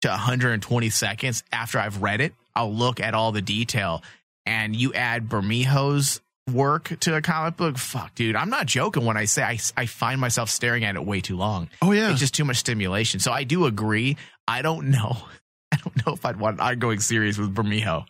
to 0.03 0.09
120 0.09 0.90
seconds 0.90 1.42
after 1.53 1.78
I've 1.78 2.03
read 2.03 2.20
it. 2.20 2.34
I'll 2.55 2.72
look 2.72 3.01
at 3.01 3.14
all 3.14 3.32
the 3.32 3.42
detail 3.42 4.03
and 4.47 4.74
you 4.76 4.92
add 4.94 5.28
Bermejo's 5.28 6.20
work 6.53 6.92
to 7.01 7.16
a 7.16 7.20
comic 7.22 7.57
book. 7.57 7.76
Fuck, 7.76 8.14
dude. 8.14 8.36
I'm 8.36 8.51
not 8.51 8.66
joking 8.66 9.05
when 9.05 9.16
I 9.16 9.24
say 9.24 9.42
I, 9.42 9.59
I 9.76 9.86
find 9.86 10.20
myself 10.20 10.49
staring 10.49 10.84
at 10.84 10.94
it 10.94 11.05
way 11.05 11.20
too 11.20 11.36
long. 11.36 11.68
oh 11.82 11.90
yeah, 11.92 12.11
It's 12.12 12.20
just 12.20 12.34
too 12.34 12.44
much 12.44 12.59
stimulation. 12.59 13.18
So 13.20 13.32
I 13.32 13.42
do 13.44 13.66
agree. 13.66 14.16
I 14.47 14.62
don't 14.62 14.90
know. 14.90 15.16
I 15.72 15.76
don't 15.78 16.07
know 16.07 16.12
if 16.12 16.24
I'd 16.24 16.36
want 16.38 16.59
an 16.59 16.61
ongoing 16.61 17.01
series 17.01 17.36
with 17.38 17.53
Bermejo. 17.55 18.07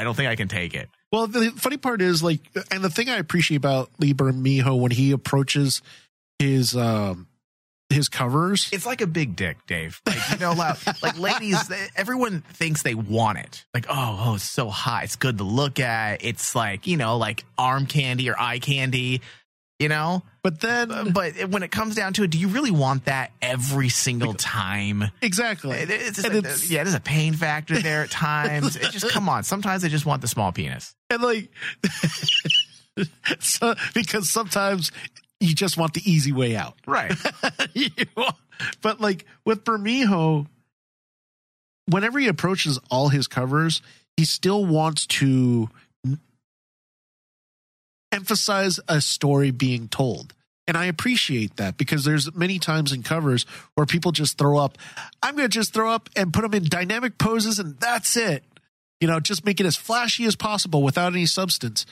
I 0.00 0.04
don't 0.04 0.14
think 0.16 0.28
I 0.28 0.36
can 0.36 0.48
take 0.48 0.74
it. 0.74 0.88
Well, 1.12 1.26
the 1.26 1.50
funny 1.50 1.76
part 1.76 2.00
is 2.02 2.22
like, 2.22 2.40
and 2.70 2.82
the 2.82 2.90
thing 2.90 3.08
I 3.10 3.16
appreciate 3.18 3.56
about 3.58 3.90
Lee 3.98 4.14
Bermejo 4.14 4.78
when 4.80 4.90
he 4.92 5.12
approaches 5.12 5.82
his 6.38 6.74
um 6.76 7.26
his 7.90 8.08
covers, 8.08 8.68
It's 8.72 8.86
like 8.86 9.00
a 9.00 9.06
big 9.08 9.34
dick, 9.34 9.56
Dave. 9.66 10.00
Like 10.06 10.18
you 10.30 10.38
know, 10.38 10.52
like, 10.52 10.78
like 11.02 11.18
ladies, 11.18 11.66
they- 11.66 11.88
everyone 11.96 12.42
thinks 12.52 12.82
they 12.82 12.94
want 12.94 13.38
it. 13.38 13.64
Like, 13.74 13.86
oh, 13.88 14.18
oh, 14.26 14.34
it's 14.36 14.44
so 14.44 14.68
hot. 14.68 15.02
It's 15.02 15.16
good 15.16 15.38
to 15.38 15.44
look 15.44 15.80
at. 15.80 16.24
It's 16.24 16.54
like 16.54 16.86
you 16.86 16.96
know, 16.96 17.16
like 17.16 17.44
arm 17.58 17.86
candy 17.86 18.30
or 18.30 18.36
eye 18.40 18.60
candy. 18.60 19.22
You 19.80 19.88
know, 19.88 20.22
but 20.42 20.60
then 20.60 20.92
Uh, 20.92 21.04
but 21.04 21.48
when 21.48 21.62
it 21.62 21.70
comes 21.70 21.94
down 21.94 22.12
to 22.12 22.22
it, 22.24 22.30
do 22.30 22.38
you 22.38 22.48
really 22.48 22.70
want 22.70 23.06
that 23.06 23.32
every 23.40 23.88
single 23.88 24.34
time? 24.34 25.04
exactly, 25.22 25.78
It- 25.78 25.90
It's 25.90 26.16
just 26.16 26.26
And 26.26 26.34
like, 26.36 26.44
it's- 26.44 26.68
yeah, 26.70 26.84
there's 26.84 26.94
a 26.94 27.00
pain 27.00 27.32
factor 27.32 27.80
there 27.80 28.02
at 28.02 28.10
times. 28.10 28.76
It 28.76 28.90
just 28.92 29.08
come 29.08 29.26
on. 29.30 29.42
Sometimes 29.42 29.82
I 29.82 29.88
just 29.88 30.04
want 30.04 30.20
the 30.20 30.28
small 30.28 30.52
penis. 30.52 30.94
and 31.08 31.22
like, 31.22 31.50
so, 33.40 33.74
because 33.94 34.28
sometimes 34.28 34.92
you 35.40 35.54
just 35.54 35.78
want 35.78 35.94
the 35.94 36.02
easy 36.10 36.32
way 36.32 36.56
out. 36.56 36.76
Right. 36.86 37.12
But 38.82 39.00
like 39.00 39.24
with 39.46 39.64
Bermejo, 39.64 40.46
whenever 41.86 42.18
he 42.18 42.28
approaches 42.28 42.78
all 42.90 43.08
his 43.08 43.26
covers, 43.26 43.80
he 44.18 44.26
still 44.26 44.66
wants 44.66 45.06
to 45.06 45.70
emphasize 48.12 48.80
a 48.88 49.00
story 49.00 49.50
being 49.50 49.88
told. 49.88 50.34
And 50.66 50.76
I 50.76 50.86
appreciate 50.86 51.56
that 51.56 51.76
because 51.76 52.04
there's 52.04 52.32
many 52.34 52.58
times 52.58 52.92
in 52.92 53.02
covers 53.02 53.44
where 53.74 53.86
people 53.86 54.12
just 54.12 54.38
throw 54.38 54.58
up, 54.58 54.78
I'm 55.22 55.34
going 55.34 55.48
to 55.48 55.52
just 55.52 55.72
throw 55.72 55.90
up 55.90 56.08
and 56.14 56.32
put 56.32 56.42
them 56.42 56.54
in 56.54 56.64
dynamic 56.64 57.18
poses 57.18 57.58
and 57.58 57.78
that's 57.80 58.16
it. 58.16 58.44
You 59.00 59.08
know, 59.08 59.18
just 59.18 59.44
make 59.44 59.58
it 59.58 59.66
as 59.66 59.76
flashy 59.76 60.26
as 60.26 60.36
possible 60.36 60.82
without 60.82 61.12
any 61.12 61.26
substance. 61.26 61.86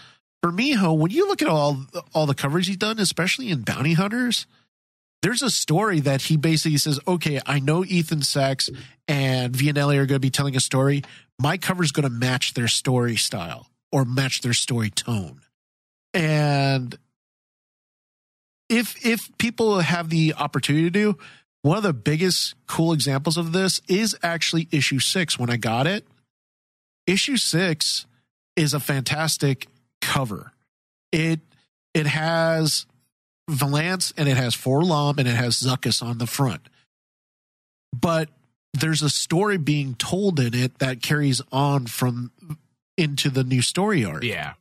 Bermejo, 0.45 0.97
when 0.97 1.11
you 1.11 1.27
look 1.27 1.43
at 1.43 1.49
all 1.49 1.87
all 2.15 2.27
the 2.27 2.35
covers 2.35 2.69
he's 2.69 2.77
done, 2.77 3.01
especially 3.01 3.51
in 3.51 3.63
Bounty 3.63 3.95
Hunters, 3.95 4.47
there's 5.23 5.43
a 5.43 5.51
story 5.51 6.01
that 6.01 6.23
he 6.23 6.37
basically 6.37 6.79
says, 6.79 7.01
okay, 7.09 7.41
I 7.45 7.59
know 7.59 7.85
Ethan 7.85 8.23
Sacks 8.23 8.71
and 9.09 9.57
Villanelli 9.57 9.99
are 9.99 10.07
going 10.07 10.17
to 10.17 10.21
be 10.21 10.31
telling 10.31 10.55
a 10.55 10.61
story. 10.61 11.03
My 11.41 11.57
cover's 11.57 11.91
going 11.91 12.05
to 12.05 12.15
match 12.15 12.55
their 12.55 12.69
story 12.69 13.17
style 13.17 13.67
or 13.91 14.05
match 14.05 14.43
their 14.43 14.53
story 14.53 14.91
tone. 14.91 15.41
And 16.15 16.97
if 18.69 19.05
if 19.05 19.31
people 19.39 19.81
have 19.81 20.11
the 20.11 20.35
opportunity 20.35 20.85
to 20.85 20.91
do, 20.91 21.19
one 21.63 21.77
of 21.77 21.83
the 21.83 21.93
biggest 21.93 22.55
cool 22.67 22.93
examples 22.93 23.37
of 23.37 23.53
this 23.53 23.81
is 23.89 24.17
actually 24.23 24.69
issue 24.71 24.99
six 24.99 25.39
when 25.39 25.51
I 25.51 25.57
got 25.57 25.87
it. 25.87 26.07
Issue 27.07 27.37
six 27.37 28.07
is 28.57 28.75
a 28.75 28.81
fantastic 28.81 29.67
cover. 30.01 30.53
It 31.13 31.41
it 31.95 32.07
has 32.07 32.87
Valance 33.49 34.13
and 34.17 34.29
it 34.29 34.37
has 34.37 34.55
4-LOM 34.55 35.19
and 35.19 35.27
it 35.27 35.35
has 35.35 35.59
Zuckuss 35.59 36.03
on 36.03 36.19
the 36.19 36.27
front. 36.27 36.69
But 37.99 38.29
there's 38.75 39.01
a 39.01 39.09
story 39.09 39.57
being 39.57 39.95
told 39.95 40.39
in 40.39 40.55
it 40.55 40.79
that 40.81 41.01
carries 41.01 41.41
on 41.51 41.87
from 41.87 42.31
into 42.99 43.31
the 43.31 43.45
new 43.45 43.63
story 43.63 44.05
arc. 44.05 44.23
Yeah. 44.23 44.53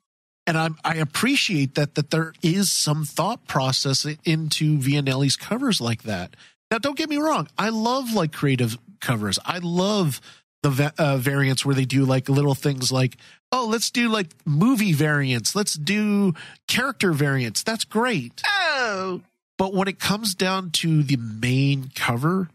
And 0.48 0.58
I'm, 0.58 0.78
I 0.84 0.96
appreciate 0.96 1.76
that 1.76 1.96
that 1.96 2.10
there 2.10 2.34
is 2.42 2.72
some 2.72 3.04
thought 3.04 3.46
process 3.48 4.08
into 4.24 4.78
Villanelli's 4.80 5.36
covers 5.36 5.82
like 5.82 6.04
that. 6.04 6.36
Now, 6.72 6.78
don't 6.78 6.98
get 6.98 7.10
me 7.10 7.18
wrong. 7.18 7.50
I 7.58 7.70
love 7.70 8.14
like 8.14 8.32
creative 8.32 8.78
covers. 9.02 9.38
I 9.46 9.60
love 9.60 10.22
the 10.64 10.94
uh, 10.98 11.18
variants 11.18 11.66
where 11.66 11.76
they 11.76 11.86
do 11.86 12.06
like 12.06 12.30
little 12.30 12.56
things 12.56 12.92
like, 12.92 13.18
oh, 13.52 13.68
let's 13.70 13.92
do 13.92 14.10
like 14.10 14.28
movie 14.46 14.94
variants. 14.94 15.56
Let's 15.56 15.74
do 15.74 16.34
character 16.68 17.12
variants. 17.12 17.64
That's 17.64 17.84
great. 17.84 18.42
Oh. 18.48 19.22
But 19.58 19.74
when 19.74 19.88
it 19.88 20.00
comes 20.00 20.34
down 20.34 20.72
to 20.72 21.04
the 21.04 21.18
main 21.18 21.92
cover, 21.94 22.50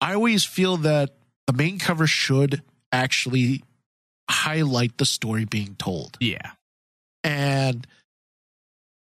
I 0.00 0.14
always 0.14 0.44
feel 0.44 0.78
that 0.78 1.10
the 1.46 1.52
main 1.52 1.78
cover 1.78 2.06
should 2.06 2.62
actually 2.90 3.62
highlight 4.32 4.98
the 4.98 5.04
story 5.06 5.44
being 5.44 5.76
told. 5.78 6.16
Yeah. 6.20 6.52
And 7.22 7.86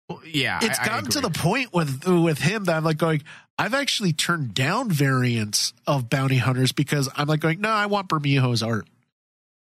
Well, 0.08 0.20
yeah. 0.24 0.60
it's 0.62 0.78
I- 0.78 0.82
I 0.82 0.86
gotten 0.86 1.10
to 1.10 1.20
the 1.20 1.30
point 1.30 1.72
with 1.72 2.06
with 2.06 2.38
him 2.38 2.64
that 2.64 2.76
I'm 2.76 2.84
like 2.84 2.98
going, 2.98 3.22
I've 3.58 3.74
actually 3.74 4.12
turned 4.12 4.54
down 4.54 4.90
variants 4.90 5.72
of 5.86 6.08
bounty 6.10 6.36
hunters 6.38 6.72
because 6.72 7.08
I'm 7.16 7.26
like 7.28 7.40
going, 7.40 7.60
no, 7.60 7.70
I 7.70 7.86
want 7.86 8.08
Bermejo's 8.08 8.62
art 8.62 8.86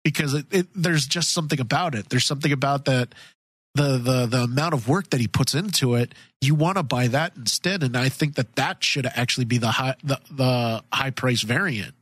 because 0.05 0.35
it, 0.35 0.47
it 0.51 0.67
there's 0.75 1.07
just 1.07 1.33
something 1.33 1.61
about 1.61 1.95
it. 1.95 2.09
There's 2.09 2.25
something 2.25 2.53
about 2.53 2.87
that 2.87 3.15
the 3.75 3.99
the 3.99 4.27
the 4.27 4.39
amount 4.45 4.75
of 4.75 4.89
work 4.89 5.11
that 5.11 5.21
he 5.21 5.29
puts 5.29 5.55
into 5.55 5.95
it. 5.95 6.15
You 6.41 6.55
want 6.55 6.77
to 6.79 6.83
buy 6.83 7.07
that 7.09 7.37
instead, 7.37 7.83
and 7.83 7.97
I 7.97 8.09
think 8.09 8.35
that 8.37 8.57
that 8.57 8.83
should 8.83 9.07
actually 9.07 9.45
be 9.45 9.59
the 9.59 9.71
high 9.71 9.95
the 10.03 10.19
the 10.31 10.83
high 10.93 11.11
price 11.11 11.43
variant. 11.43 11.95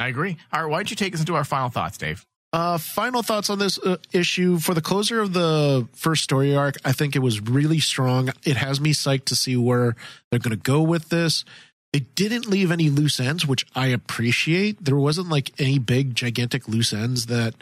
I 0.00 0.08
agree. 0.08 0.36
All 0.52 0.62
right. 0.62 0.70
Why 0.70 0.78
don't 0.78 0.90
you 0.90 0.96
take 0.96 1.14
us 1.14 1.20
into 1.20 1.34
our 1.34 1.44
final 1.44 1.70
thoughts, 1.70 1.98
Dave? 1.98 2.24
Uh, 2.52 2.78
final 2.78 3.22
thoughts 3.22 3.50
on 3.50 3.58
this 3.58 3.78
uh, 3.78 3.98
issue 4.12 4.58
for 4.58 4.72
the 4.72 4.80
closer 4.80 5.20
of 5.20 5.34
the 5.34 5.86
first 5.92 6.24
story 6.24 6.56
arc. 6.56 6.76
I 6.84 6.92
think 6.92 7.14
it 7.14 7.18
was 7.18 7.40
really 7.40 7.78
strong. 7.78 8.30
It 8.44 8.56
has 8.56 8.80
me 8.80 8.94
psyched 8.94 9.26
to 9.26 9.36
see 9.36 9.56
where 9.56 9.96
they're 10.30 10.40
going 10.40 10.56
to 10.56 10.62
go 10.62 10.80
with 10.80 11.10
this. 11.10 11.44
They 11.92 12.00
didn't 12.00 12.46
leave 12.46 12.70
any 12.70 12.88
loose 12.88 13.20
ends, 13.20 13.46
which 13.46 13.66
I 13.74 13.88
appreciate. 13.88 14.82
There 14.82 14.96
wasn't 14.96 15.28
like 15.28 15.52
any 15.60 15.78
big, 15.78 16.14
gigantic 16.14 16.68
loose 16.68 16.92
ends 16.92 17.26
that 17.26 17.54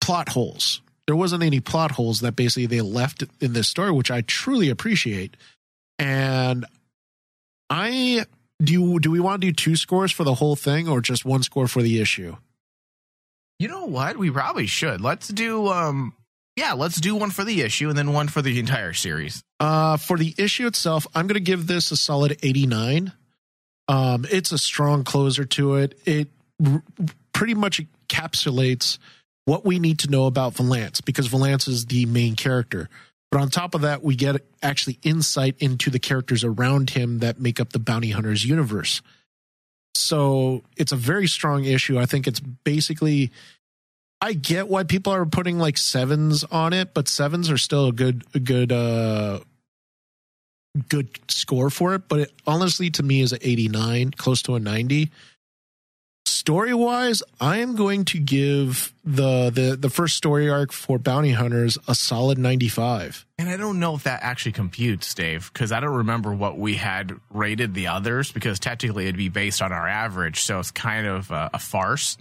plot 0.00 0.30
holes. 0.30 0.82
There 1.06 1.16
wasn't 1.16 1.42
any 1.42 1.60
plot 1.60 1.92
holes 1.92 2.20
that 2.20 2.36
basically 2.36 2.66
they 2.66 2.80
left 2.80 3.24
in 3.40 3.54
this 3.54 3.68
story, 3.68 3.90
which 3.90 4.10
I 4.10 4.20
truly 4.20 4.68
appreciate. 4.68 5.36
And 5.98 6.66
I 7.70 8.26
do. 8.60 8.72
You, 8.72 9.00
do 9.00 9.10
we 9.10 9.20
want 9.20 9.40
to 9.40 9.46
do 9.46 9.52
two 9.52 9.76
scores 9.76 10.10
for 10.10 10.24
the 10.24 10.34
whole 10.34 10.56
thing, 10.56 10.88
or 10.88 11.00
just 11.00 11.24
one 11.24 11.42
score 11.42 11.68
for 11.68 11.82
the 11.82 12.00
issue? 12.00 12.36
You 13.58 13.68
know 13.68 13.86
what? 13.86 14.16
We 14.16 14.30
probably 14.30 14.66
should. 14.66 15.00
Let's 15.00 15.28
do 15.28 15.68
um 15.68 16.14
yeah, 16.56 16.74
let's 16.74 17.00
do 17.00 17.16
one 17.16 17.30
for 17.30 17.44
the 17.44 17.62
issue 17.62 17.88
and 17.88 17.96
then 17.96 18.12
one 18.12 18.28
for 18.28 18.42
the 18.42 18.58
entire 18.58 18.92
series. 18.92 19.42
Uh, 19.58 19.96
for 19.96 20.18
the 20.18 20.34
issue 20.36 20.66
itself, 20.66 21.06
I'm 21.14 21.26
going 21.26 21.34
to 21.34 21.40
give 21.40 21.66
this 21.66 21.90
a 21.90 21.96
solid 21.96 22.38
89. 22.42 23.12
Um, 23.88 24.26
it's 24.30 24.52
a 24.52 24.58
strong 24.58 25.02
closer 25.04 25.44
to 25.46 25.76
it. 25.76 25.98
It 26.04 26.28
r- 26.64 26.82
pretty 27.32 27.54
much 27.54 27.80
encapsulates 27.80 28.98
what 29.46 29.64
we 29.64 29.78
need 29.78 30.00
to 30.00 30.10
know 30.10 30.26
about 30.26 30.54
Valance 30.54 31.00
because 31.00 31.26
Valance 31.26 31.68
is 31.68 31.86
the 31.86 32.04
main 32.06 32.36
character. 32.36 32.88
But 33.32 33.40
on 33.40 33.48
top 33.48 33.74
of 33.74 33.80
that, 33.80 34.04
we 34.04 34.14
get 34.14 34.46
actually 34.62 34.98
insight 35.02 35.56
into 35.58 35.88
the 35.88 35.98
characters 35.98 36.44
around 36.44 36.90
him 36.90 37.20
that 37.20 37.40
make 37.40 37.60
up 37.60 37.72
the 37.72 37.78
Bounty 37.78 38.10
Hunters 38.10 38.44
universe. 38.44 39.00
So 39.94 40.62
it's 40.76 40.92
a 40.92 40.96
very 40.96 41.26
strong 41.26 41.64
issue. 41.64 41.98
I 41.98 42.04
think 42.04 42.26
it's 42.26 42.40
basically 42.40 43.32
I 44.20 44.34
get 44.34 44.68
why 44.68 44.84
people 44.84 45.14
are 45.14 45.24
putting 45.24 45.58
like 45.58 45.78
sevens 45.78 46.44
on 46.44 46.74
it, 46.74 46.92
but 46.92 47.08
sevens 47.08 47.50
are 47.50 47.56
still 47.56 47.86
a 47.86 47.92
good 47.92 48.22
a 48.34 48.38
good 48.38 48.70
uh 48.70 49.40
good 50.90 51.08
score 51.28 51.70
for 51.70 51.94
it. 51.94 52.08
But 52.08 52.20
it 52.20 52.32
honestly 52.46 52.90
to 52.90 53.02
me 53.02 53.22
is 53.22 53.32
an 53.32 53.38
89, 53.40 54.10
close 54.10 54.42
to 54.42 54.56
a 54.56 54.60
90. 54.60 55.10
Story 56.42 56.74
wise, 56.74 57.22
I 57.40 57.58
am 57.58 57.76
going 57.76 58.04
to 58.06 58.18
give 58.18 58.92
the, 59.04 59.50
the 59.50 59.76
the 59.76 59.88
first 59.88 60.16
story 60.16 60.50
arc 60.50 60.72
for 60.72 60.98
Bounty 60.98 61.30
Hunters 61.30 61.78
a 61.86 61.94
solid 61.94 62.36
95. 62.36 63.24
And 63.38 63.48
I 63.48 63.56
don't 63.56 63.78
know 63.78 63.94
if 63.94 64.02
that 64.02 64.24
actually 64.24 64.50
computes, 64.50 65.14
Dave, 65.14 65.52
because 65.52 65.70
I 65.70 65.78
don't 65.78 65.94
remember 65.94 66.34
what 66.34 66.58
we 66.58 66.74
had 66.74 67.12
rated 67.30 67.74
the 67.74 67.86
others, 67.86 68.32
because 68.32 68.58
technically 68.58 69.04
it'd 69.04 69.16
be 69.16 69.28
based 69.28 69.62
on 69.62 69.70
our 69.70 69.86
average. 69.86 70.40
So 70.40 70.58
it's 70.58 70.72
kind 70.72 71.06
of 71.06 71.30
a, 71.30 71.50
a 71.54 71.60
farce. 71.60 72.18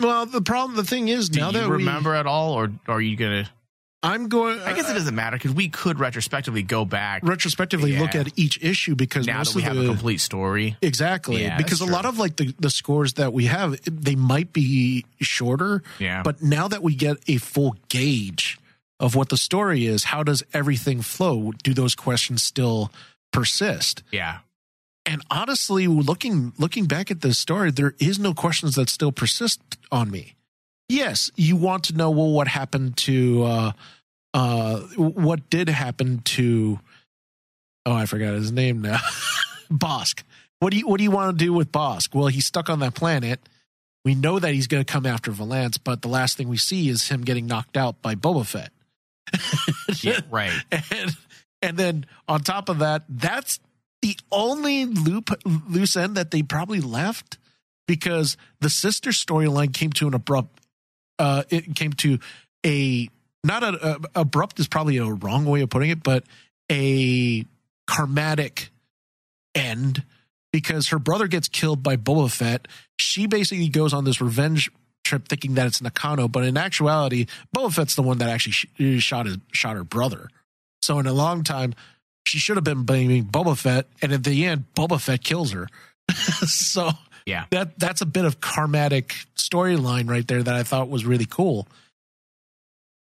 Well, 0.00 0.26
the 0.26 0.42
problem, 0.42 0.74
the 0.74 0.82
thing 0.82 1.06
is, 1.06 1.28
Do 1.28 1.38
now 1.38 1.46
you 1.52 1.60
that 1.60 1.68
remember 1.68 2.12
at 2.12 2.26
all, 2.26 2.54
or, 2.54 2.72
or 2.88 2.96
are 2.96 3.00
you 3.00 3.14
going 3.16 3.44
to? 3.44 3.50
we, 3.50 3.59
I'm 4.02 4.28
going. 4.28 4.58
I 4.60 4.72
guess 4.72 4.88
it 4.88 4.92
uh, 4.92 4.94
doesn't 4.94 5.14
matter 5.14 5.36
because 5.36 5.52
we 5.52 5.68
could 5.68 6.00
retrospectively 6.00 6.62
go 6.62 6.84
back 6.84 7.22
retrospectively 7.22 7.98
look 7.98 8.14
at 8.14 8.38
each 8.38 8.62
issue 8.62 8.94
because 8.94 9.26
now 9.26 9.38
most 9.38 9.52
that 9.52 9.56
we 9.56 9.62
of 9.62 9.68
have 9.68 9.76
the, 9.76 9.84
a 9.84 9.88
complete 9.88 10.20
story. 10.20 10.76
Exactly. 10.80 11.42
Yeah, 11.42 11.56
because 11.58 11.80
a 11.80 11.86
lot 11.86 12.06
of 12.06 12.18
like 12.18 12.36
the, 12.36 12.54
the 12.58 12.70
scores 12.70 13.14
that 13.14 13.32
we 13.32 13.46
have, 13.46 13.78
they 13.84 14.14
might 14.14 14.52
be 14.52 15.04
shorter. 15.20 15.82
Yeah. 15.98 16.22
But 16.22 16.42
now 16.42 16.68
that 16.68 16.82
we 16.82 16.94
get 16.94 17.18
a 17.28 17.36
full 17.36 17.76
gauge 17.88 18.58
of 18.98 19.14
what 19.14 19.28
the 19.28 19.36
story 19.36 19.86
is, 19.86 20.04
how 20.04 20.22
does 20.22 20.42
everything 20.54 21.02
flow? 21.02 21.52
Do 21.62 21.74
those 21.74 21.94
questions 21.94 22.42
still 22.42 22.90
persist? 23.32 24.02
Yeah. 24.10 24.38
And 25.04 25.22
honestly, 25.30 25.86
looking 25.86 26.52
looking 26.58 26.86
back 26.86 27.10
at 27.10 27.20
this 27.20 27.38
story, 27.38 27.70
there 27.70 27.94
is 27.98 28.18
no 28.18 28.32
questions 28.32 28.76
that 28.76 28.88
still 28.88 29.12
persist 29.12 29.60
on 29.92 30.10
me. 30.10 30.36
Yes, 30.90 31.30
you 31.36 31.56
want 31.56 31.84
to 31.84 31.96
know 31.96 32.10
well 32.10 32.30
what 32.30 32.48
happened 32.48 32.96
to 32.98 33.44
uh 33.44 33.72
uh 34.34 34.80
what 34.96 35.48
did 35.48 35.68
happen 35.68 36.20
to 36.24 36.80
oh 37.86 37.92
I 37.92 38.06
forgot 38.06 38.34
his 38.34 38.52
name 38.52 38.82
now. 38.82 38.98
Bossk. 39.72 40.22
What 40.58 40.72
do 40.72 40.78
you 40.78 40.86
what 40.86 40.98
do 40.98 41.04
you 41.04 41.10
want 41.10 41.38
to 41.38 41.44
do 41.44 41.52
with 41.52 41.70
Bossk? 41.70 42.14
Well, 42.14 42.26
he's 42.26 42.46
stuck 42.46 42.68
on 42.68 42.80
that 42.80 42.94
planet. 42.94 43.40
We 44.04 44.14
know 44.14 44.38
that 44.38 44.54
he's 44.54 44.66
going 44.66 44.82
to 44.84 44.90
come 44.90 45.06
after 45.06 45.30
Valance, 45.30 45.78
but 45.78 46.02
the 46.02 46.08
last 46.08 46.36
thing 46.36 46.48
we 46.48 46.56
see 46.56 46.88
is 46.88 47.08
him 47.08 47.22
getting 47.22 47.46
knocked 47.46 47.76
out 47.76 48.00
by 48.02 48.14
Boba 48.14 48.46
Fett. 48.46 48.72
Yeah. 50.02 50.20
Right. 50.30 50.52
and 50.72 51.16
and 51.62 51.76
then 51.76 52.06
on 52.26 52.40
top 52.40 52.68
of 52.68 52.78
that, 52.78 53.04
that's 53.08 53.60
the 54.02 54.16
only 54.32 54.86
loop 54.86 55.30
loose 55.44 55.96
end 55.96 56.16
that 56.16 56.30
they 56.30 56.42
probably 56.42 56.80
left 56.80 57.38
because 57.86 58.36
the 58.60 58.70
sister 58.70 59.10
storyline 59.10 59.74
came 59.74 59.90
to 59.92 60.08
an 60.08 60.14
abrupt. 60.14 60.59
Uh, 61.20 61.42
it 61.50 61.76
came 61.76 61.92
to 61.92 62.18
a 62.64 63.10
not 63.44 63.62
a, 63.62 63.96
a 64.16 64.20
abrupt 64.22 64.58
is 64.58 64.68
probably 64.68 64.96
a 64.96 65.04
wrong 65.04 65.44
way 65.44 65.60
of 65.60 65.68
putting 65.68 65.90
it, 65.90 66.02
but 66.02 66.24
a 66.70 67.44
karmatic 67.86 68.70
end 69.54 70.02
because 70.52 70.88
her 70.88 70.98
brother 70.98 71.26
gets 71.26 71.46
killed 71.46 71.82
by 71.82 71.96
Boba 71.96 72.30
Fett. 72.30 72.68
She 72.98 73.26
basically 73.26 73.68
goes 73.68 73.92
on 73.92 74.04
this 74.04 74.20
revenge 74.20 74.70
trip 75.04 75.28
thinking 75.28 75.54
that 75.54 75.66
it's 75.66 75.82
Nakano, 75.82 76.26
but 76.26 76.44
in 76.44 76.56
actuality, 76.56 77.26
Boba 77.54 77.72
Fett's 77.72 77.94
the 77.94 78.02
one 78.02 78.18
that 78.18 78.30
actually 78.30 78.52
sh- 78.52 79.02
shot 79.04 79.26
his, 79.26 79.38
shot 79.52 79.76
her 79.76 79.84
brother. 79.84 80.30
So 80.82 80.98
in 80.98 81.06
a 81.06 81.12
long 81.12 81.44
time, 81.44 81.74
she 82.26 82.38
should 82.38 82.56
have 82.56 82.64
been 82.64 82.84
blaming 82.84 83.24
Boba 83.24 83.58
Fett, 83.58 83.86
and 84.00 84.12
at 84.12 84.24
the 84.24 84.46
end, 84.46 84.64
Boba 84.74 85.00
Fett 85.00 85.22
kills 85.22 85.52
her. 85.52 85.68
so 86.46 86.90
Yeah. 87.26 87.46
that 87.50 87.78
that's 87.78 88.00
a 88.00 88.06
bit 88.06 88.24
of 88.24 88.40
karmatic 88.40 89.26
storyline 89.36 90.08
right 90.08 90.26
there 90.26 90.42
that 90.42 90.54
I 90.54 90.62
thought 90.62 90.88
was 90.88 91.04
really 91.04 91.26
cool. 91.26 91.68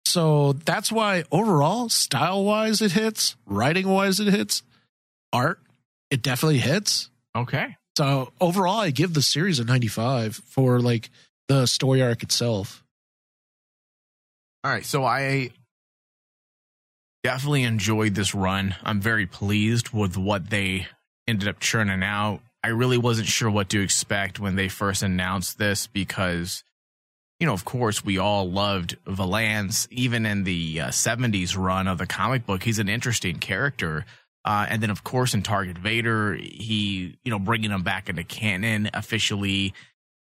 So 0.06 0.54
that's 0.54 0.92
why 0.92 1.24
overall, 1.32 1.90
style 1.90 2.44
wise, 2.44 2.82
it 2.82 2.94
hits. 2.94 3.36
Writing 3.46 3.88
wise, 3.88 4.20
it 4.20 4.34
hits. 4.34 4.64
Art, 5.32 5.60
it 6.10 6.24
definitely 6.24 6.58
hits. 6.58 7.10
Okay. 7.36 7.76
So 7.98 8.32
overall, 8.42 8.80
I 8.80 8.90
give 8.92 9.14
the 9.14 9.22
series 9.22 9.60
a 9.60 9.66
95 9.66 10.36
for 10.36 10.80
like 10.80 11.10
the 11.48 11.66
story 11.68 12.02
arc 12.02 12.24
itself. 12.24 12.84
All 14.64 14.72
right. 14.72 14.86
So 14.86 15.04
I 15.06 15.52
definitely 17.24 17.64
enjoyed 17.64 18.16
this 18.16 18.34
run. 18.34 18.76
I'm 18.84 19.02
very 19.02 19.26
pleased 19.26 19.90
with 19.90 20.18
what 20.18 20.50
they 20.50 20.88
ended 21.28 21.48
up 21.48 21.60
churning 21.60 22.04
out. 22.04 22.42
I 22.64 22.70
really 22.70 22.98
wasn't 22.98 23.28
sure 23.28 23.50
what 23.50 23.70
to 23.70 23.82
expect 23.82 24.40
when 24.40 24.56
they 24.56 24.68
first 24.68 25.02
announced 25.02 25.58
this 25.58 25.88
because, 25.88 26.64
you 27.40 27.48
know, 27.48 27.54
of 27.54 27.64
course, 27.64 28.04
we 28.04 28.18
all 28.18 28.50
loved 28.50 28.98
Valance. 29.08 29.88
Even 29.92 30.26
in 30.26 30.44
the 30.44 30.82
uh, 30.82 30.88
70s 30.90 31.58
run 31.58 31.88
of 31.88 31.98
the 31.98 32.08
comic 32.08 32.46
book, 32.46 32.64
he's 32.64 32.80
an 32.80 32.90
interesting 32.90 33.38
character. 33.38 34.06
Uh, 34.44 34.66
and 34.70 34.84
then, 34.84 34.90
of 34.90 35.04
course, 35.04 35.34
in 35.34 35.42
Target 35.42 35.78
Vader, 35.78 36.36
he, 36.36 37.18
you 37.24 37.32
know, 37.32 37.40
bringing 37.40 37.72
him 37.72 37.84
back 37.84 38.10
into 38.10 38.24
canon 38.24 38.90
officially 38.94 39.74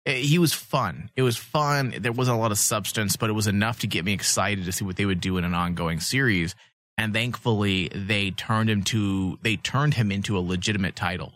eh, 0.04 0.14
he 0.16 0.38
was 0.38 0.52
fun. 0.52 1.10
It 1.16 1.22
was 1.22 1.36
fun. 1.36 1.94
There 1.98 2.12
wasn't 2.12 2.36
a 2.36 2.40
lot 2.40 2.52
of 2.52 2.58
substance, 2.58 3.16
but 3.16 3.30
it 3.30 3.34
was 3.34 3.46
enough 3.46 3.80
to 3.80 3.86
get 3.86 4.04
me 4.04 4.12
excited 4.12 4.64
to 4.64 4.72
see 4.72 4.84
what 4.84 4.96
they 4.96 5.06
would 5.06 5.20
do 5.20 5.38
in 5.38 5.44
an 5.44 5.54
ongoing 5.54 6.00
series. 6.00 6.54
And 6.98 7.12
thankfully, 7.12 7.90
they 7.94 8.30
turned 8.30 8.70
him 8.70 8.82
to 8.84 9.38
they 9.42 9.56
turned 9.56 9.94
him 9.94 10.10
into 10.10 10.36
a 10.36 10.40
legitimate 10.40 10.96
title, 10.96 11.34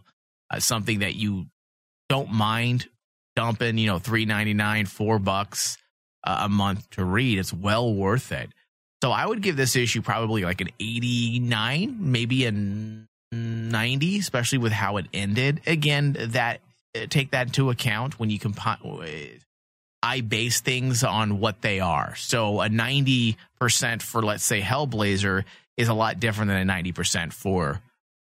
uh, 0.51 0.61
something 0.61 1.01
that 1.01 1.15
you 1.15 1.47
don't 2.09 2.33
mind 2.33 2.89
dumping. 3.37 3.79
You 3.79 3.87
know, 3.87 3.99
three 3.99 4.25
ninety 4.25 4.55
nine, 4.55 4.87
four 4.87 5.19
bucks 5.19 5.79
uh, 6.25 6.41
a 6.43 6.49
month 6.49 6.89
to 6.91 7.05
read. 7.05 7.39
It's 7.39 7.53
well 7.53 7.93
worth 7.93 8.33
it. 8.33 8.51
So 9.03 9.11
I 9.13 9.25
would 9.25 9.41
give 9.41 9.57
this 9.57 9.77
issue 9.77 10.03
probably 10.03 10.45
like 10.45 10.61
an 10.61 10.69
eighty 10.79 11.39
nine, 11.39 11.97
maybe 11.99 12.47
a 12.47 12.53
ninety, 13.33 14.19
especially 14.19 14.59
with 14.59 14.73
how 14.73 14.97
it 14.99 15.07
ended. 15.13 15.61
Again, 15.67 16.17
that 16.19 16.61
uh, 16.95 17.07
take 17.09 17.31
that 17.31 17.49
into 17.49 17.71
account 17.71 18.19
when 18.19 18.31
you 18.31 18.39
compile. 18.39 19.03
I 20.03 20.23
base 20.23 20.61
things 20.61 21.05
on 21.05 21.41
what 21.41 21.61
they 21.61 21.81
are. 21.81 22.15
So 22.17 22.61
a 22.61 22.69
90% 22.69 23.37
for, 24.03 24.23
let's 24.23 24.45
say, 24.45 24.61
Hellblazer 24.61 25.45
is 25.77 25.89
a 25.89 25.95
lot 25.95 26.19
different 26.21 26.49
than 26.49 26.69
a 26.69 26.73
90% 26.73 27.33
for, 27.33 27.81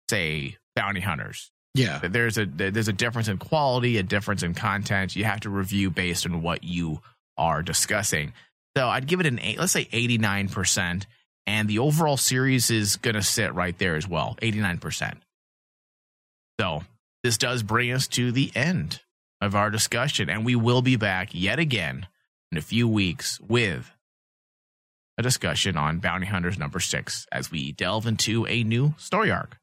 say, 0.09 0.57
Bounty 0.75 1.01
Hunters. 1.01 1.51
Yeah. 1.75 1.99
There's 2.01 2.37
a 2.37 2.45
there's 2.45 2.87
a 2.87 2.93
difference 2.93 3.27
in 3.27 3.37
quality, 3.37 3.97
a 3.97 4.03
difference 4.03 4.43
in 4.43 4.53
content. 4.53 5.15
You 5.15 5.25
have 5.25 5.41
to 5.41 5.49
review 5.49 5.91
based 5.91 6.25
on 6.25 6.41
what 6.41 6.63
you 6.63 7.01
are 7.37 7.61
discussing. 7.61 8.33
So 8.77 8.87
I'd 8.87 9.07
give 9.07 9.19
it 9.19 9.25
an 9.25 9.39
eight, 9.39 9.59
let's 9.59 9.73
say 9.73 9.85
89%. 9.85 11.05
And 11.47 11.69
the 11.69 11.79
overall 11.79 12.17
series 12.17 12.71
is 12.71 12.95
going 12.95 13.15
to 13.15 13.21
sit 13.21 13.53
right 13.53 13.77
there 13.77 13.95
as 13.95 14.07
well, 14.07 14.35
89%. 14.41 15.17
So 16.59 16.83
this 17.23 17.37
does 17.37 17.61
bring 17.61 17.91
us 17.91 18.07
to 18.09 18.31
the 18.31 18.51
end 18.55 19.01
of 19.41 19.53
our 19.53 19.69
discussion, 19.69 20.29
and 20.29 20.43
we 20.43 20.55
will 20.55 20.81
be 20.81 20.95
back 20.95 21.29
yet 21.33 21.59
again 21.59 22.07
in 22.51 22.57
a 22.57 22.61
few 22.61 22.87
weeks 22.87 23.39
with 23.41 23.91
a 25.17 25.21
discussion 25.21 25.77
on 25.77 25.99
Bounty 25.99 26.25
Hunters 26.25 26.57
number 26.57 26.79
six 26.79 27.27
as 27.31 27.51
we 27.51 27.71
delve 27.73 28.07
into 28.07 28.47
a 28.47 28.63
new 28.63 28.95
story 28.97 29.29
arc. 29.31 29.57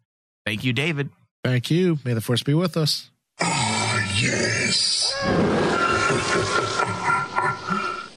Thank 0.47 0.63
you, 0.63 0.73
David. 0.73 1.11
Thank 1.45 1.71
you. 1.71 1.99
May 2.05 2.15
the 2.15 2.21
force 2.21 2.43
be 2.43 2.55
with 2.55 2.77
us. 2.77 3.11
Ah, 3.41 4.15
yes. 4.21 5.13